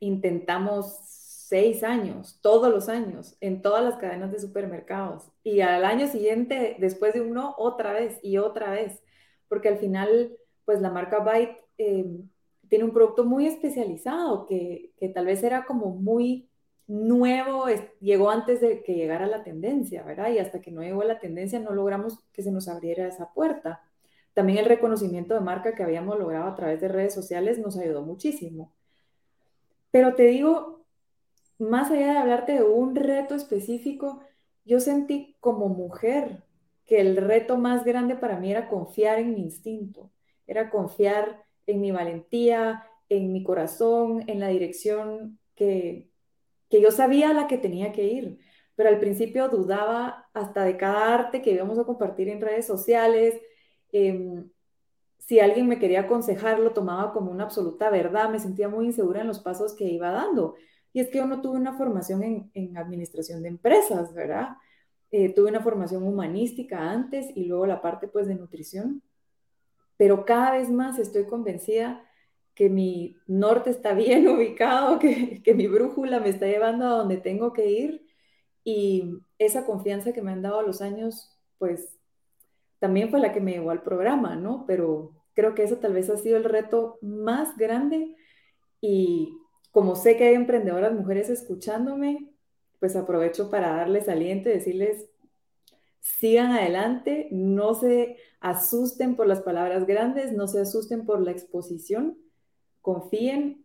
intentamos 0.00 1.26
seis 1.48 1.84
años, 1.84 2.38
todos 2.40 2.72
los 2.72 2.88
años, 2.88 3.36
en 3.40 3.62
todas 3.62 3.84
las 3.84 3.96
cadenas 3.96 4.32
de 4.32 4.40
supermercados. 4.40 5.30
Y 5.44 5.60
al 5.60 5.84
año 5.84 6.08
siguiente, 6.08 6.76
después 6.78 7.14
de 7.14 7.20
uno, 7.20 7.54
otra 7.58 7.92
vez 7.92 8.18
y 8.22 8.38
otra 8.38 8.70
vez, 8.70 9.02
porque 9.48 9.68
al 9.68 9.78
final 9.78 10.36
pues 10.66 10.82
la 10.82 10.90
marca 10.90 11.20
Byte 11.20 11.56
eh, 11.78 12.20
tiene 12.68 12.84
un 12.84 12.92
producto 12.92 13.24
muy 13.24 13.46
especializado 13.46 14.44
que, 14.44 14.92
tal 15.14 15.24
vez 15.24 15.42
era 15.42 15.64
como 15.64 15.90
muy 15.94 16.50
nuevo, 16.88 17.66
llegó 18.00 18.30
antes 18.30 18.60
de 18.60 18.82
que 18.82 18.94
llegara 18.94 19.26
la 19.26 19.44
tendencia, 19.44 20.02
¿verdad? 20.02 20.30
Y 20.30 20.38
hasta 20.38 20.60
que 20.60 20.72
no 20.72 20.82
llegó 20.82 21.02
la 21.04 21.20
tendencia 21.20 21.60
no 21.60 21.70
logramos 21.72 22.18
que 22.32 22.42
se 22.42 22.50
nos 22.50 22.68
abriera 22.68 23.06
esa 23.06 23.32
puerta. 23.32 23.82
También 24.34 24.58
el 24.58 24.66
reconocimiento 24.66 25.34
de 25.34 25.40
marca 25.40 25.74
que 25.74 25.84
habíamos 25.84 26.18
logrado 26.18 26.46
a 26.46 26.54
través 26.56 26.80
de 26.80 26.88
redes 26.88 27.14
sociales 27.14 27.58
nos 27.58 27.78
ayudó 27.78 28.02
muchísimo. 28.02 28.72
Pero 29.92 30.14
te 30.14 30.24
digo, 30.24 30.84
más 31.58 31.90
allá 31.92 32.12
de 32.12 32.18
hablarte 32.18 32.52
de 32.54 32.64
un 32.64 32.96
reto 32.96 33.34
específico, 33.36 34.20
yo 34.64 34.80
sentí 34.80 35.36
como 35.40 35.68
mujer 35.68 36.42
que 36.84 37.00
el 37.00 37.16
reto 37.16 37.56
más 37.56 37.84
grande 37.84 38.16
para 38.16 38.38
mí 38.38 38.50
era 38.50 38.68
confiar 38.68 39.20
en 39.20 39.34
mi 39.34 39.42
instinto 39.42 40.10
era 40.46 40.70
confiar 40.70 41.44
en 41.66 41.80
mi 41.80 41.90
valentía, 41.90 42.84
en 43.08 43.32
mi 43.32 43.42
corazón, 43.42 44.24
en 44.28 44.40
la 44.40 44.48
dirección 44.48 45.38
que, 45.54 46.10
que 46.70 46.80
yo 46.80 46.90
sabía 46.90 47.32
la 47.32 47.46
que 47.46 47.58
tenía 47.58 47.92
que 47.92 48.04
ir. 48.04 48.38
Pero 48.74 48.90
al 48.90 49.00
principio 49.00 49.48
dudaba 49.48 50.28
hasta 50.34 50.64
de 50.64 50.76
cada 50.76 51.14
arte 51.14 51.42
que 51.42 51.52
íbamos 51.52 51.78
a 51.78 51.84
compartir 51.84 52.28
en 52.28 52.40
redes 52.40 52.66
sociales. 52.66 53.40
Em, 53.92 54.50
si 55.18 55.40
alguien 55.40 55.66
me 55.68 55.78
quería 55.78 56.02
aconsejar, 56.02 56.58
lo 56.60 56.72
tomaba 56.72 57.12
como 57.12 57.30
una 57.30 57.44
absoluta 57.44 57.90
verdad. 57.90 58.30
Me 58.30 58.38
sentía 58.38 58.68
muy 58.68 58.86
insegura 58.86 59.22
en 59.22 59.26
los 59.28 59.40
pasos 59.40 59.74
que 59.74 59.84
iba 59.84 60.10
dando. 60.10 60.54
Y 60.92 61.00
es 61.00 61.08
que 61.08 61.18
yo 61.18 61.26
no 61.26 61.40
tuve 61.40 61.58
una 61.58 61.76
formación 61.76 62.22
en, 62.22 62.50
en 62.54 62.76
administración 62.78 63.42
de 63.42 63.48
empresas, 63.50 64.14
¿verdad? 64.14 64.56
Eh, 65.10 65.32
tuve 65.34 65.48
una 65.50 65.60
formación 65.62 66.02
humanística 66.02 66.90
antes 66.90 67.26
y 67.34 67.44
luego 67.44 67.66
la 67.66 67.80
parte 67.80 68.08
pues 68.08 68.26
de 68.26 68.34
nutrición. 68.34 69.02
Pero 69.96 70.24
cada 70.24 70.52
vez 70.52 70.70
más 70.70 70.98
estoy 70.98 71.26
convencida 71.26 72.04
que 72.54 72.70
mi 72.70 73.16
norte 73.26 73.70
está 73.70 73.94
bien 73.94 74.28
ubicado, 74.28 74.98
que, 74.98 75.42
que 75.42 75.54
mi 75.54 75.66
brújula 75.66 76.20
me 76.20 76.30
está 76.30 76.46
llevando 76.46 76.86
a 76.86 76.90
donde 76.90 77.18
tengo 77.18 77.52
que 77.52 77.70
ir 77.70 78.06
y 78.64 79.20
esa 79.38 79.64
confianza 79.64 80.12
que 80.12 80.22
me 80.22 80.32
han 80.32 80.42
dado 80.42 80.62
los 80.62 80.80
años, 80.80 81.38
pues 81.58 81.96
también 82.78 83.10
fue 83.10 83.20
la 83.20 83.32
que 83.32 83.40
me 83.40 83.52
llevó 83.52 83.70
al 83.70 83.82
programa, 83.82 84.36
¿no? 84.36 84.64
Pero 84.66 85.12
creo 85.34 85.54
que 85.54 85.62
eso 85.62 85.76
tal 85.76 85.92
vez 85.92 86.10
ha 86.10 86.16
sido 86.16 86.36
el 86.36 86.44
reto 86.44 86.98
más 87.02 87.56
grande 87.56 88.16
y 88.80 89.38
como 89.70 89.94
sé 89.94 90.16
que 90.16 90.24
hay 90.24 90.34
emprendedoras 90.34 90.94
mujeres 90.94 91.28
escuchándome, 91.30 92.30
pues 92.80 92.96
aprovecho 92.96 93.50
para 93.50 93.76
darles 93.76 94.08
aliento 94.08 94.48
y 94.48 94.52
decirles, 94.52 95.10
sigan 96.18 96.52
adelante, 96.52 97.28
no 97.32 97.74
se 97.74 98.16
asusten 98.40 99.16
por 99.16 99.26
las 99.26 99.42
palabras 99.42 99.86
grandes, 99.86 100.32
no 100.32 100.46
se 100.46 100.60
asusten 100.60 101.04
por 101.04 101.20
la 101.20 101.32
exposición, 101.32 102.16
confíen, 102.80 103.64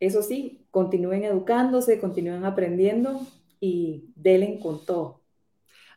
eso 0.00 0.22
sí, 0.22 0.66
continúen 0.70 1.24
educándose, 1.24 2.00
continúen 2.00 2.44
aprendiendo 2.44 3.20
y 3.60 4.12
delen 4.16 4.58
con 4.58 4.84
todo. 4.84 5.20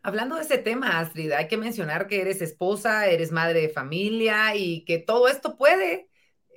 Hablando 0.03 0.35
de 0.35 0.43
ese 0.43 0.57
tema, 0.57 0.99
Astrid, 0.99 1.31
hay 1.31 1.47
que 1.47 1.57
mencionar 1.57 2.07
que 2.07 2.21
eres 2.21 2.41
esposa, 2.41 3.07
eres 3.07 3.31
madre 3.31 3.61
de 3.61 3.69
familia 3.69 4.55
y 4.55 4.85
que 4.85 4.99
todo 4.99 5.27
esto 5.27 5.57
puede 5.57 6.09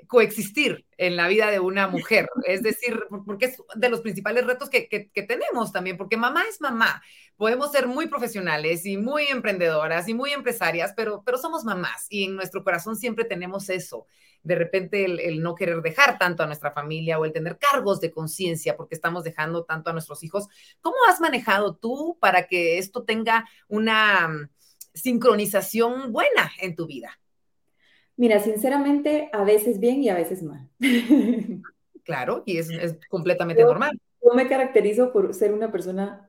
coexistir 0.06 0.86
en 0.96 1.16
la 1.16 1.28
vida 1.28 1.50
de 1.50 1.60
una 1.60 1.88
mujer. 1.88 2.28
Es 2.46 2.62
decir, 2.62 2.98
porque 3.26 3.46
es 3.46 3.56
de 3.74 3.88
los 3.88 4.00
principales 4.00 4.46
retos 4.46 4.68
que, 4.70 5.10
tenemos 5.26 5.72
también, 5.72 5.96
porque 5.96 6.16
mamá 6.16 6.44
es 6.48 6.60
mamá. 6.60 7.02
Podemos 7.36 7.72
ser 7.72 7.86
muy 7.86 8.06
profesionales 8.06 8.84
y 8.86 8.96
muy 8.96 9.26
emprendedoras 9.26 10.08
y 10.08 10.14
muy 10.14 10.32
empresarias, 10.32 10.92
pero, 10.96 11.22
pero 11.24 11.38
somos 11.38 11.64
mamás 11.64 12.06
y 12.08 12.24
en 12.24 12.36
nuestro 12.36 12.62
corazón 12.64 12.96
siempre 12.96 13.24
tenemos 13.24 13.70
eso. 13.70 14.06
De 14.42 14.54
repente 14.54 15.04
el, 15.04 15.20
el 15.20 15.42
no 15.42 15.54
querer 15.54 15.82
dejar 15.82 16.18
tanto 16.18 16.42
a 16.42 16.46
nuestra 16.46 16.72
familia 16.72 17.18
o 17.18 17.24
el 17.24 17.32
tener 17.32 17.58
cargos 17.58 18.00
de 18.00 18.10
conciencia 18.10 18.76
porque 18.76 18.94
estamos 18.94 19.24
dejando 19.24 19.64
tanto 19.64 19.90
a 19.90 19.92
nuestros 19.92 20.22
hijos. 20.22 20.48
¿Cómo 20.80 20.96
has 21.08 21.20
manejado 21.20 21.76
tú 21.76 22.18
para 22.20 22.46
que 22.46 22.78
esto 22.78 23.04
tenga 23.04 23.48
una 23.68 24.28
mm, 24.28 24.50
sincronización 24.94 26.12
buena 26.12 26.52
en 26.60 26.74
tu 26.74 26.86
vida? 26.86 27.20
Mira, 28.16 28.38
sinceramente, 28.40 29.30
a 29.32 29.44
veces 29.44 29.80
bien 29.80 30.02
y 30.02 30.08
a 30.08 30.14
veces 30.14 30.42
mal. 30.42 30.68
Claro, 32.02 32.42
y 32.44 32.58
es, 32.58 32.68
completamente 33.08 33.62
normal. 33.62 34.00
Yo 34.22 34.34
me 34.34 34.48
caracterizo 34.48 35.12
por 35.12 35.32
ser 35.32 35.52
una 35.52 35.70
persona 35.70 36.28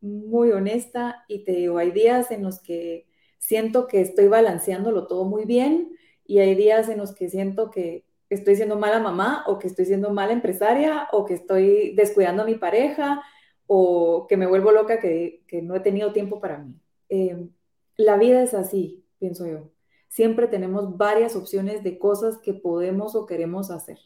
muy 0.00 0.52
honesta 0.52 1.24
y 1.28 1.44
te 1.44 1.52
digo, 1.52 1.76
hay 1.76 1.90
días 1.90 2.30
en 2.30 2.42
los 2.42 2.62
que 2.62 3.06
siento 3.38 3.88
que 3.88 4.00
estoy 4.00 4.28
balanceándolo 4.28 5.06
todo 5.06 5.24
muy 5.24 5.44
bien 5.44 5.96
y 6.24 6.38
hay 6.38 6.54
días 6.54 6.88
en 6.88 6.98
los 6.98 7.14
que 7.14 7.28
siento 7.28 7.70
que 7.70 8.06
estoy 8.30 8.56
siendo 8.56 8.78
mala 8.78 9.00
mamá 9.00 9.44
o 9.46 9.58
que 9.58 9.66
estoy 9.66 9.84
siendo 9.84 10.10
mala 10.10 10.32
empresaria 10.32 11.08
o 11.12 11.26
que 11.26 11.34
estoy 11.34 11.94
descuidando 11.94 12.44
a 12.44 12.46
mi 12.46 12.54
pareja 12.54 13.22
o 13.66 14.26
que 14.28 14.36
me 14.36 14.46
vuelvo 14.46 14.72
loca 14.72 14.98
que, 14.98 15.42
no 15.62 15.76
he 15.76 15.80
tenido 15.80 16.12
tiempo 16.12 16.40
para 16.40 16.58
mí. 16.58 16.74
Eh, 17.10 17.48
la 17.96 18.16
vida 18.16 18.42
es 18.42 18.54
así, 18.54 19.04
pienso 19.18 19.46
yo 19.46 19.70
siempre 20.12 20.46
tenemos 20.46 20.98
varias 20.98 21.36
opciones 21.36 21.82
de 21.82 21.98
cosas 21.98 22.36
que 22.36 22.52
podemos 22.52 23.14
o 23.14 23.24
queremos 23.24 23.70
hacer. 23.70 23.98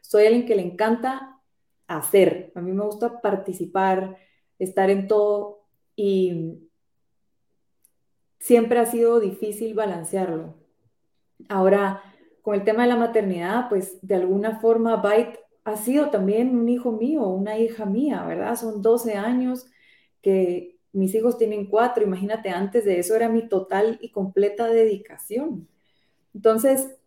Soy 0.00 0.24
alguien 0.24 0.46
que 0.46 0.54
le 0.54 0.62
encanta 0.62 1.40
hacer, 1.88 2.52
a 2.54 2.60
mí 2.60 2.70
me 2.70 2.84
gusta 2.84 3.20
participar, 3.20 4.16
estar 4.60 4.88
en 4.88 5.08
todo 5.08 5.64
y 5.96 6.60
siempre 8.38 8.78
ha 8.78 8.86
sido 8.86 9.18
difícil 9.18 9.74
balancearlo. 9.74 10.54
Ahora, 11.48 12.04
con 12.42 12.54
el 12.54 12.62
tema 12.62 12.84
de 12.84 12.90
la 12.90 12.96
maternidad, 12.96 13.68
pues 13.68 13.98
de 14.00 14.14
alguna 14.14 14.60
forma 14.60 15.02
Byte 15.02 15.40
ha 15.64 15.76
sido 15.76 16.10
también 16.10 16.56
un 16.56 16.68
hijo 16.68 16.92
mío, 16.92 17.26
una 17.26 17.58
hija 17.58 17.84
mía, 17.84 18.22
¿verdad? 18.24 18.54
Son 18.54 18.80
12 18.80 19.14
años 19.14 19.66
que 20.22 20.77
mis 20.98 21.14
hijos 21.14 21.38
tienen 21.38 21.66
cuatro, 21.66 22.04
imagínate, 22.04 22.50
antes 22.50 22.84
de 22.84 22.98
eso 22.98 23.14
era 23.14 23.28
mi 23.28 23.48
total 23.48 23.98
y 24.02 24.10
completa 24.10 24.66
dedicación. 24.66 25.68
Entonces, 26.34 26.98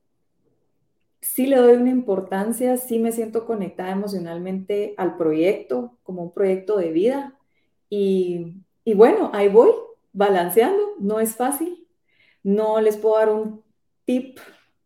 sí 1.22 1.48
le 1.48 1.58
doy 1.58 1.74
una 1.78 1.90
importancia, 1.90 2.78
sí 2.78 3.00
me 3.00 3.12
siento 3.12 3.46
conectada 3.46 3.92
emocionalmente 3.92 4.94
al 4.98 5.18
proyecto, 5.18 5.98
como 6.04 6.24
un 6.24 6.34
proyecto 6.34 6.78
de 6.78 6.92
vida. 6.92 7.38
Y, 7.90 8.64
bueno, 8.96 9.32
ahí 9.34 9.48
voy, 9.50 9.72
balanceando, 10.14 10.96
no 11.00 11.20
es 11.20 11.36
fácil. 11.36 11.88
No 12.44 12.82
les 12.82 12.98
puedo 12.98 13.18
dar 13.18 13.30
un 13.30 13.64
tip 14.06 14.40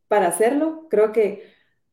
para 0.08 0.28
hacerlo. 0.28 0.88
Creo 0.90 1.12
que, 1.12 1.44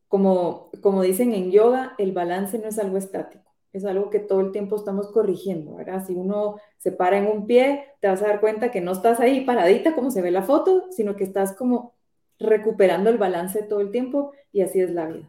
como, 0.09 0.71
como 0.81 1.03
dicen 1.03 1.33
en 1.35 1.53
yoga, 1.53 1.95
el 1.99 2.13
balance 2.13 2.59
no 2.59 2.69
es 2.69 2.79
algo 2.79 2.99
estático 2.99 3.42
es 3.73 3.85
algo 3.85 4.11
que 4.11 4.19
todo 4.19 4.41
el 4.41 4.53
tiempo 4.53 4.77
estamos 4.77 5.11
corrigiendo, 5.11 5.77
¿verdad? 5.77 6.05
Si 6.07 6.15
uno 6.15 6.57
se 6.79 6.93
para 6.93 7.19
en 7.19 7.27
un 7.27 7.47
pie, 7.47 7.87
te 8.01 8.09
vas 8.09 8.23
a 8.23 8.29
dar 8.29 8.41
cuenta 8.41 8.71
que 8.71 8.81
no 8.81 8.93
estás 8.93 9.21
ahí 9.21 9.45
paradita 9.45 9.95
como 9.95 10.11
se 10.11 10.23
ve 10.23 10.31
la 10.31 10.43
foto, 10.43 10.87
sino 10.91 11.17
que 11.17 11.25
estás 11.25 11.55
como 11.57 11.95
recuperando 12.39 13.11
el 13.11 13.19
balance 13.19 13.63
todo 13.63 13.81
el 13.81 13.91
tiempo 13.91 14.33
y 14.53 14.63
así 14.63 14.81
es 14.81 14.91
la 14.91 15.07
vida. 15.07 15.29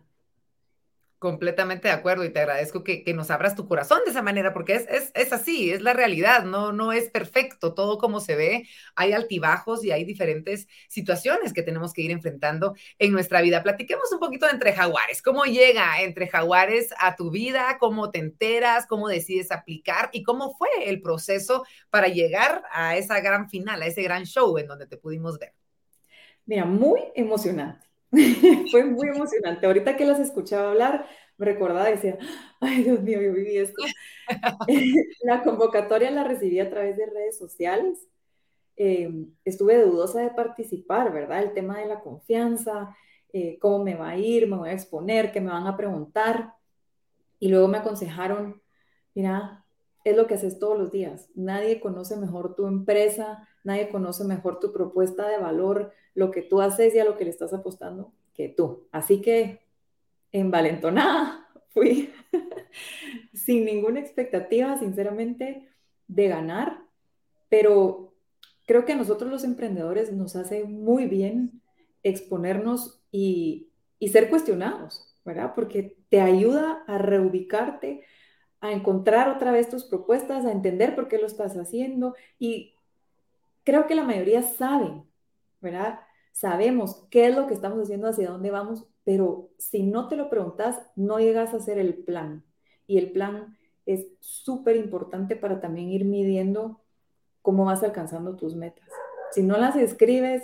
Completamente 1.24 1.88
de 1.88 1.94
acuerdo 1.94 2.26
y 2.26 2.34
te 2.34 2.40
agradezco 2.40 2.84
que, 2.84 3.02
nos 3.14 3.32
abras 3.32 3.56
tu 3.56 3.66
corazón 3.66 4.02
de 4.04 4.12
esa 4.12 4.22
manera, 4.22 4.52
porque 4.52 4.76
es, 4.76 5.10
es, 5.14 5.32
así, 5.32 5.72
es 5.72 5.82
la 5.82 5.94
realidad, 5.94 6.44
no, 6.44 6.74
no 6.74 6.92
es 6.92 7.10
perfecto, 7.10 7.74
todo 7.74 7.98
como 7.98 8.20
se 8.20 8.36
ve, 8.36 8.68
hay 8.94 9.14
altibajos 9.14 9.86
y 9.86 9.92
hay 9.92 10.04
diferentes 10.04 10.68
situaciones 10.90 11.54
que 11.54 11.64
tenemos 11.64 11.94
que 11.94 12.02
ir 12.02 12.12
enfrentando 12.12 12.76
en 13.00 13.14
nuestra 13.14 13.40
vida. 13.40 13.64
Platiquemos 13.64 14.12
un 14.12 14.20
poquito 14.20 14.48
de 14.48 14.52
entre 14.52 14.74
jaguares, 14.74 15.22
cómo 15.22 15.46
llega 15.46 16.02
entre 16.02 16.28
jaguares 16.28 16.94
a 17.00 17.16
tu 17.16 17.32
vida, 17.32 17.78
cómo 17.80 18.12
te 18.12 18.20
enteras, 18.20 18.86
cómo 18.86 19.08
decides 19.08 19.54
aplicar 19.54 20.10
y 20.12 20.24
cómo 20.24 20.58
fue 20.58 20.68
el 20.88 21.02
proceso 21.02 21.64
para 21.90 22.10
llegar 22.10 22.66
a 22.70 22.98
esa 22.98 23.22
gran 23.22 23.50
final, 23.50 23.82
a 23.82 23.88
ese 23.88 24.04
gran 24.04 24.26
show 24.26 24.58
en 24.58 24.68
donde 24.68 24.88
te 24.88 24.98
pudimos 24.98 25.40
ver. 25.40 25.54
Mira, 26.46 26.66
muy 26.66 27.00
emocionante 27.16 27.93
Fue 28.72 28.86
muy 28.86 29.08
emocionante. 29.08 29.66
Ahorita 29.66 29.98
que 29.98 30.06
las 30.06 30.20
escuchaba 30.20 30.70
hablar, 30.70 31.08
me 31.38 31.46
recordaba 31.46 31.90
decía, 31.90 32.18
ay 32.62 32.84
Dios 32.84 33.02
mío, 33.02 33.22
yo 33.22 33.34
viví 33.34 33.58
esto. 33.58 33.82
la 35.24 35.44
convocatoria 35.44 36.12
la 36.12 36.24
recibí 36.24 36.60
a 36.60 36.70
través 36.70 36.98
de 36.98 37.08
redes 37.08 37.38
sociales. 37.38 38.08
Eh, 38.76 39.12
estuve 39.46 39.84
dudosa 39.84 40.22
de 40.22 40.30
participar, 40.30 41.12
¿verdad? 41.12 41.44
El 41.44 41.54
tema 41.54 41.80
de 41.80 41.88
la 41.88 42.02
confianza, 42.02 42.96
eh, 43.32 43.58
cómo 43.60 43.84
me 43.84 43.96
va 43.96 44.10
a 44.10 44.18
ir, 44.18 44.48
me 44.48 44.58
voy 44.58 44.70
a 44.70 44.74
exponer, 44.74 45.32
qué 45.32 45.42
me 45.42 45.52
van 45.52 45.68
a 45.68 45.78
preguntar. 45.78 46.54
Y 47.40 47.50
luego 47.50 47.68
me 47.68 47.80
aconsejaron, 47.80 48.62
mira, 49.16 49.66
es 50.04 50.16
lo 50.16 50.28
que 50.28 50.36
haces 50.36 50.60
todos 50.60 50.78
los 50.78 50.92
días. 50.92 51.30
Nadie 51.36 51.80
conoce 51.80 52.16
mejor 52.16 52.56
tu 52.56 52.68
empresa, 52.68 53.48
nadie 53.64 53.90
conoce 53.90 54.24
mejor 54.24 54.60
tu 54.60 54.72
propuesta 54.72 55.28
de 55.28 55.38
valor, 55.38 55.94
lo 56.16 56.32
que 56.32 56.42
tú 56.42 56.62
haces 56.62 56.94
y 56.96 57.00
a 57.00 57.06
lo 57.06 57.18
que 57.18 57.26
le 57.26 57.32
estás 57.32 57.54
apostando 57.54 58.12
que 58.34 58.50
tú. 58.50 58.88
Así 58.92 59.22
que 59.22 59.60
envalentonada 60.32 61.48
fui 61.70 62.12
sin 63.34 63.66
ninguna 63.66 64.00
expectativa, 64.00 64.78
sinceramente, 64.78 65.70
de 66.08 66.28
ganar, 66.28 66.84
pero 67.50 68.14
creo 68.66 68.86
que 68.86 68.94
a 68.94 68.98
nosotros 68.98 69.30
los 69.30 69.44
emprendedores 69.44 70.12
nos 70.12 70.36
hace 70.36 70.64
muy 70.64 71.06
bien 71.06 71.62
exponernos 72.04 73.02
y, 73.12 73.70
y 74.00 74.10
ser 74.10 74.30
cuestionados, 74.30 75.16
¿verdad? 75.24 75.54
Porque 75.56 75.98
te 76.10 76.20
ayuda 76.20 76.84
a 76.88 76.98
reubicarte, 76.98 78.04
a 78.60 78.72
encontrar 78.72 79.30
otra 79.30 79.52
vez 79.52 79.70
tus 79.70 79.86
propuestas, 79.86 80.46
a 80.46 80.52
entender 80.52 80.96
por 80.96 81.08
qué 81.08 81.18
lo 81.18 81.28
estás 81.28 81.56
haciendo 81.58 82.16
y 82.40 82.73
creo 83.64 83.88
que 83.88 83.96
la 83.96 84.04
mayoría 84.04 84.42
saben, 84.42 85.04
¿verdad? 85.62 86.00
Sabemos 86.32 87.06
qué 87.10 87.28
es 87.28 87.36
lo 87.36 87.48
que 87.48 87.54
estamos 87.54 87.80
haciendo, 87.80 88.08
hacia 88.08 88.30
dónde 88.30 88.52
vamos, 88.52 88.88
pero 89.04 89.50
si 89.58 89.84
no 89.84 90.08
te 90.08 90.16
lo 90.16 90.30
preguntas, 90.30 90.82
no 90.96 91.20
llegas 91.20 91.54
a 91.54 91.58
hacer 91.58 91.78
el 91.78 91.96
plan. 91.96 92.44
Y 92.88 92.98
el 92.98 93.12
plan 93.12 93.58
es 93.86 94.08
súper 94.20 94.76
importante 94.76 95.36
para 95.36 95.60
también 95.60 95.90
ir 95.90 96.06
midiendo 96.06 96.82
cómo 97.42 97.66
vas 97.66 97.84
alcanzando 97.84 98.36
tus 98.36 98.56
metas. 98.56 98.88
Si 99.32 99.44
no 99.44 99.58
las 99.58 99.76
escribes, 99.76 100.44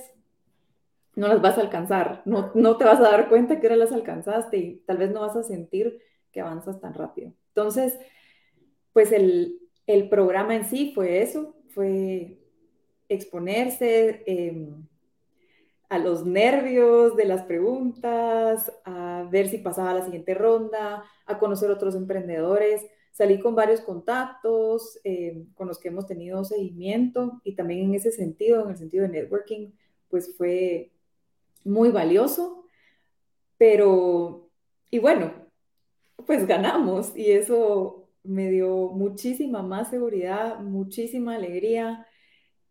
no 1.15 1.27
las 1.27 1.41
vas 1.41 1.57
a 1.57 1.61
alcanzar, 1.61 2.21
no, 2.25 2.51
no 2.55 2.77
te 2.77 2.85
vas 2.85 2.99
a 2.99 3.03
dar 3.03 3.29
cuenta 3.29 3.59
que 3.59 3.67
ahora 3.67 3.77
las 3.77 3.91
alcanzaste 3.91 4.57
y 4.57 4.75
tal 4.85 4.97
vez 4.97 5.11
no 5.11 5.21
vas 5.21 5.35
a 5.35 5.43
sentir 5.43 5.99
que 6.31 6.41
avanzas 6.41 6.79
tan 6.79 6.93
rápido. 6.93 7.33
Entonces, 7.49 7.97
pues 8.93 9.11
el, 9.11 9.59
el 9.87 10.09
programa 10.09 10.55
en 10.55 10.65
sí 10.65 10.91
fue 10.93 11.21
eso, 11.21 11.55
fue 11.69 12.39
exponerse 13.09 14.23
em, 14.25 14.87
a 15.89 15.97
los 15.97 16.25
nervios 16.25 17.15
de 17.15 17.25
las 17.25 17.43
preguntas, 17.43 18.71
a 18.85 19.27
ver 19.29 19.49
si 19.49 19.57
pasaba 19.57 19.93
la 19.93 20.05
siguiente 20.05 20.35
ronda, 20.35 21.03
a 21.25 21.39
conocer 21.39 21.71
otros 21.71 21.95
emprendedores. 21.95 22.85
Salí 23.11 23.39
con 23.39 23.55
varios 23.55 23.81
contactos 23.81 24.99
em, 25.03 25.51
con 25.55 25.67
los 25.67 25.79
que 25.79 25.89
hemos 25.89 26.05
tenido 26.05 26.43
seguimiento 26.45 27.41
y 27.43 27.55
también 27.55 27.81
en 27.81 27.95
ese 27.95 28.11
sentido, 28.11 28.63
en 28.63 28.69
el 28.69 28.77
sentido 28.77 29.03
de 29.03 29.09
networking, 29.09 29.71
pues 30.09 30.35
fue 30.37 30.91
muy 31.63 31.89
valioso, 31.89 32.63
pero, 33.57 34.49
y 34.89 34.99
bueno, 34.99 35.33
pues 36.25 36.47
ganamos 36.47 37.15
y 37.17 37.31
eso 37.31 38.09
me 38.23 38.49
dio 38.49 38.89
muchísima 38.89 39.63
más 39.63 39.89
seguridad, 39.89 40.59
muchísima 40.59 41.35
alegría. 41.35 42.05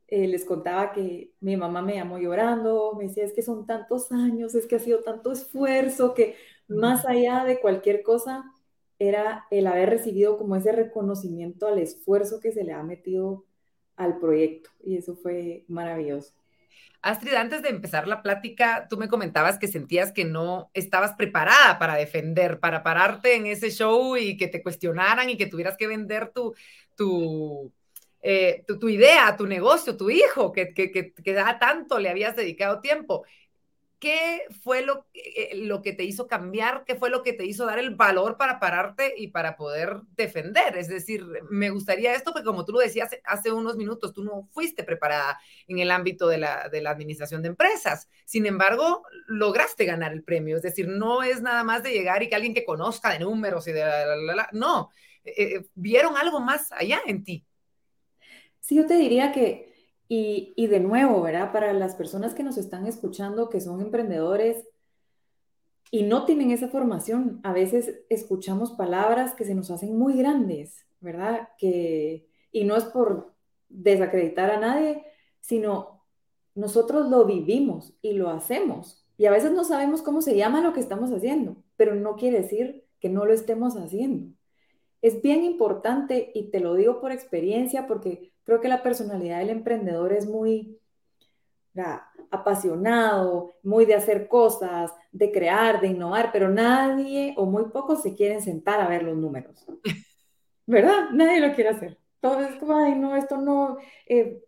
Eh, 0.08 0.26
les 0.26 0.44
contaba 0.44 0.92
que 0.92 1.32
mi 1.40 1.56
mamá 1.56 1.82
me 1.82 1.94
llamó 1.96 2.18
llorando, 2.18 2.94
me 2.96 3.04
decía, 3.04 3.24
es 3.24 3.34
que 3.34 3.42
son 3.42 3.66
tantos 3.66 4.10
años, 4.10 4.54
es 4.54 4.66
que 4.66 4.76
ha 4.76 4.78
sido 4.78 5.00
tanto 5.00 5.32
esfuerzo, 5.32 6.14
que 6.14 6.36
más 6.66 7.04
allá 7.06 7.44
de 7.44 7.60
cualquier 7.60 8.02
cosa, 8.02 8.44
era 8.98 9.46
el 9.50 9.66
haber 9.66 9.90
recibido 9.90 10.38
como 10.38 10.56
ese 10.56 10.72
reconocimiento 10.72 11.66
al 11.66 11.78
esfuerzo 11.78 12.40
que 12.40 12.52
se 12.52 12.64
le 12.64 12.72
ha 12.72 12.82
metido 12.82 13.44
al 13.96 14.18
proyecto 14.18 14.70
y 14.84 14.96
eso 14.96 15.14
fue 15.16 15.64
maravilloso. 15.68 16.32
Astrid, 17.00 17.34
antes 17.34 17.62
de 17.62 17.68
empezar 17.68 18.08
la 18.08 18.22
plática, 18.22 18.88
tú 18.90 18.96
me 18.96 19.08
comentabas 19.08 19.58
que 19.58 19.68
sentías 19.68 20.12
que 20.12 20.24
no 20.24 20.70
estabas 20.74 21.12
preparada 21.14 21.78
para 21.78 21.94
defender, 21.94 22.58
para 22.58 22.82
pararte 22.82 23.36
en 23.36 23.46
ese 23.46 23.70
show 23.70 24.16
y 24.16 24.36
que 24.36 24.48
te 24.48 24.62
cuestionaran 24.62 25.30
y 25.30 25.36
que 25.36 25.46
tuvieras 25.46 25.76
que 25.76 25.86
vender 25.86 26.32
tu, 26.32 26.54
tu, 26.96 27.72
eh, 28.22 28.64
tu, 28.66 28.88
idea, 28.88 29.36
tu 29.36 29.46
negocio, 29.46 29.96
tu 29.96 30.10
hijo, 30.10 30.52
que, 30.52 30.74
que, 30.74 30.90
que, 30.90 31.12
que 31.12 31.34
tanto 31.60 31.98
le 31.98 32.10
habías 32.10 32.36
dedicado 32.36 32.80
tiempo. 32.80 33.24
¿Qué 34.00 34.42
fue 34.62 34.82
lo, 34.82 35.06
eh, 35.12 35.56
lo 35.56 35.82
que 35.82 35.92
te 35.92 36.04
hizo 36.04 36.28
cambiar? 36.28 36.84
¿Qué 36.84 36.94
fue 36.94 37.10
lo 37.10 37.24
que 37.24 37.32
te 37.32 37.44
hizo 37.44 37.66
dar 37.66 37.80
el 37.80 37.96
valor 37.96 38.36
para 38.36 38.60
pararte 38.60 39.14
y 39.16 39.28
para 39.28 39.56
poder 39.56 40.02
defender? 40.16 40.76
Es 40.76 40.86
decir, 40.86 41.26
me 41.50 41.70
gustaría 41.70 42.14
esto 42.14 42.32
porque 42.32 42.46
como 42.46 42.64
tú 42.64 42.72
lo 42.72 42.78
decías 42.78 43.10
hace 43.24 43.50
unos 43.50 43.76
minutos, 43.76 44.12
tú 44.12 44.22
no 44.22 44.48
fuiste 44.52 44.84
preparada 44.84 45.40
en 45.66 45.80
el 45.80 45.90
ámbito 45.90 46.28
de 46.28 46.38
la, 46.38 46.68
de 46.68 46.80
la 46.80 46.90
administración 46.90 47.42
de 47.42 47.48
empresas. 47.48 48.08
Sin 48.24 48.46
embargo, 48.46 49.02
lograste 49.26 49.84
ganar 49.84 50.12
el 50.12 50.22
premio. 50.22 50.56
Es 50.56 50.62
decir, 50.62 50.86
no 50.86 51.24
es 51.24 51.42
nada 51.42 51.64
más 51.64 51.82
de 51.82 51.90
llegar 51.90 52.22
y 52.22 52.28
que 52.28 52.36
alguien 52.36 52.54
que 52.54 52.64
conozca 52.64 53.10
de 53.10 53.18
números 53.18 53.66
y 53.66 53.72
de 53.72 53.80
la, 53.80 54.14
la, 54.16 54.34
la, 54.36 54.48
no, 54.52 54.90
eh, 55.24 55.56
eh, 55.56 55.66
vieron 55.74 56.16
algo 56.16 56.38
más 56.38 56.70
allá 56.70 57.00
en 57.04 57.24
ti. 57.24 57.44
Sí, 58.68 58.74
yo 58.74 58.86
te 58.86 58.98
diría 58.98 59.32
que 59.32 59.72
y, 60.10 60.66
de 60.66 60.80
nuevo, 60.80 61.22
¿verdad? 61.22 61.52
Para 61.52 61.72
las 61.72 61.94
personas 61.94 62.34
que 62.34 62.42
nos 62.42 62.58
están 62.58 62.86
escuchando, 62.86 63.48
que 63.48 63.62
son 63.62 63.80
emprendedores 63.80 64.68
y 65.90 66.02
no 66.02 66.26
tienen 66.26 66.50
esa 66.50 66.68
formación, 66.68 67.40
a 67.44 67.54
veces 67.54 68.00
escuchamos 68.10 68.72
palabras 68.72 69.34
que 69.34 69.46
se 69.46 69.54
nos 69.54 69.70
hacen 69.70 69.96
muy 69.96 70.18
grandes, 70.18 70.86
¿verdad? 71.00 71.48
Que, 71.56 72.28
y 72.52 72.64
no 72.64 72.76
es 72.76 72.84
por 72.84 73.34
desacreditar 73.70 74.50
a 74.50 74.60
nadie, 74.60 75.02
sino 75.40 76.04
nosotros 76.54 77.08
lo 77.08 77.24
vivimos 77.24 77.94
y 78.02 78.12
lo 78.12 78.28
hacemos. 78.28 79.06
Y 79.16 79.24
a 79.24 79.30
veces 79.30 79.52
no 79.52 79.64
sabemos 79.64 80.02
cómo 80.02 80.20
se 80.20 80.36
llama 80.36 80.60
lo 80.60 80.74
que 80.74 80.80
estamos 80.80 81.10
haciendo, 81.10 81.56
pero 81.78 81.94
no 81.94 82.16
quiere 82.16 82.42
decir 82.42 82.84
que 83.00 83.08
no 83.08 83.24
lo 83.24 83.32
estemos 83.32 83.78
haciendo. 83.78 84.34
Es 85.00 85.22
bien 85.22 85.42
importante, 85.44 86.32
y 86.34 86.50
te 86.50 86.60
lo 86.60 86.74
digo 86.74 87.00
por 87.00 87.12
experiencia, 87.12 87.86
porque 87.86 88.32
Creo 88.48 88.62
que 88.62 88.68
la 88.68 88.82
personalidad 88.82 89.40
del 89.40 89.50
emprendedor 89.50 90.10
es 90.14 90.26
muy 90.26 90.80
apasionado, 92.30 93.52
muy 93.62 93.84
de 93.84 93.94
hacer 93.94 94.26
cosas, 94.26 94.90
de 95.12 95.30
crear, 95.30 95.82
de 95.82 95.88
innovar, 95.88 96.30
pero 96.32 96.48
nadie 96.48 97.34
o 97.36 97.44
muy 97.44 97.64
pocos 97.64 98.00
se 98.00 98.14
quieren 98.14 98.40
sentar 98.40 98.80
a 98.80 98.88
ver 98.88 99.02
los 99.02 99.18
números. 99.18 99.66
¿Verdad? 100.66 101.10
Nadie 101.12 101.46
lo 101.46 101.54
quiere 101.54 101.68
hacer. 101.68 101.98
Todo 102.20 102.40
es 102.40 102.56
como, 102.56 102.74
ay, 102.74 102.94
no, 102.94 103.16
esto 103.16 103.36
no, 103.36 103.76
eh, 104.06 104.42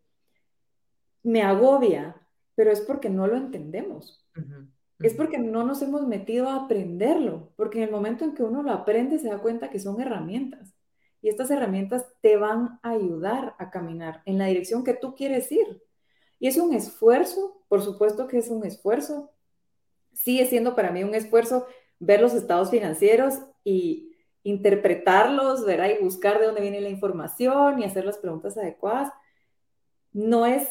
me 1.22 1.42
agobia, 1.42 2.16
pero 2.54 2.70
es 2.70 2.80
porque 2.80 3.10
no 3.10 3.26
lo 3.26 3.36
entendemos. 3.36 4.26
Es 4.98 5.12
porque 5.12 5.36
no 5.36 5.62
nos 5.62 5.82
hemos 5.82 6.06
metido 6.06 6.48
a 6.48 6.64
aprenderlo, 6.64 7.52
porque 7.54 7.82
en 7.82 7.84
el 7.84 7.90
momento 7.90 8.24
en 8.24 8.32
que 8.32 8.44
uno 8.44 8.62
lo 8.62 8.72
aprende 8.72 9.18
se 9.18 9.28
da 9.28 9.40
cuenta 9.40 9.68
que 9.68 9.78
son 9.78 10.00
herramientas. 10.00 10.74
Y 11.22 11.28
estas 11.28 11.50
herramientas 11.50 12.06
te 12.20 12.36
van 12.36 12.78
a 12.82 12.90
ayudar 12.90 13.54
a 13.58 13.70
caminar 13.70 14.22
en 14.24 14.38
la 14.38 14.46
dirección 14.46 14.84
que 14.84 14.94
tú 14.94 15.14
quieres 15.14 15.50
ir. 15.52 15.82
Y 16.38 16.48
es 16.48 16.56
un 16.56 16.74
esfuerzo, 16.74 17.62
por 17.68 17.82
supuesto 17.82 18.26
que 18.26 18.38
es 18.38 18.48
un 18.48 18.64
esfuerzo. 18.64 19.30
Sigue 20.12 20.46
siendo 20.46 20.74
para 20.74 20.90
mí 20.90 21.04
un 21.04 21.14
esfuerzo 21.14 21.66
ver 21.98 22.20
los 22.20 22.34
estados 22.34 22.70
financieros 22.70 23.34
y 23.62 24.16
interpretarlos, 24.42 25.64
¿verdad? 25.64 25.90
Y 25.90 26.02
buscar 26.02 26.40
de 26.40 26.46
dónde 26.46 26.62
viene 26.62 26.80
la 26.80 26.88
información 26.88 27.78
y 27.78 27.84
hacer 27.84 28.06
las 28.06 28.18
preguntas 28.18 28.56
adecuadas. 28.56 29.12
No 30.12 30.46
es 30.46 30.66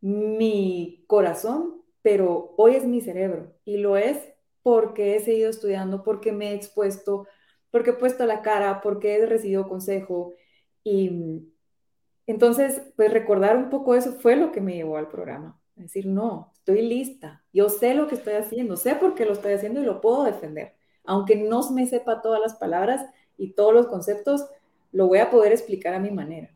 mi 0.00 1.04
corazón, 1.06 1.82
pero 2.02 2.54
hoy 2.56 2.76
es 2.76 2.84
mi 2.84 3.00
cerebro 3.00 3.54
y 3.64 3.78
lo 3.78 3.96
es 3.96 4.18
porque 4.62 5.16
he 5.16 5.20
seguido 5.20 5.50
estudiando, 5.50 6.02
porque 6.02 6.32
me 6.32 6.50
he 6.50 6.54
expuesto, 6.54 7.26
porque 7.70 7.90
he 7.90 7.94
puesto 7.94 8.26
la 8.26 8.42
cara, 8.42 8.80
porque 8.80 9.16
he 9.16 9.26
recibido 9.26 9.68
consejo. 9.68 10.34
Y 10.84 11.48
entonces, 12.26 12.82
pues 12.96 13.12
recordar 13.12 13.56
un 13.56 13.70
poco 13.70 13.94
eso 13.94 14.12
fue 14.20 14.36
lo 14.36 14.52
que 14.52 14.60
me 14.60 14.74
llevó 14.74 14.96
al 14.96 15.08
programa. 15.08 15.60
decir, 15.76 16.06
no, 16.06 16.52
estoy 16.54 16.82
lista, 16.82 17.44
yo 17.52 17.68
sé 17.68 17.94
lo 17.94 18.08
que 18.08 18.16
estoy 18.16 18.34
haciendo, 18.34 18.76
sé 18.76 18.96
por 18.96 19.14
qué 19.14 19.24
lo 19.24 19.32
estoy 19.32 19.52
haciendo 19.52 19.80
y 19.80 19.84
lo 19.84 20.00
puedo 20.00 20.24
defender. 20.24 20.74
Aunque 21.04 21.36
no 21.36 21.68
me 21.70 21.86
sepa 21.86 22.20
todas 22.20 22.40
las 22.40 22.56
palabras 22.56 23.04
y 23.36 23.52
todos 23.52 23.72
los 23.72 23.86
conceptos, 23.86 24.46
lo 24.92 25.06
voy 25.06 25.18
a 25.18 25.30
poder 25.30 25.52
explicar 25.52 25.94
a 25.94 26.00
mi 26.00 26.10
manera. 26.10 26.50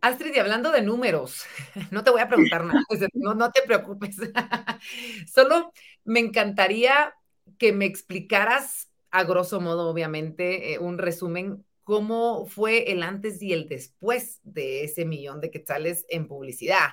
Astrid, 0.00 0.34
y 0.34 0.38
hablando 0.38 0.70
de 0.70 0.82
números, 0.82 1.46
no 1.90 2.04
te 2.04 2.10
voy 2.10 2.20
a 2.20 2.28
preguntar 2.28 2.64
nada, 2.64 2.82
no, 3.14 3.34
no 3.34 3.50
te 3.50 3.62
preocupes. 3.62 4.16
Solo 5.32 5.72
me 6.04 6.20
encantaría 6.20 7.14
que 7.56 7.72
me 7.72 7.86
explicaras 7.86 8.90
a 9.14 9.22
grosso 9.22 9.60
modo, 9.60 9.88
obviamente, 9.88 10.72
eh, 10.72 10.78
un 10.80 10.98
resumen, 10.98 11.64
cómo 11.84 12.46
fue 12.46 12.90
el 12.90 13.04
antes 13.04 13.40
y 13.40 13.52
el 13.52 13.68
después 13.68 14.40
de 14.42 14.82
ese 14.82 15.04
millón 15.04 15.40
de 15.40 15.52
quetzales 15.52 16.04
en 16.08 16.26
publicidad. 16.26 16.88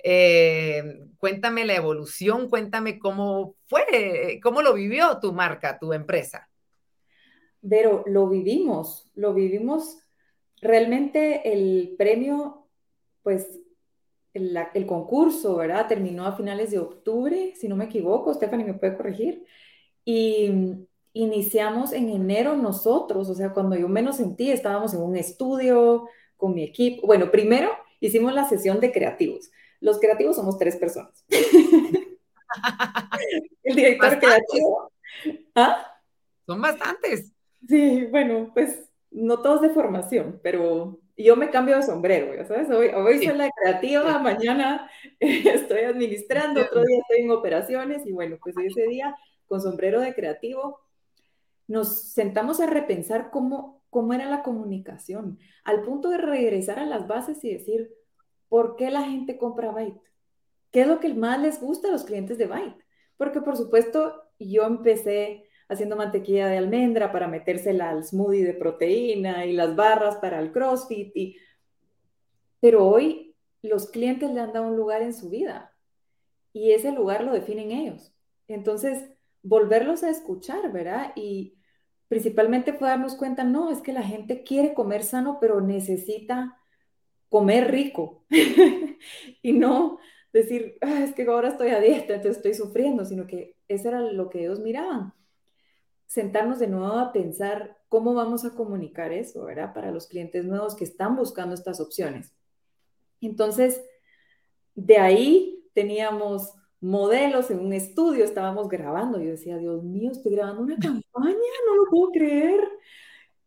Eh, 0.00 1.00
cuéntame 1.18 1.64
la 1.64 1.74
evolución, 1.74 2.48
cuéntame 2.48 3.00
cómo 3.00 3.56
fue, 3.66 4.38
cómo 4.40 4.62
lo 4.62 4.72
vivió 4.72 5.18
tu 5.18 5.32
marca, 5.32 5.80
tu 5.80 5.92
empresa. 5.92 6.48
Pero 7.68 8.04
lo 8.06 8.28
vivimos, 8.28 9.10
lo 9.16 9.34
vivimos. 9.34 9.98
Realmente 10.60 11.52
el 11.52 11.96
premio, 11.98 12.68
pues 13.24 13.48
el, 14.32 14.56
el, 14.74 14.86
concurso, 14.86 15.56
¿verdad? 15.56 15.88
Terminó 15.88 16.24
a 16.24 16.36
finales 16.36 16.70
de 16.70 16.78
octubre, 16.78 17.52
si 17.56 17.66
no 17.66 17.74
me 17.74 17.86
equivoco, 17.86 18.32
Stephanie 18.32 18.64
me 18.64 18.74
puede 18.74 18.96
corregir. 18.96 19.44
Y 20.04 20.86
iniciamos 21.14 21.92
en 21.92 22.10
enero 22.10 22.56
nosotros, 22.56 23.30
o 23.30 23.34
sea, 23.34 23.52
cuando 23.52 23.76
yo 23.76 23.88
menos 23.88 24.16
sentí, 24.16 24.50
estábamos 24.50 24.92
en 24.94 25.00
un 25.00 25.16
estudio 25.16 26.08
con 26.36 26.52
mi 26.54 26.64
equipo. 26.64 27.06
Bueno, 27.06 27.30
primero 27.30 27.70
hicimos 28.00 28.34
la 28.34 28.46
sesión 28.46 28.80
de 28.80 28.92
creativos. 28.92 29.50
Los 29.80 29.98
creativos 30.00 30.36
somos 30.36 30.58
tres 30.58 30.76
personas. 30.76 31.24
El 33.62 33.76
director 33.76 34.18
creativo. 34.18 34.92
¿Ah? 35.54 35.86
Son 36.46 36.60
bastantes. 36.60 37.32
Sí, 37.66 38.06
bueno, 38.10 38.50
pues 38.52 38.90
no 39.10 39.40
todos 39.40 39.62
de 39.62 39.70
formación, 39.70 40.40
pero 40.42 40.98
yo 41.16 41.36
me 41.36 41.50
cambio 41.50 41.76
de 41.76 41.82
sombrero, 41.82 42.34
ya 42.34 42.44
sabes, 42.44 42.68
hoy, 42.70 42.88
hoy 42.88 43.24
soy 43.24 43.36
la 43.36 43.48
creativa, 43.50 44.18
mañana 44.18 44.90
estoy 45.20 45.82
administrando, 45.82 46.60
otro 46.62 46.82
día 46.82 46.98
estoy 46.98 47.24
en 47.24 47.30
operaciones 47.30 48.04
y 48.06 48.12
bueno, 48.12 48.36
pues 48.42 48.56
ese 48.58 48.82
día 48.88 49.16
con 49.46 49.60
sombrero 49.60 50.00
de 50.00 50.12
creativo 50.12 50.80
nos 51.66 52.12
sentamos 52.12 52.60
a 52.60 52.66
repensar 52.66 53.30
cómo, 53.30 53.82
cómo 53.90 54.12
era 54.12 54.28
la 54.28 54.42
comunicación, 54.42 55.38
al 55.64 55.82
punto 55.82 56.10
de 56.10 56.18
regresar 56.18 56.78
a 56.78 56.86
las 56.86 57.06
bases 57.06 57.42
y 57.44 57.52
decir, 57.52 57.94
¿por 58.48 58.76
qué 58.76 58.90
la 58.90 59.02
gente 59.02 59.38
compra 59.38 59.72
Byte? 59.72 60.00
¿Qué 60.70 60.82
es 60.82 60.86
lo 60.88 61.00
que 61.00 61.12
más 61.14 61.40
les 61.40 61.60
gusta 61.60 61.88
a 61.88 61.92
los 61.92 62.04
clientes 62.04 62.38
de 62.38 62.46
Byte? 62.46 62.84
Porque 63.16 63.40
por 63.40 63.56
supuesto 63.56 64.22
yo 64.38 64.64
empecé 64.64 65.44
haciendo 65.68 65.96
mantequilla 65.96 66.48
de 66.48 66.58
almendra 66.58 67.12
para 67.12 67.28
metérsela 67.28 67.90
al 67.90 68.04
smoothie 68.04 68.44
de 68.44 68.54
proteína 68.54 69.46
y 69.46 69.52
las 69.52 69.76
barras 69.76 70.16
para 70.16 70.40
el 70.40 70.52
CrossFit. 70.52 71.16
Y... 71.16 71.36
Pero 72.60 72.86
hoy 72.86 73.34
los 73.62 73.88
clientes 73.88 74.30
le 74.30 74.40
han 74.40 74.52
dado 74.52 74.68
un 74.68 74.76
lugar 74.76 75.02
en 75.02 75.14
su 75.14 75.30
vida 75.30 75.74
y 76.52 76.72
ese 76.72 76.92
lugar 76.92 77.24
lo 77.24 77.32
definen 77.32 77.72
ellos. 77.72 78.14
Entonces, 78.46 79.13
volverlos 79.44 80.02
a 80.02 80.10
escuchar, 80.10 80.72
¿verdad? 80.72 81.12
Y 81.14 81.54
principalmente 82.08 82.72
fue 82.72 82.88
darnos 82.88 83.14
cuenta, 83.14 83.44
no, 83.44 83.70
es 83.70 83.80
que 83.80 83.92
la 83.92 84.02
gente 84.02 84.42
quiere 84.42 84.74
comer 84.74 85.04
sano, 85.04 85.38
pero 85.40 85.60
necesita 85.60 86.58
comer 87.28 87.70
rico. 87.70 88.24
y 89.42 89.52
no 89.52 89.98
decir, 90.32 90.78
ah, 90.80 91.04
es 91.04 91.14
que 91.14 91.22
ahora 91.22 91.50
estoy 91.50 91.68
a 91.68 91.80
dieta, 91.80 92.14
entonces 92.14 92.38
estoy 92.38 92.54
sufriendo, 92.54 93.04
sino 93.04 93.26
que 93.26 93.56
eso 93.68 93.88
era 93.88 94.00
lo 94.00 94.30
que 94.30 94.40
ellos 94.40 94.60
miraban. 94.60 95.12
Sentarnos 96.06 96.58
de 96.58 96.66
nuevo 96.66 96.98
a 96.98 97.12
pensar 97.12 97.78
cómo 97.88 98.14
vamos 98.14 98.44
a 98.44 98.54
comunicar 98.54 99.12
eso, 99.12 99.44
¿verdad? 99.44 99.72
Para 99.74 99.90
los 99.90 100.06
clientes 100.06 100.44
nuevos 100.44 100.74
que 100.74 100.84
están 100.84 101.16
buscando 101.16 101.54
estas 101.54 101.80
opciones. 101.80 102.32
Entonces, 103.20 103.82
de 104.74 104.98
ahí 104.98 105.64
teníamos 105.74 106.54
modelos 106.84 107.50
en 107.50 107.60
un 107.60 107.72
estudio, 107.72 108.24
estábamos 108.24 108.68
grabando. 108.68 109.18
Yo 109.18 109.30
decía, 109.30 109.56
Dios 109.56 109.82
mío, 109.82 110.10
estoy 110.10 110.32
grabando 110.32 110.62
una 110.62 110.76
campaña, 110.76 111.34
no 111.66 111.76
lo 111.76 111.90
puedo 111.90 112.10
creer. 112.12 112.60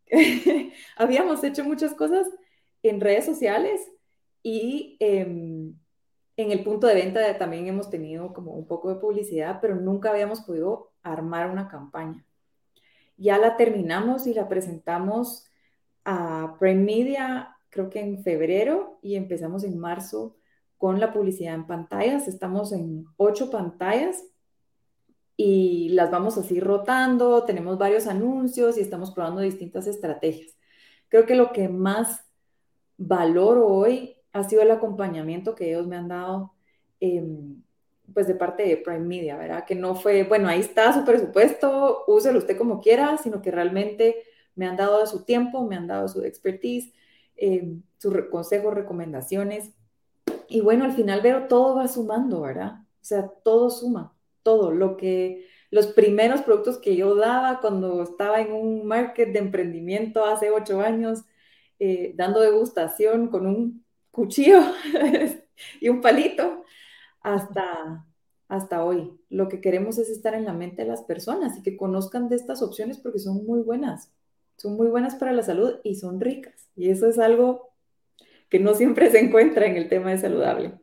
Habíamos 0.97 1.43
hecho 1.43 1.63
muchas 1.63 1.93
cosas 1.93 2.27
en 2.81 2.99
redes 2.99 3.25
sociales 3.25 3.79
y 4.41 4.97
em, 4.99 5.75
en 6.35 6.51
el 6.51 6.63
punto 6.63 6.87
de 6.87 6.95
venta 6.95 7.37
también 7.37 7.67
hemos 7.67 7.91
tenido 7.91 8.33
como 8.33 8.53
un 8.53 8.65
poco 8.65 8.89
de 8.89 8.99
publicidad, 8.99 9.59
pero 9.61 9.75
nunca 9.75 10.09
habíamos 10.09 10.41
podido 10.41 10.93
armar 11.03 11.51
una 11.51 11.67
campaña. 11.67 12.25
Ya 13.17 13.37
la 13.37 13.55
terminamos 13.55 14.25
y 14.25 14.33
la 14.33 14.47
presentamos 14.47 15.45
a 16.05 16.55
Prime 16.59 16.83
Media, 16.83 17.55
creo 17.69 17.89
que 17.91 17.99
en 17.99 18.23
febrero, 18.23 18.97
y 19.03 19.15
empezamos 19.15 19.63
en 19.63 19.77
marzo 19.77 20.37
con 20.77 20.99
la 20.99 21.11
publicidad 21.11 21.55
en 21.55 21.67
pantallas. 21.67 22.27
Estamos 22.27 22.71
en 22.71 23.05
ocho 23.17 23.49
pantallas 23.49 24.23
y 25.35 25.89
las 25.89 26.09
vamos 26.09 26.37
así 26.37 26.59
rotando, 26.59 27.43
tenemos 27.43 27.77
varios 27.77 28.07
anuncios 28.07 28.77
y 28.77 28.81
estamos 28.81 29.11
probando 29.11 29.41
distintas 29.41 29.85
estrategias. 29.85 30.57
Creo 31.09 31.25
que 31.25 31.35
lo 31.35 31.51
que 31.51 31.69
más 31.69 32.25
valoro 32.97 33.67
hoy 33.67 34.15
ha 34.33 34.43
sido 34.43 34.63
el 34.63 34.71
acompañamiento 34.71 35.55
que 35.55 35.69
ellos 35.69 35.87
me 35.87 35.95
han 35.95 36.07
dado, 36.07 36.53
em, 36.99 37.61
pues 38.13 38.27
de 38.27 38.35
parte 38.35 38.63
de 38.63 38.77
Prime 38.77 38.99
Media, 39.05 39.37
¿verdad? 39.37 39.65
Que 39.65 39.75
no 39.75 39.95
fue, 39.95 40.23
bueno, 40.23 40.47
ahí 40.47 40.59
está 40.61 40.91
su 40.93 41.05
presupuesto, 41.05 42.03
úselo 42.07 42.39
usted 42.39 42.57
como 42.57 42.81
quiera, 42.81 43.17
sino 43.17 43.41
que 43.41 43.51
realmente 43.51 44.15
me 44.55 44.65
han 44.65 44.75
dado 44.75 45.05
su 45.05 45.23
tiempo, 45.23 45.67
me 45.67 45.75
han 45.75 45.87
dado 45.87 46.07
su 46.07 46.23
expertise, 46.23 46.93
em, 47.35 47.83
sus 47.97 48.13
consejos, 48.31 48.73
recomendaciones 48.73 49.76
y 50.49 50.61
bueno, 50.61 50.85
al 50.85 50.93
final 50.93 51.21
veo 51.21 51.47
todo 51.47 51.75
va 51.75 51.87
sumando, 51.87 52.41
¿verdad? 52.41 52.81
O 53.01 53.05
sea, 53.05 53.27
todo 53.43 53.69
suma, 53.69 54.15
todo. 54.43 54.71
Lo 54.71 54.97
que, 54.97 55.47
los 55.71 55.87
primeros 55.87 56.41
productos 56.41 56.77
que 56.79 56.95
yo 56.95 57.15
daba 57.15 57.59
cuando 57.61 58.03
estaba 58.03 58.41
en 58.41 58.53
un 58.53 58.85
market 58.85 59.31
de 59.33 59.39
emprendimiento 59.39 60.25
hace 60.25 60.51
ocho 60.51 60.81
años, 60.81 61.23
eh, 61.79 62.13
dando 62.15 62.41
degustación 62.41 63.29
con 63.29 63.45
un 63.47 63.85
cuchillo 64.11 64.59
y 65.81 65.89
un 65.89 66.01
palito, 66.01 66.63
hasta, 67.21 68.05
hasta 68.47 68.83
hoy. 68.83 69.19
Lo 69.29 69.49
que 69.49 69.61
queremos 69.61 69.97
es 69.97 70.09
estar 70.09 70.33
en 70.33 70.45
la 70.45 70.53
mente 70.53 70.83
de 70.83 70.89
las 70.89 71.03
personas 71.03 71.57
y 71.57 71.61
que 71.63 71.77
conozcan 71.77 72.29
de 72.29 72.35
estas 72.37 72.61
opciones 72.61 72.97
porque 72.99 73.19
son 73.19 73.45
muy 73.45 73.61
buenas. 73.61 74.11
Son 74.57 74.75
muy 74.75 74.87
buenas 74.87 75.15
para 75.15 75.33
la 75.33 75.43
salud 75.43 75.75
y 75.83 75.95
son 75.95 76.19
ricas. 76.19 76.69
Y 76.75 76.89
eso 76.89 77.07
es 77.07 77.19
algo 77.19 77.76
que 78.49 78.59
no 78.59 78.73
siempre 78.73 79.11
se 79.11 79.19
encuentra 79.19 79.65
en 79.65 79.75
el 79.75 79.89
tema 79.89 80.11
de 80.11 80.17
saludable. 80.17 80.73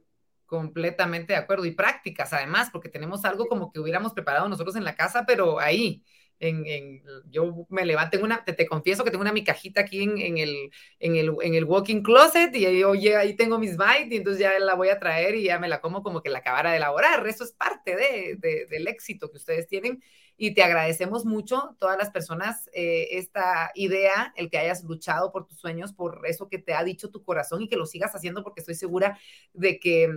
Completamente 0.46 1.32
de 1.32 1.38
acuerdo. 1.38 1.64
Y 1.64 1.72
prácticas, 1.72 2.32
además, 2.32 2.70
porque 2.70 2.88
tenemos 2.88 3.24
algo 3.24 3.46
como 3.46 3.72
que 3.72 3.80
hubiéramos 3.80 4.12
preparado 4.12 4.48
nosotros 4.48 4.76
en 4.76 4.84
la 4.84 4.94
casa, 4.94 5.24
pero 5.26 5.58
ahí, 5.58 6.04
en, 6.38 6.66
en, 6.66 7.02
yo 7.30 7.66
me 7.70 7.84
levanto, 7.86 8.18
una, 8.22 8.44
te, 8.44 8.52
te, 8.52 8.66
confieso 8.66 9.04
que 9.04 9.10
tengo 9.10 9.22
una 9.22 9.32
mi 9.32 9.44
cajita 9.44 9.80
aquí 9.80 10.02
en, 10.02 10.18
en, 10.18 10.38
el, 10.38 10.70
en, 10.98 11.16
el, 11.16 11.32
en 11.40 11.54
el 11.54 11.64
walking 11.64 12.02
closet 12.02 12.54
y 12.54 12.66
ahí, 12.66 12.84
oye, 12.84 13.16
ahí 13.16 13.34
tengo 13.34 13.58
mis 13.58 13.76
bites 13.76 14.12
y 14.12 14.16
entonces 14.16 14.40
ya 14.40 14.58
la 14.58 14.74
voy 14.74 14.88
a 14.88 14.98
traer 14.98 15.34
y 15.36 15.44
ya 15.44 15.58
me 15.58 15.68
la 15.68 15.80
como 15.80 16.02
como 16.02 16.22
que 16.22 16.30
la 16.30 16.40
acabara 16.40 16.70
de 16.70 16.76
elaborar. 16.76 17.26
Eso 17.26 17.44
es 17.44 17.52
parte 17.52 17.96
de, 17.96 18.36
de, 18.36 18.66
del 18.66 18.88
éxito 18.88 19.30
que 19.30 19.38
ustedes 19.38 19.66
tienen 19.66 20.02
y 20.36 20.54
te 20.54 20.62
agradecemos 20.62 21.24
mucho, 21.24 21.76
todas 21.78 21.96
las 21.96 22.10
personas, 22.10 22.68
eh, 22.72 23.08
esta 23.12 23.70
idea, 23.74 24.32
el 24.36 24.50
que 24.50 24.58
hayas 24.58 24.82
luchado 24.82 25.30
por 25.30 25.46
tus 25.46 25.58
sueños, 25.58 25.92
por 25.92 26.22
eso 26.26 26.48
que 26.48 26.58
te 26.58 26.74
ha 26.74 26.82
dicho 26.82 27.10
tu 27.10 27.22
corazón 27.22 27.62
y 27.62 27.68
que 27.68 27.76
lo 27.76 27.86
sigas 27.86 28.14
haciendo 28.14 28.42
porque 28.42 28.60
estoy 28.60 28.74
segura 28.74 29.18
de 29.52 29.78
que 29.78 30.10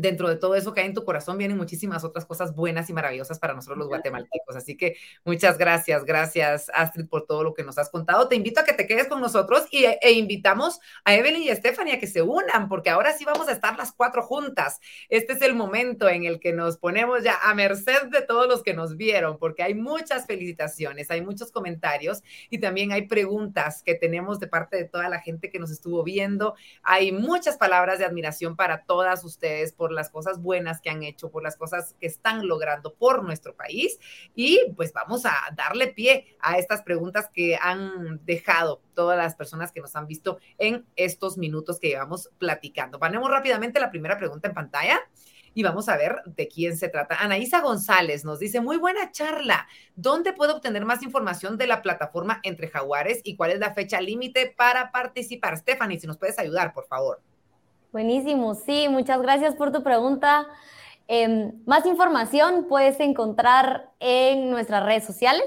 dentro 0.00 0.28
de 0.28 0.36
todo 0.36 0.54
eso 0.54 0.72
que 0.72 0.80
hay 0.80 0.86
en 0.86 0.94
tu 0.94 1.04
corazón 1.04 1.38
vienen 1.38 1.56
muchísimas 1.56 2.04
otras 2.04 2.24
cosas 2.24 2.54
buenas 2.54 2.90
y 2.90 2.92
maravillosas 2.92 3.38
para 3.38 3.54
nosotros 3.54 3.78
los 3.78 3.88
guatemaltecos. 3.88 4.56
Así 4.56 4.76
que 4.76 4.96
muchas 5.24 5.58
gracias, 5.58 6.04
gracias 6.04 6.70
Astrid 6.74 7.08
por 7.08 7.26
todo 7.26 7.44
lo 7.44 7.54
que 7.54 7.62
nos 7.62 7.78
has 7.78 7.90
contado. 7.90 8.28
Te 8.28 8.36
invito 8.36 8.60
a 8.60 8.64
que 8.64 8.72
te 8.72 8.86
quedes 8.86 9.08
con 9.08 9.20
nosotros 9.20 9.66
y, 9.70 9.84
e 9.84 10.12
invitamos 10.12 10.80
a 11.04 11.14
Evelyn 11.14 11.42
y 11.42 11.50
a 11.50 11.56
Stephanie 11.56 11.94
a 11.94 12.00
que 12.00 12.06
se 12.06 12.22
unan, 12.22 12.68
porque 12.68 12.90
ahora 12.90 13.12
sí 13.12 13.24
vamos 13.24 13.48
a 13.48 13.52
estar 13.52 13.76
las 13.76 13.92
cuatro 13.92 14.22
juntas. 14.22 14.80
Este 15.08 15.32
es 15.34 15.42
el 15.42 15.54
momento 15.54 16.08
en 16.08 16.24
el 16.24 16.40
que 16.40 16.52
nos 16.52 16.78
ponemos 16.78 17.22
ya 17.22 17.38
a 17.42 17.54
merced 17.54 18.08
de 18.10 18.22
todos 18.22 18.48
los 18.48 18.62
que 18.62 18.74
nos 18.74 18.96
vieron, 18.96 19.38
porque 19.38 19.62
hay 19.62 19.74
muchas 19.74 20.26
felicitaciones, 20.26 21.10
hay 21.10 21.20
muchos 21.20 21.52
comentarios 21.52 22.22
y 22.48 22.58
también 22.58 22.92
hay 22.92 23.02
preguntas 23.06 23.82
que 23.82 23.94
tenemos 23.94 24.40
de 24.40 24.46
parte 24.46 24.76
de 24.76 24.84
toda 24.84 25.08
la 25.08 25.20
gente 25.20 25.50
que 25.50 25.58
nos 25.58 25.70
estuvo 25.70 26.02
viendo. 26.02 26.54
Hay 26.82 27.12
muchas 27.12 27.56
palabras 27.56 27.98
de 27.98 28.04
admiración 28.04 28.56
para 28.56 28.84
todas 28.84 29.24
ustedes 29.24 29.72
por 29.72 29.89
las 29.92 30.10
cosas 30.10 30.40
buenas 30.40 30.80
que 30.80 30.90
han 30.90 31.02
hecho, 31.02 31.30
por 31.30 31.42
las 31.42 31.56
cosas 31.56 31.94
que 32.00 32.06
están 32.06 32.46
logrando 32.46 32.94
por 32.94 33.22
nuestro 33.22 33.54
país. 33.54 33.98
Y 34.34 34.60
pues 34.76 34.92
vamos 34.92 35.26
a 35.26 35.34
darle 35.54 35.88
pie 35.88 36.36
a 36.40 36.58
estas 36.58 36.82
preguntas 36.82 37.30
que 37.32 37.56
han 37.60 38.24
dejado 38.24 38.82
todas 38.94 39.16
las 39.16 39.34
personas 39.34 39.72
que 39.72 39.80
nos 39.80 39.96
han 39.96 40.06
visto 40.06 40.38
en 40.58 40.86
estos 40.96 41.38
minutos 41.38 41.78
que 41.78 41.88
llevamos 41.88 42.30
platicando. 42.38 42.98
Ponemos 42.98 43.30
rápidamente 43.30 43.80
la 43.80 43.90
primera 43.90 44.18
pregunta 44.18 44.48
en 44.48 44.54
pantalla 44.54 45.00
y 45.54 45.62
vamos 45.62 45.88
a 45.88 45.96
ver 45.96 46.22
de 46.26 46.48
quién 46.48 46.76
se 46.76 46.88
trata. 46.88 47.16
Anaísa 47.16 47.60
González 47.60 48.24
nos 48.24 48.38
dice, 48.38 48.60
muy 48.60 48.76
buena 48.76 49.10
charla. 49.10 49.66
¿Dónde 49.96 50.32
puedo 50.32 50.54
obtener 50.54 50.84
más 50.84 51.02
información 51.02 51.58
de 51.58 51.66
la 51.66 51.82
plataforma 51.82 52.40
Entre 52.42 52.68
Jaguares 52.68 53.20
y 53.24 53.36
cuál 53.36 53.52
es 53.52 53.58
la 53.58 53.74
fecha 53.74 54.00
límite 54.00 54.54
para 54.56 54.92
participar? 54.92 55.56
Stephanie, 55.58 55.98
si 55.98 56.06
nos 56.06 56.18
puedes 56.18 56.38
ayudar, 56.38 56.72
por 56.72 56.86
favor. 56.86 57.20
Buenísimo, 57.92 58.54
sí, 58.54 58.86
muchas 58.88 59.20
gracias 59.20 59.56
por 59.56 59.72
tu 59.72 59.82
pregunta. 59.82 60.46
Em, 61.08 61.52
más 61.66 61.84
información 61.86 62.66
puedes 62.68 63.00
encontrar 63.00 63.90
en 63.98 64.48
nuestras 64.50 64.84
redes 64.84 65.04
sociales, 65.04 65.42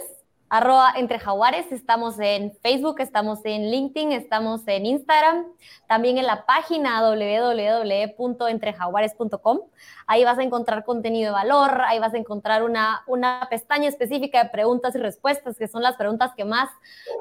arroba 0.53 0.93
entre 0.97 1.17
jaguares, 1.17 1.71
estamos 1.71 2.19
en 2.19 2.55
Facebook, 2.61 2.97
estamos 2.99 3.39
en 3.43 3.71
LinkedIn, 3.71 4.11
estamos 4.11 4.61
en 4.67 4.85
Instagram, 4.85 5.47
también 5.87 6.19
en 6.19 6.27
la 6.27 6.45
página 6.45 7.01
www.entrejaguares.com. 7.01 9.61
Ahí 10.05 10.23
vas 10.23 10.37
a 10.37 10.43
encontrar 10.43 10.85
contenido 10.85 11.29
de 11.29 11.31
valor, 11.31 11.81
ahí 11.87 11.97
vas 11.97 12.13
a 12.13 12.19
encontrar 12.19 12.61
una, 12.61 13.01
una 13.07 13.47
pestaña 13.49 13.89
específica 13.89 14.43
de 14.43 14.51
preguntas 14.51 14.93
y 14.93 14.99
respuestas, 14.99 15.57
que 15.57 15.67
son 15.67 15.81
las 15.81 15.95
preguntas 15.95 16.33
que 16.37 16.45
más 16.45 16.69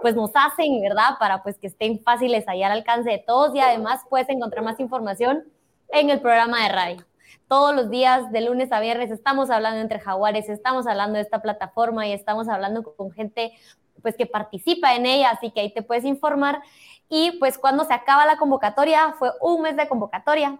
pues 0.02 0.14
nos 0.14 0.32
hacen, 0.34 0.82
¿verdad? 0.82 1.16
Para 1.18 1.42
pues 1.42 1.56
que 1.56 1.68
estén 1.68 2.00
fáciles 2.00 2.46
ahí 2.48 2.62
al 2.62 2.72
alcance 2.72 3.08
de 3.08 3.24
todos 3.26 3.54
y 3.54 3.60
además 3.60 4.02
puedes 4.10 4.28
encontrar 4.28 4.62
más 4.62 4.78
información 4.78 5.44
en 5.88 6.10
el 6.10 6.20
programa 6.20 6.64
de 6.64 6.68
radio 6.68 7.11
todos 7.52 7.76
los 7.76 7.90
días 7.90 8.32
de 8.32 8.40
lunes 8.40 8.72
a 8.72 8.80
viernes 8.80 9.10
estamos 9.10 9.50
hablando 9.50 9.78
entre 9.78 10.00
jaguares, 10.00 10.48
estamos 10.48 10.86
hablando 10.86 11.16
de 11.16 11.20
esta 11.20 11.42
plataforma 11.42 12.06
y 12.06 12.14
estamos 12.14 12.48
hablando 12.48 12.82
con 12.82 13.12
gente 13.12 13.52
pues 14.00 14.16
que 14.16 14.24
participa 14.24 14.94
en 14.94 15.04
ella, 15.04 15.28
así 15.28 15.50
que 15.50 15.60
ahí 15.60 15.70
te 15.70 15.82
puedes 15.82 16.06
informar. 16.06 16.62
Y 17.10 17.32
pues 17.32 17.58
cuando 17.58 17.84
se 17.84 17.92
acaba 17.92 18.24
la 18.24 18.38
convocatoria, 18.38 19.16
fue 19.18 19.32
un 19.42 19.60
mes 19.60 19.76
de 19.76 19.86
convocatoria, 19.86 20.58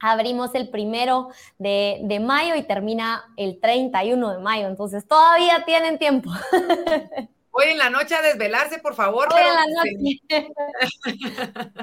abrimos 0.00 0.54
el 0.54 0.70
primero 0.70 1.28
de, 1.58 2.00
de, 2.04 2.20
mayo 2.20 2.54
y 2.54 2.62
termina 2.62 3.24
el 3.36 3.60
31 3.60 4.32
de 4.32 4.38
mayo, 4.38 4.66
entonces 4.68 5.06
todavía 5.06 5.66
tienen 5.66 5.98
tiempo. 5.98 6.30
Hoy 7.50 7.66
en 7.66 7.76
la 7.76 7.90
noche 7.90 8.14
a 8.14 8.22
desvelarse, 8.22 8.78
por 8.78 8.94
favor. 8.94 9.28
Hoy 9.30 9.42
en 9.42 9.54
la 9.54 10.40
noche. 10.40 10.52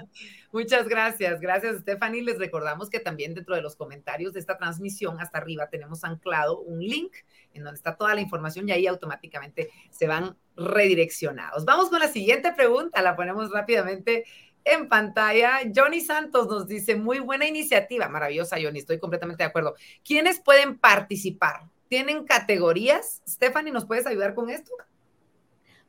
Muchas 0.51 0.87
gracias, 0.87 1.39
gracias 1.39 1.77
Stephanie. 1.77 2.21
Les 2.21 2.37
recordamos 2.37 2.89
que 2.89 2.99
también 2.99 3.33
dentro 3.33 3.55
de 3.55 3.61
los 3.61 3.77
comentarios 3.77 4.33
de 4.33 4.41
esta 4.41 4.57
transmisión, 4.57 5.19
hasta 5.21 5.37
arriba 5.37 5.69
tenemos 5.69 6.03
anclado 6.03 6.59
un 6.59 6.79
link 6.79 7.13
en 7.53 7.63
donde 7.63 7.77
está 7.77 7.95
toda 7.95 8.13
la 8.15 8.21
información 8.21 8.67
y 8.67 8.73
ahí 8.73 8.85
automáticamente 8.85 9.69
se 9.89 10.07
van 10.07 10.35
redireccionados. 10.57 11.63
Vamos 11.63 11.89
con 11.89 11.99
la 11.99 12.09
siguiente 12.09 12.51
pregunta, 12.53 13.01
la 13.01 13.15
ponemos 13.15 13.49
rápidamente 13.51 14.25
en 14.65 14.89
pantalla. 14.89 15.59
Johnny 15.73 16.01
Santos 16.01 16.47
nos 16.47 16.67
dice, 16.67 16.95
muy 16.95 17.19
buena 17.19 17.47
iniciativa, 17.47 18.09
maravillosa 18.09 18.57
Johnny, 18.61 18.79
estoy 18.79 18.99
completamente 18.99 19.43
de 19.43 19.49
acuerdo. 19.49 19.75
¿Quiénes 20.03 20.41
pueden 20.41 20.77
participar? 20.77 21.61
¿Tienen 21.87 22.25
categorías? 22.25 23.21
Stephanie, 23.27 23.71
¿nos 23.71 23.85
puedes 23.85 24.05
ayudar 24.05 24.33
con 24.33 24.49
esto? 24.49 24.71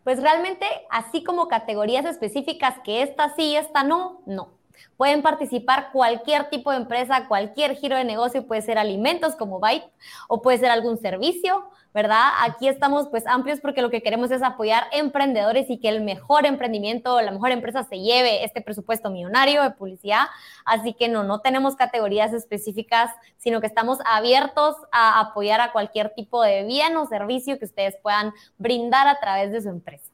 Pues 0.04 0.20
realmente, 0.20 0.66
así 0.90 1.22
como 1.22 1.48
categorías 1.48 2.04
específicas 2.04 2.74
que 2.84 3.02
esta 3.02 3.34
sí, 3.36 3.54
esta 3.56 3.84
no, 3.84 4.22
no. 4.26 4.61
Pueden 4.96 5.22
participar 5.22 5.90
cualquier 5.92 6.48
tipo 6.50 6.70
de 6.70 6.78
empresa, 6.78 7.26
cualquier 7.28 7.74
giro 7.74 7.96
de 7.96 8.04
negocio, 8.04 8.46
puede 8.46 8.62
ser 8.62 8.78
alimentos 8.78 9.34
como 9.34 9.60
Byte 9.60 9.90
o 10.28 10.42
puede 10.42 10.58
ser 10.58 10.70
algún 10.70 10.98
servicio, 10.98 11.68
¿verdad? 11.92 12.28
Aquí 12.40 12.68
estamos 12.68 13.08
pues 13.08 13.26
amplios 13.26 13.60
porque 13.60 13.82
lo 13.82 13.90
que 13.90 14.02
queremos 14.02 14.30
es 14.30 14.42
apoyar 14.42 14.86
emprendedores 14.92 15.68
y 15.70 15.78
que 15.78 15.88
el 15.88 16.02
mejor 16.02 16.46
emprendimiento, 16.46 17.20
la 17.20 17.32
mejor 17.32 17.50
empresa 17.50 17.84
se 17.84 18.00
lleve 18.00 18.44
este 18.44 18.62
presupuesto 18.62 19.10
millonario 19.10 19.62
de 19.62 19.70
publicidad. 19.70 20.26
Así 20.64 20.94
que 20.94 21.08
no, 21.08 21.22
no 21.24 21.40
tenemos 21.40 21.76
categorías 21.76 22.32
específicas, 22.32 23.10
sino 23.36 23.60
que 23.60 23.66
estamos 23.66 23.98
abiertos 24.04 24.76
a 24.90 25.20
apoyar 25.20 25.60
a 25.60 25.72
cualquier 25.72 26.10
tipo 26.14 26.42
de 26.42 26.64
bien 26.64 26.96
o 26.96 27.06
servicio 27.06 27.58
que 27.58 27.64
ustedes 27.64 27.96
puedan 28.02 28.32
brindar 28.56 29.08
a 29.08 29.20
través 29.20 29.52
de 29.52 29.60
su 29.60 29.68
empresa. 29.68 30.11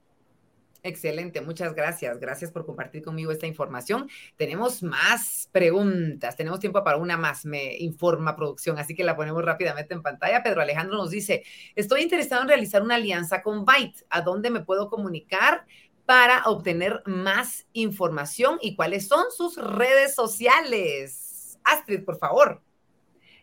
Excelente, 0.83 1.41
muchas 1.41 1.75
gracias. 1.75 2.21
Gracias 2.21 2.53
por 2.53 2.65
compartir 2.65 3.03
conmigo 3.03 3.33
esta 3.33 3.47
información. 3.47 4.09
Tenemos 4.37 4.83
más 4.83 5.49
preguntas, 5.51 6.37
tenemos 6.37 6.61
tiempo 6.61 6.85
para 6.85 6.99
una 6.99 7.17
más, 7.17 7.45
me 7.45 7.77
informa 7.79 8.37
producción, 8.37 8.79
así 8.79 8.95
que 8.95 9.03
la 9.03 9.17
ponemos 9.17 9.45
rápidamente 9.45 9.95
en 9.95 10.03
pantalla. 10.03 10.43
Pedro 10.43 10.63
Alejandro 10.63 10.97
nos 10.97 11.11
dice, 11.11 11.43
estoy 11.75 12.03
interesado 12.03 12.43
en 12.43 12.49
realizar 12.49 12.83
una 12.83 12.95
alianza 12.95 13.43
con 13.43 13.65
Byte. 13.65 14.05
¿A 14.09 14.23
dónde 14.23 14.51
me 14.51 14.61
puedo 14.61 14.89
comunicar 14.89 15.67
para 16.07 16.45
obtener 16.45 17.03
más 17.07 17.67
información 17.73 18.59
y 18.63 18.77
cuáles 18.77 19.09
son 19.09 19.33
sus 19.33 19.57
redes 19.57 20.15
sociales? 20.15 21.59
Astrid, 21.65 22.05
por 22.05 22.19
favor. 22.19 22.63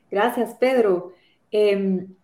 Gracias, 0.10 0.56
Pedro. 0.56 1.14
Em, 1.52 2.16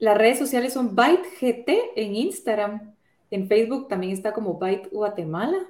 las 0.00 0.18
redes 0.18 0.38
sociales 0.40 0.72
son 0.72 0.96
ByteGT 0.96 1.68
en 1.94 2.16
Instagram 2.16 2.95
en 3.30 3.48
Facebook 3.48 3.88
también 3.88 4.12
está 4.12 4.32
como 4.32 4.58
Byte 4.58 4.90
Guatemala. 4.90 5.66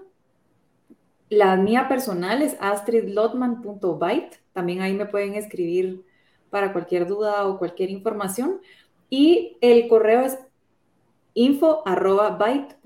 La 1.29 1.57
mía 1.57 1.89
personal 1.89 2.43
es 2.43 2.57
astridlotman.byte. 2.61 4.41
También 4.53 4.81
ahí 4.83 4.95
me 4.95 5.07
pueden 5.07 5.35
escribir 5.35 6.05
para 6.51 6.73
cualquier 6.73 7.07
duda 7.07 7.47
o 7.47 7.59
cualquier 7.59 7.91
información. 7.91 8.61
Y 9.11 9.57
el 9.61 9.89
correo 9.89 10.21
es 10.23 10.39
info.byte.gt. 11.35 12.77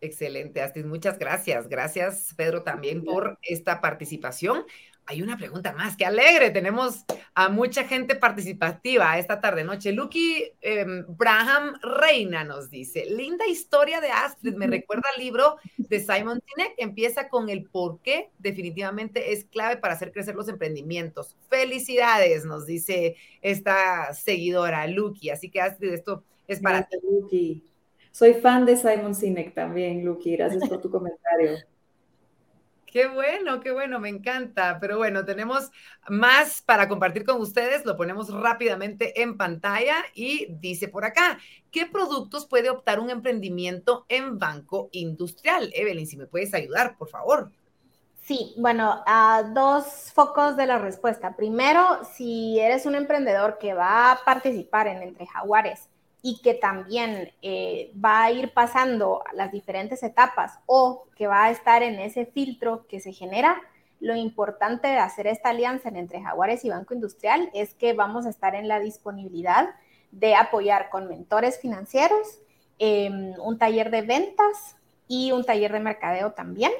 Excelente, 0.00 0.62
Astrid. 0.62 0.84
Muchas 0.84 1.18
gracias. 1.18 1.68
Gracias, 1.68 2.32
Pedro, 2.36 2.62
también 2.62 3.04
por 3.04 3.38
esta 3.42 3.80
participación 3.80 4.64
hay 5.08 5.22
una 5.22 5.38
pregunta 5.38 5.72
más, 5.72 5.96
qué 5.96 6.04
alegre, 6.04 6.50
tenemos 6.50 7.06
a 7.34 7.48
mucha 7.48 7.84
gente 7.84 8.14
participativa 8.14 9.18
esta 9.18 9.40
tarde 9.40 9.64
noche. 9.64 9.90
Lucky 9.90 10.44
em, 10.60 11.06
Braham 11.08 11.78
Reina 11.80 12.44
nos 12.44 12.68
dice, 12.68 13.06
linda 13.06 13.46
historia 13.46 14.02
de 14.02 14.10
Astrid, 14.10 14.54
me 14.54 14.66
recuerda 14.66 15.04
al 15.14 15.22
libro 15.22 15.56
de 15.78 16.00
Simon 16.00 16.42
Sinek, 16.44 16.74
empieza 16.76 17.30
con 17.30 17.48
el 17.48 17.64
por 17.64 18.00
qué, 18.02 18.28
definitivamente 18.38 19.32
es 19.32 19.46
clave 19.46 19.78
para 19.78 19.94
hacer 19.94 20.12
crecer 20.12 20.34
los 20.34 20.48
emprendimientos. 20.48 21.34
Felicidades, 21.48 22.44
nos 22.44 22.66
dice 22.66 23.16
esta 23.40 24.12
seguidora, 24.12 24.86
Lucky, 24.88 25.30
así 25.30 25.48
que 25.48 25.62
Astrid, 25.62 25.94
esto 25.94 26.22
es 26.46 26.60
para 26.60 26.82
ti. 26.82 26.98
Lucky. 27.02 27.64
Soy 28.12 28.34
fan 28.34 28.66
de 28.66 28.76
Simon 28.76 29.14
Sinek 29.14 29.54
también, 29.54 30.04
Lucky, 30.04 30.36
gracias 30.36 30.68
por 30.68 30.82
tu 30.82 30.90
comentario. 30.90 31.56
Qué 32.90 33.06
bueno, 33.06 33.60
qué 33.60 33.70
bueno, 33.70 34.00
me 34.00 34.08
encanta. 34.08 34.78
Pero 34.80 34.96
bueno, 34.96 35.24
tenemos 35.24 35.70
más 36.08 36.62
para 36.62 36.88
compartir 36.88 37.24
con 37.24 37.40
ustedes. 37.40 37.84
Lo 37.84 37.96
ponemos 37.96 38.32
rápidamente 38.32 39.20
en 39.22 39.36
pantalla 39.36 39.96
y 40.14 40.46
dice 40.58 40.88
por 40.88 41.04
acá, 41.04 41.38
¿qué 41.70 41.84
productos 41.84 42.46
puede 42.46 42.70
optar 42.70 42.98
un 42.98 43.10
emprendimiento 43.10 44.06
en 44.08 44.38
banco 44.38 44.88
industrial? 44.92 45.70
Evelyn, 45.74 46.06
si 46.06 46.16
me 46.16 46.26
puedes 46.26 46.54
ayudar, 46.54 46.96
por 46.96 47.08
favor. 47.08 47.50
Sí, 48.22 48.54
bueno, 48.56 49.02
a 49.06 49.42
dos 49.54 50.12
focos 50.14 50.56
de 50.56 50.66
la 50.66 50.78
respuesta. 50.78 51.36
Primero, 51.36 52.00
si 52.14 52.58
eres 52.58 52.86
un 52.86 52.94
emprendedor 52.94 53.58
que 53.58 53.74
va 53.74 54.12
a 54.12 54.24
participar 54.24 54.86
en 54.86 55.02
Entre 55.02 55.26
Jaguares, 55.26 55.88
y 56.22 56.40
que 56.40 56.54
también 56.54 57.32
eh, 57.42 57.92
va 58.04 58.24
a 58.24 58.32
ir 58.32 58.52
pasando 58.52 59.22
las 59.32 59.52
diferentes 59.52 60.02
etapas 60.02 60.58
o 60.66 61.04
que 61.16 61.26
va 61.26 61.44
a 61.44 61.50
estar 61.50 61.82
en 61.82 62.00
ese 62.00 62.26
filtro 62.26 62.86
que 62.88 63.00
se 63.00 63.12
genera, 63.12 63.60
lo 64.00 64.14
importante 64.16 64.88
de 64.88 64.98
hacer 64.98 65.26
esta 65.26 65.50
alianza 65.50 65.88
entre 65.88 66.20
Jaguares 66.20 66.64
y 66.64 66.70
Banco 66.70 66.94
Industrial 66.94 67.50
es 67.52 67.74
que 67.74 67.92
vamos 67.92 68.26
a 68.26 68.30
estar 68.30 68.54
en 68.54 68.68
la 68.68 68.80
disponibilidad 68.80 69.70
de 70.12 70.34
apoyar 70.34 70.88
con 70.90 71.08
mentores 71.08 71.58
financieros, 71.60 72.40
em, 72.78 73.34
un 73.40 73.58
taller 73.58 73.90
de 73.90 74.02
ventas 74.02 74.76
y 75.08 75.32
un 75.32 75.44
taller 75.44 75.72
de 75.72 75.80
mercadeo 75.80 76.32
también. 76.32 76.72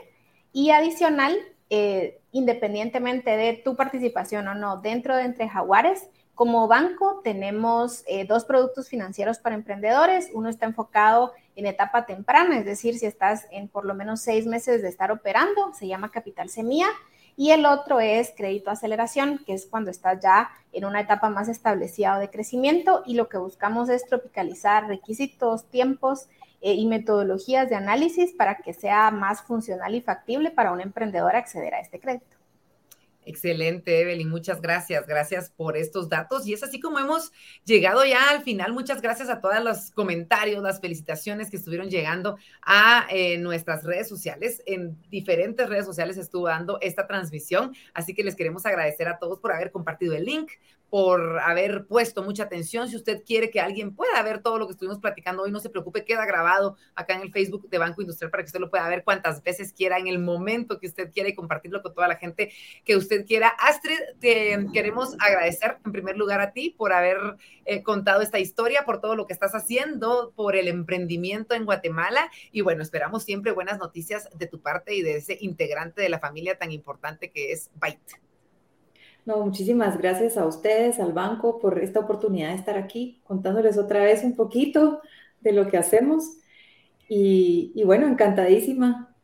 Y 0.53 0.71
adicional, 0.71 1.37
eh, 1.71 2.21
independientemente 2.33 3.37
de 3.37 3.55
tu 3.55 3.77
participación 3.77 4.47
o 4.49 4.55
no 4.55 4.81
dentro 4.81 5.17
de 5.17 5.25
Entre 5.25 5.49
Jaguares, 5.49 6.09
como 6.39 6.69
banco 6.69 7.21
tenemos 7.25 8.05
eh, 8.07 8.25
dos 8.25 8.45
productos 8.45 8.89
financieros 8.89 9.41
para 9.41 9.57
emprendedores. 9.57 10.31
Uno 10.33 10.49
está 10.49 10.67
enfocado 10.67 11.33
en 11.57 11.67
etapa 11.67 12.07
temprana, 12.07 12.57
es 12.57 12.65
decir, 12.65 12.97
si 12.97 13.07
estás 13.07 13.49
en 13.51 13.67
por 13.67 13.85
lo 13.85 13.93
menos 13.93 14.21
seis 14.21 14.47
meses 14.47 14.81
de 14.81 14.89
estar 14.89 15.11
operando, 15.11 15.75
se 15.75 15.89
llama 15.89 16.13
Capital 16.13 16.49
Semilla. 16.49 16.87
Y 17.35 17.51
el 17.51 17.67
otro 17.67 17.99
es 17.99 18.33
crédito 18.37 18.71
aceleración, 18.71 19.41
que 19.47 19.53
es 19.53 19.67
cuando 19.67 19.91
estás 19.91 20.21
ya 20.23 20.49
en 20.71 20.85
una 20.85 21.01
etapa 21.01 21.29
más 21.29 21.49
establecida 21.49 22.21
de 22.21 22.31
crecimiento 22.31 23.03
y 23.05 23.15
lo 23.15 23.29
que 23.29 23.39
buscamos 23.39 23.89
es 23.89 24.07
tropicalizar 24.07 24.87
requisitos, 24.87 25.65
tiempos 25.65 26.29
eh, 26.61 26.75
y 26.75 26.87
metodologías 26.87 27.69
de 27.69 27.75
análisis 27.75 28.33
para 28.33 28.59
que 28.59 28.75
sea 28.75 29.11
más 29.11 29.43
funcional 29.43 29.93
y 29.97 30.03
factible 30.03 30.53
para 30.53 30.71
un 30.71 30.81
emprendedor 30.81 31.35
acceder 31.35 31.75
a 31.75 31.81
este 31.81 31.99
crédito. 31.99 32.38
Excelente, 33.29 34.01
Evelyn. 34.01 34.31
Muchas 34.31 34.63
gracias. 34.63 35.07
Gracias 35.07 35.51
por 35.51 35.77
estos 35.77 36.09
datos. 36.09 36.47
Y 36.47 36.55
es 36.55 36.63
así 36.63 36.81
como 36.81 36.99
hemos 36.99 37.31
llegado 37.63 38.03
ya 38.07 38.31
al 38.31 38.41
final. 38.41 38.73
Muchas 38.73 39.03
gracias 39.03 39.29
a 39.29 39.43
todos 39.43 39.63
los 39.63 39.91
comentarios, 39.91 40.63
las 40.63 40.81
felicitaciones 40.81 41.51
que 41.51 41.59
estuvieron 41.59 41.91
llegando 41.91 42.39
a 42.63 43.07
eh, 43.11 43.37
nuestras 43.37 43.85
redes 43.85 44.09
sociales. 44.09 44.63
En 44.65 44.99
diferentes 45.11 45.69
redes 45.69 45.85
sociales 45.85 46.17
estuvo 46.17 46.47
dando 46.47 46.79
esta 46.81 47.07
transmisión. 47.07 47.75
Así 47.93 48.15
que 48.15 48.25
les 48.25 48.35
queremos 48.35 48.65
agradecer 48.65 49.09
a 49.09 49.19
todos 49.19 49.41
por 49.41 49.53
haber 49.53 49.73
compartido 49.73 50.15
el 50.15 50.25
link, 50.25 50.53
por 50.91 51.39
haber 51.41 51.87
puesto 51.87 52.23
mucha 52.23 52.45
atención. 52.45 52.89
Si 52.89 52.97
usted 52.97 53.23
quiere 53.25 53.51
que 53.51 53.61
alguien 53.61 53.95
pueda 53.95 54.23
ver 54.23 54.43
todo 54.43 54.59
lo 54.59 54.67
que 54.67 54.73
estuvimos 54.73 54.99
platicando 54.99 55.43
hoy, 55.43 55.51
no 55.51 55.61
se 55.61 55.71
preocupe, 55.71 56.05
queda 56.05 56.25
grabado 56.25 56.77
acá 56.95 57.15
en 57.15 57.23
el 57.23 57.33
Facebook 57.33 57.69
de 57.69 57.79
Banco 57.79 58.01
Industrial 58.01 58.31
para 58.31 58.43
que 58.43 58.49
usted 58.49 58.61
lo 58.61 58.71
pueda 58.71 58.89
ver 58.89 59.05
cuantas 59.05 59.43
veces 59.43 59.73
quiera, 59.73 59.99
en 59.99 60.07
el 60.07 60.19
momento 60.19 60.79
que 60.79 60.87
usted 60.87 61.11
quiera 61.13 61.29
y 61.29 61.35
compartirlo 61.35 61.83
con 61.83 61.95
toda 61.95 62.09
la 62.09 62.17
gente 62.17 62.53
que 62.85 62.97
usted 62.97 63.27
quiera. 63.27 63.49
Astrid, 63.49 63.99
te 64.19 64.67
queremos 64.73 65.15
agradecer 65.21 65.79
en 65.85 65.93
primer 65.93 66.17
lugar 66.17 66.41
a 66.41 66.53
ti 66.53 66.75
por 66.77 66.93
haber 66.93 67.19
eh, 67.65 67.83
contado 67.83 68.23
esta 68.23 68.39
historia, 68.39 68.85
por 68.85 69.01
todo 69.01 69.15
lo 69.15 69.27
que 69.27 69.33
estás 69.33 69.55
haciendo, 69.55 70.33
por 70.35 70.57
el 70.57 70.69
emprendimiento 70.69 71.55
en 71.55 71.65
Guatemala 71.65 72.31
y 72.51 72.63
bueno, 72.63 72.83
esperamos 72.83 73.25
siempre 73.25 73.53
buenas 73.53 73.79
noticias 73.79 74.29
de 74.35 74.47
tu 74.47 74.61
parte 74.61 74.95
y 74.95 75.03
de 75.03 75.17
ese 75.17 75.37
integrante 75.41 76.01
de 76.01 76.09
la 76.09 76.19
familia 76.19 76.59
tan 76.59 76.73
importante 76.73 77.31
que 77.31 77.53
es 77.53 77.71
Byte. 77.75 78.28
No, 79.29 79.45
muchísimas 79.45 79.99
gracias 79.99 80.39
a 80.39 80.47
ustedes, 80.47 80.99
al 80.99 81.13
banco, 81.13 81.59
por 81.59 81.79
esta 81.81 82.01
oportunidad 82.01 82.49
de 82.49 82.55
estar 82.55 82.79
aquí 82.79 83.21
contándoles 83.25 83.77
otra 83.77 84.03
vez 84.03 84.25
un 84.25 84.35
poquito 84.35 85.03
de 85.43 85.53
lo 85.53 85.69
que 85.69 85.77
hacemos. 85.77 86.39
Y, 87.11 87.83
bueno, 87.85 88.07
encantadísima. 88.07 89.15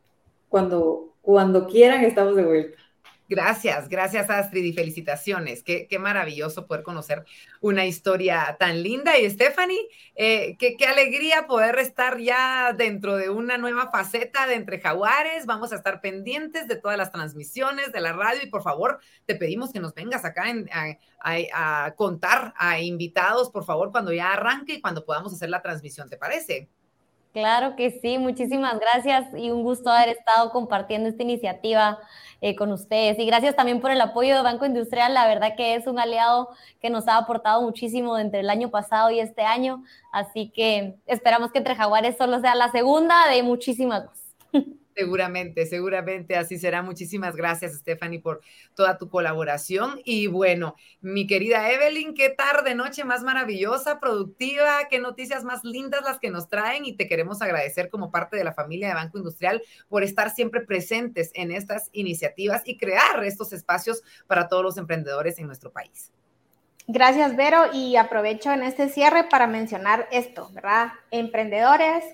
Cuando, 0.51 1.15
cuando 1.23 1.67
quieran, 1.67 2.05
estamos 2.05 2.37
de 2.37 2.45
vuelta. 2.45 2.79
Gracias, 3.27 3.89
gracias 3.89 4.29
Astrid 4.29 4.65
y 4.65 4.75
felicitaciones. 4.75 5.63
Qué, 5.63 5.87
qué, 5.89 5.99
maravilloso 5.99 6.67
poder 6.67 6.83
conocer 6.83 7.25
una 7.63 7.87
historia 7.87 8.57
tan 8.61 8.83
linda. 8.83 9.19
Y 9.19 9.29
Stephanie, 9.31 9.89
eh, 10.15 10.57
qué, 10.59 10.77
qué, 10.77 10.87
alegría 10.87 11.47
poder 11.47 11.79
estar 11.79 12.19
ya 12.19 12.75
dentro 12.77 13.17
de 13.17 13.31
una 13.31 13.57
nueva 13.57 13.91
faceta 13.91 14.47
de 14.47 14.57
Entre 14.57 14.79
Jaguares. 14.79 15.47
Vamos 15.47 15.73
a 15.73 15.77
estar 15.77 16.03
pendientes 16.03 16.69
de 16.69 16.77
todas 16.77 16.99
las 16.99 17.13
transmisiones 17.13 17.93
de 17.93 18.01
la 18.03 18.13
radio 18.13 18.43
y 18.43 18.51
por 18.51 18.63
favor 18.63 19.01
te 19.25 19.35
pedimos 19.35 19.73
que 19.73 19.81
nos 19.81 19.95
vengas 19.95 20.27
acá 20.27 20.45
a, 20.73 21.87
a 21.87 21.95
contar 21.95 22.53
a 22.59 22.81
invitados, 22.81 23.49
por 23.51 23.65
favor, 23.65 23.91
cuando 23.91 24.13
ya 24.13 24.35
arranque 24.35 24.75
y 24.75 24.81
cuando 24.83 25.07
podamos 25.07 25.33
hacer 25.33 25.49
la 25.49 25.63
transmisión, 25.63 26.11
¿te 26.11 26.19
parece? 26.19 26.69
Claro 27.35 27.75
que 27.75 27.91
sí, 27.91 28.17
muchísimas 28.17 28.79
gracias 28.79 29.27
y 29.37 29.51
un 29.51 29.65
gusto 29.65 29.91
haber 29.91 30.11
estado 30.11 30.53
compartiendo 30.53 31.09
esta 31.09 31.25
iniciativa 31.25 31.99
eh, 32.47 32.55
con 32.55 32.73
ustedes. 32.73 33.19
Y 33.19 33.25
gracias 33.25 33.57
también 33.57 33.81
por 33.81 33.91
el 33.91 33.99
apoyo 34.03 34.37
de 34.37 34.43
Banco 34.43 34.67
Industrial, 34.67 35.15
la 35.15 35.27
verdad 35.27 35.57
que 35.57 35.77
es 35.77 35.87
un 35.87 35.99
aliado 35.99 36.51
que 36.79 36.91
nos 36.91 37.09
ha 37.09 37.17
aportado 37.17 37.63
muchísimo 37.63 38.19
entre 38.19 38.41
el 38.41 38.51
año 38.51 38.69
pasado 38.69 39.11
y 39.11 39.19
este 39.19 39.41
año, 39.41 39.83
así 40.13 40.51
que 40.55 40.95
esperamos 41.07 41.53
que 41.53 41.59
entre 41.59 41.75
Jaguares 41.75 42.19
solo 42.19 42.39
sea 42.41 42.55
la 42.55 42.71
segunda 42.71 43.31
de 43.31 43.43
muchísimas. 43.43 44.11
Seguramente, 44.95 45.67
seguramente 45.67 46.37
así 46.37 46.57
será. 46.57 46.83
Muchísimas 46.83 47.35
gracias, 47.35 47.75
Stephanie, 47.75 48.21
por 48.21 48.41
toda 48.75 48.97
tu 48.97 49.09
colaboración. 49.09 50.01
Y 50.05 50.29
bueno, 50.29 50.77
mi 51.01 51.27
querida 51.27 51.71
Evelyn, 51.73 52.15
qué 52.15 52.31
tarde, 52.31 52.77
noche 52.77 53.05
más 53.05 53.23
maravillosa, 53.23 53.99
productiva, 53.99 54.87
qué 54.89 55.01
noticias 55.01 55.43
más 55.43 55.65
lindas 55.65 56.03
las 56.05 56.21
que 56.21 56.31
nos 56.31 56.49
traen 56.49 56.85
y 56.85 56.93
te 56.93 57.09
queremos 57.09 57.43
agradecer 57.43 57.91
como 57.91 58.13
parte 58.13 58.37
de 58.37 58.45
la 58.45 58.55
familia 58.55 58.89
de 58.89 58.95
Banco 58.95 59.19
Industrial 59.19 59.61
por 59.89 60.05
estar 60.05 60.31
siempre 60.31 60.61
presentes 60.61 61.33
en 61.35 61.51
estas 61.51 61.91
iniciativas 61.93 62.63
y 62.65 62.79
crear 62.79 63.25
estos 63.25 63.53
espacios 63.53 64.03
para 64.29 64.49
todos 64.49 64.63
los 64.63 64.79
emprendedores 64.79 65.39
en 65.39 65.47
nuestro 65.47 65.73
país. 65.73 66.13
Gracias, 66.87 67.35
Vero, 67.35 67.73
y 67.73 67.97
aprovecho 67.97 68.53
en 68.53 68.63
este 68.63 68.91
cierre 68.91 69.25
para 69.25 69.47
mencionar 69.47 70.07
esto, 70.13 70.51
¿verdad? 70.53 70.93
Emprendedores 71.11 72.05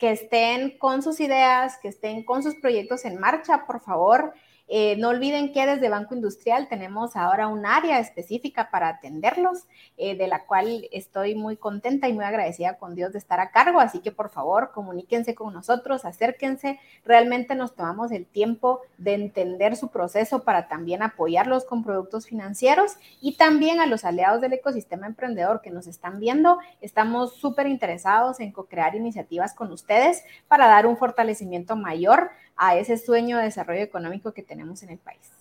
que 0.00 0.12
estén 0.12 0.78
con 0.78 1.02
sus 1.02 1.20
ideas, 1.20 1.78
que 1.80 1.88
estén 1.88 2.24
con 2.24 2.42
sus 2.42 2.54
proyectos 2.54 3.04
en 3.04 3.20
marcha, 3.20 3.66
por 3.66 3.80
favor. 3.80 4.32
Eh, 4.72 4.94
no 4.98 5.08
olviden 5.08 5.52
que 5.52 5.66
desde 5.66 5.88
Banco 5.88 6.14
Industrial 6.14 6.68
tenemos 6.68 7.16
ahora 7.16 7.48
un 7.48 7.66
área 7.66 7.98
específica 7.98 8.70
para 8.70 8.86
atenderlos, 8.86 9.64
eh, 9.96 10.16
de 10.16 10.28
la 10.28 10.46
cual 10.46 10.86
estoy 10.92 11.34
muy 11.34 11.56
contenta 11.56 12.06
y 12.06 12.12
muy 12.12 12.24
agradecida 12.24 12.78
con 12.78 12.94
Dios 12.94 13.12
de 13.12 13.18
estar 13.18 13.40
a 13.40 13.50
cargo. 13.50 13.80
Así 13.80 13.98
que 13.98 14.12
por 14.12 14.30
favor, 14.30 14.70
comuníquense 14.72 15.34
con 15.34 15.52
nosotros, 15.52 16.04
acérquense. 16.04 16.78
Realmente 17.04 17.56
nos 17.56 17.74
tomamos 17.74 18.12
el 18.12 18.26
tiempo 18.26 18.80
de 18.96 19.14
entender 19.14 19.74
su 19.74 19.88
proceso 19.88 20.44
para 20.44 20.68
también 20.68 21.02
apoyarlos 21.02 21.64
con 21.64 21.82
productos 21.82 22.28
financieros 22.28 22.92
y 23.20 23.36
también 23.36 23.80
a 23.80 23.86
los 23.86 24.04
aliados 24.04 24.40
del 24.40 24.52
ecosistema 24.52 25.08
emprendedor 25.08 25.62
que 25.62 25.72
nos 25.72 25.88
están 25.88 26.20
viendo. 26.20 26.58
Estamos 26.80 27.34
súper 27.34 27.66
interesados 27.66 28.38
en 28.38 28.52
co-crear 28.52 28.94
iniciativas 28.94 29.52
con 29.52 29.72
ustedes 29.72 30.22
para 30.46 30.68
dar 30.68 30.86
un 30.86 30.96
fortalecimiento 30.96 31.74
mayor 31.74 32.30
a 32.62 32.76
ese 32.76 32.98
sueño 32.98 33.38
de 33.38 33.44
desarrollo 33.44 33.80
económico 33.80 34.34
que 34.34 34.42
tenemos 34.42 34.82
en 34.82 34.90
el 34.90 34.98
país. 34.98 35.39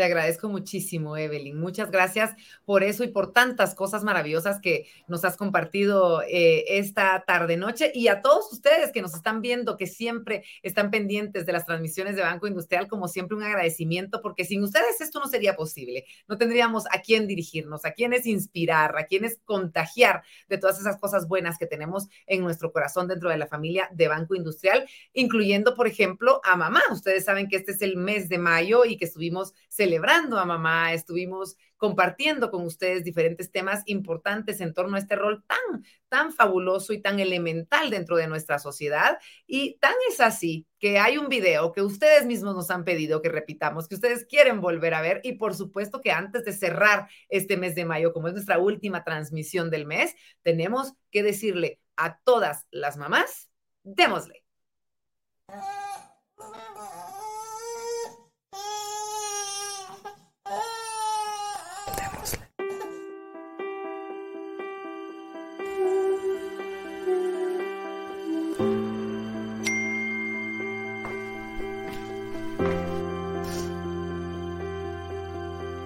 Te 0.00 0.04
agradezco 0.04 0.48
muchísimo, 0.48 1.18
Evelyn. 1.18 1.60
Muchas 1.60 1.90
gracias 1.90 2.34
por 2.64 2.82
eso 2.82 3.04
y 3.04 3.08
por 3.08 3.34
tantas 3.34 3.74
cosas 3.74 4.02
maravillosas 4.02 4.58
que 4.58 4.86
nos 5.08 5.26
has 5.26 5.36
compartido 5.36 6.22
eh, 6.22 6.78
esta 6.78 7.22
tarde-noche. 7.26 7.92
Y 7.94 8.08
a 8.08 8.22
todos 8.22 8.50
ustedes 8.50 8.92
que 8.92 9.02
nos 9.02 9.12
están 9.12 9.42
viendo, 9.42 9.76
que 9.76 9.86
siempre 9.86 10.42
están 10.62 10.90
pendientes 10.90 11.44
de 11.44 11.52
las 11.52 11.66
transmisiones 11.66 12.16
de 12.16 12.22
Banco 12.22 12.46
Industrial, 12.46 12.88
como 12.88 13.08
siempre, 13.08 13.36
un 13.36 13.42
agradecimiento, 13.42 14.22
porque 14.22 14.46
sin 14.46 14.62
ustedes 14.62 15.02
esto 15.02 15.20
no 15.20 15.26
sería 15.26 15.54
posible. 15.54 16.06
No 16.26 16.38
tendríamos 16.38 16.86
a 16.90 17.02
quién 17.02 17.26
dirigirnos, 17.26 17.84
a 17.84 17.92
quiénes 17.92 18.24
inspirar, 18.24 18.96
a 18.96 19.04
quiénes 19.04 19.38
contagiar 19.44 20.22
de 20.48 20.56
todas 20.56 20.80
esas 20.80 20.96
cosas 20.96 21.28
buenas 21.28 21.58
que 21.58 21.66
tenemos 21.66 22.08
en 22.26 22.40
nuestro 22.40 22.72
corazón 22.72 23.06
dentro 23.06 23.28
de 23.28 23.36
la 23.36 23.48
familia 23.48 23.90
de 23.92 24.08
Banco 24.08 24.34
Industrial, 24.34 24.88
incluyendo, 25.12 25.74
por 25.74 25.86
ejemplo, 25.86 26.40
a 26.42 26.56
mamá. 26.56 26.80
Ustedes 26.90 27.26
saben 27.26 27.48
que 27.48 27.56
este 27.56 27.72
es 27.72 27.82
el 27.82 27.98
mes 27.98 28.30
de 28.30 28.38
mayo 28.38 28.86
y 28.86 28.96
que 28.96 29.04
estuvimos 29.04 29.52
celebrando 29.68 29.89
a 29.96 30.44
mamá, 30.44 30.92
estuvimos 30.92 31.56
compartiendo 31.76 32.50
con 32.50 32.64
ustedes 32.64 33.04
diferentes 33.04 33.50
temas 33.50 33.82
importantes 33.86 34.60
en 34.60 34.74
torno 34.74 34.96
a 34.96 34.98
este 34.98 35.16
rol 35.16 35.42
tan, 35.46 35.84
tan 36.08 36.32
fabuloso 36.32 36.92
y 36.92 37.00
tan 37.00 37.20
elemental 37.20 37.90
dentro 37.90 38.16
de 38.16 38.26
nuestra 38.28 38.58
sociedad. 38.58 39.18
Y 39.46 39.78
tan 39.78 39.94
es 40.08 40.20
así 40.20 40.66
que 40.78 40.98
hay 40.98 41.16
un 41.18 41.28
video 41.28 41.72
que 41.72 41.82
ustedes 41.82 42.26
mismos 42.26 42.54
nos 42.54 42.70
han 42.70 42.84
pedido 42.84 43.22
que 43.22 43.30
repitamos, 43.30 43.88
que 43.88 43.94
ustedes 43.94 44.26
quieren 44.26 44.60
volver 44.60 44.94
a 44.94 45.00
ver. 45.00 45.20
Y 45.24 45.32
por 45.32 45.54
supuesto 45.54 46.00
que 46.00 46.12
antes 46.12 46.44
de 46.44 46.52
cerrar 46.52 47.08
este 47.28 47.56
mes 47.56 47.74
de 47.74 47.86
mayo, 47.86 48.12
como 48.12 48.28
es 48.28 48.34
nuestra 48.34 48.58
última 48.58 49.02
transmisión 49.02 49.70
del 49.70 49.86
mes, 49.86 50.14
tenemos 50.42 50.92
que 51.10 51.22
decirle 51.22 51.80
a 51.96 52.18
todas 52.20 52.66
las 52.70 52.96
mamás, 52.96 53.50
démosle. 53.82 54.44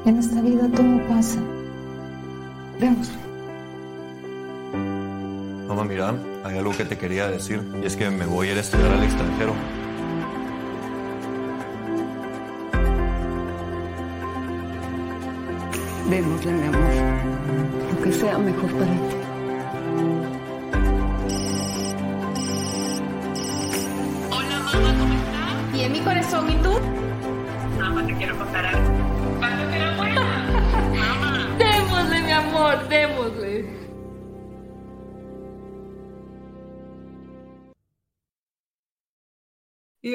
En 0.06 0.18
esta 0.18 0.42
vida 0.42 0.68
todo 0.68 1.08
pasa. 1.08 1.38
Vemos. 2.78 3.10
Mamá, 5.66 5.84
mira, 5.84 6.14
hay 6.44 6.58
algo 6.58 6.72
que 6.72 6.84
te 6.84 6.98
quería 6.98 7.28
decir 7.28 7.62
y 7.82 7.86
es 7.86 7.96
que 7.96 8.10
me 8.10 8.26
voy 8.26 8.48
a 8.48 8.52
ir 8.52 8.58
a 8.58 8.60
estudiar 8.60 8.92
al 8.92 9.02
extranjero. 9.02 9.54
Démosle, 16.10 16.52
mi 16.52 16.66
amor, 16.66 16.80
lo 17.90 18.02
que 18.02 18.12
sea 18.12 18.36
mejor 18.36 18.70
para 18.72 18.92
ti. 18.92 19.16
Hola 24.30 24.58
mamá, 24.60 24.98
¿cómo 25.00 25.14
estás? 25.14 25.72
Bien, 25.72 25.92
mi 25.92 26.00
corazón, 26.00 26.50
¿y 26.50 26.56
tú? 26.56 26.72
Mamá, 27.80 28.06
te 28.06 28.14
quiero 28.16 28.36
contar 28.36 28.66
algo. 28.66 28.93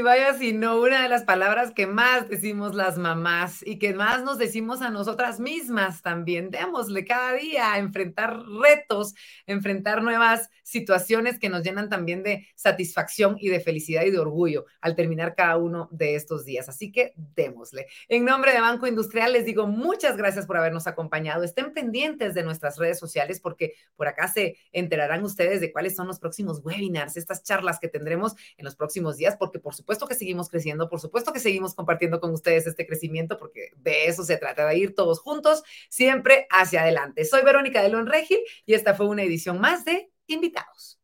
Vaya 0.02 0.34
si 0.34 0.54
no, 0.54 0.80
una 0.80 1.04
de 1.04 1.10
las 1.10 1.24
palabras 1.24 1.72
que 1.72 1.86
más 1.86 2.30
decimos 2.30 2.74
las 2.74 2.98
mamás 2.98 3.66
y 3.66 3.80
que 3.80 3.94
más 3.94 4.24
nos 4.24 4.38
decimos 4.38 4.82
a 4.82 4.90
nosotras 4.90 5.40
mismas 5.40 6.02
también. 6.02 6.52
Démosle 6.52 7.06
cada 7.06 7.34
día 7.34 7.74
a 7.74 7.80
enfrentar 7.80 8.40
retos, 8.62 9.14
enfrentar 9.46 10.02
nuevas 10.02 10.50
situaciones 10.64 11.38
que 11.38 11.50
nos 11.50 11.64
llenan 11.64 11.90
también 11.90 12.24
de 12.24 12.48
satisfacción 12.56 13.36
y 13.40 13.50
de 13.50 13.60
felicidad 13.60 14.04
y 14.04 14.12
de 14.12 14.20
orgullo 14.20 14.66
al 14.80 14.96
terminar 14.96 15.36
cada 15.36 15.58
uno 15.58 15.90
de 15.92 16.16
estos 16.16 16.46
días. 16.46 16.70
Así 16.70 16.92
que 16.92 17.14
démosle. 17.36 17.88
En 18.08 18.24
nombre 18.26 18.54
de 18.54 18.62
Banco 18.62 18.88
Industrial 18.88 19.34
les 19.34 19.46
digo 19.46 19.68
muchas 19.68 20.16
gracias 20.16 20.46
por 20.46 20.58
habernos 20.58 20.88
acompañado. 20.88 21.44
Estén 21.44 21.74
pendientes 21.74 22.34
de 22.34 22.44
nuestras 22.44 22.78
redes 22.78 23.00
sociales 23.00 23.40
porque 23.40 23.74
por 23.96 24.08
acá 24.08 24.28
se 24.28 24.58
enterarán 24.72 25.24
ustedes 25.24 25.62
de 25.62 25.72
cuáles 25.72 25.96
son 25.96 26.08
los 26.08 26.20
próximos 26.20 26.62
webinars, 26.64 27.18
estas 27.18 27.44
charlas 27.44 27.80
que 27.80 27.88
tendremos 27.88 28.36
en 28.58 28.66
los 28.66 28.76
próximos 28.76 29.18
días, 29.18 29.36
porque 29.38 29.60
por 29.60 29.76
supuesto 29.76 29.89
supuesto 29.90 30.08
que 30.08 30.14
seguimos 30.14 30.50
creciendo, 30.50 30.88
por 30.88 31.00
supuesto 31.00 31.34
que 31.34 31.40
seguimos 31.40 31.74
compartiendo 31.74 32.20
con 32.20 32.32
ustedes 32.32 32.68
este 32.68 32.86
crecimiento, 32.86 33.40
porque 33.40 33.72
de 33.78 34.06
eso 34.06 34.24
se 34.24 34.38
trata, 34.38 34.68
de 34.68 34.78
ir 34.78 34.94
todos 34.94 35.20
juntos, 35.20 35.64
siempre 35.90 36.46
hacia 36.52 36.82
adelante. 36.82 37.26
Soy 37.26 37.42
Verónica 37.42 37.82
de 37.82 37.90
Lonregil 37.90 38.38
y 38.68 38.76
esta 38.76 38.94
fue 38.94 39.08
una 39.08 39.24
edición 39.24 39.60
más 39.60 39.86
de 39.86 40.12
Invitados. 40.28 41.00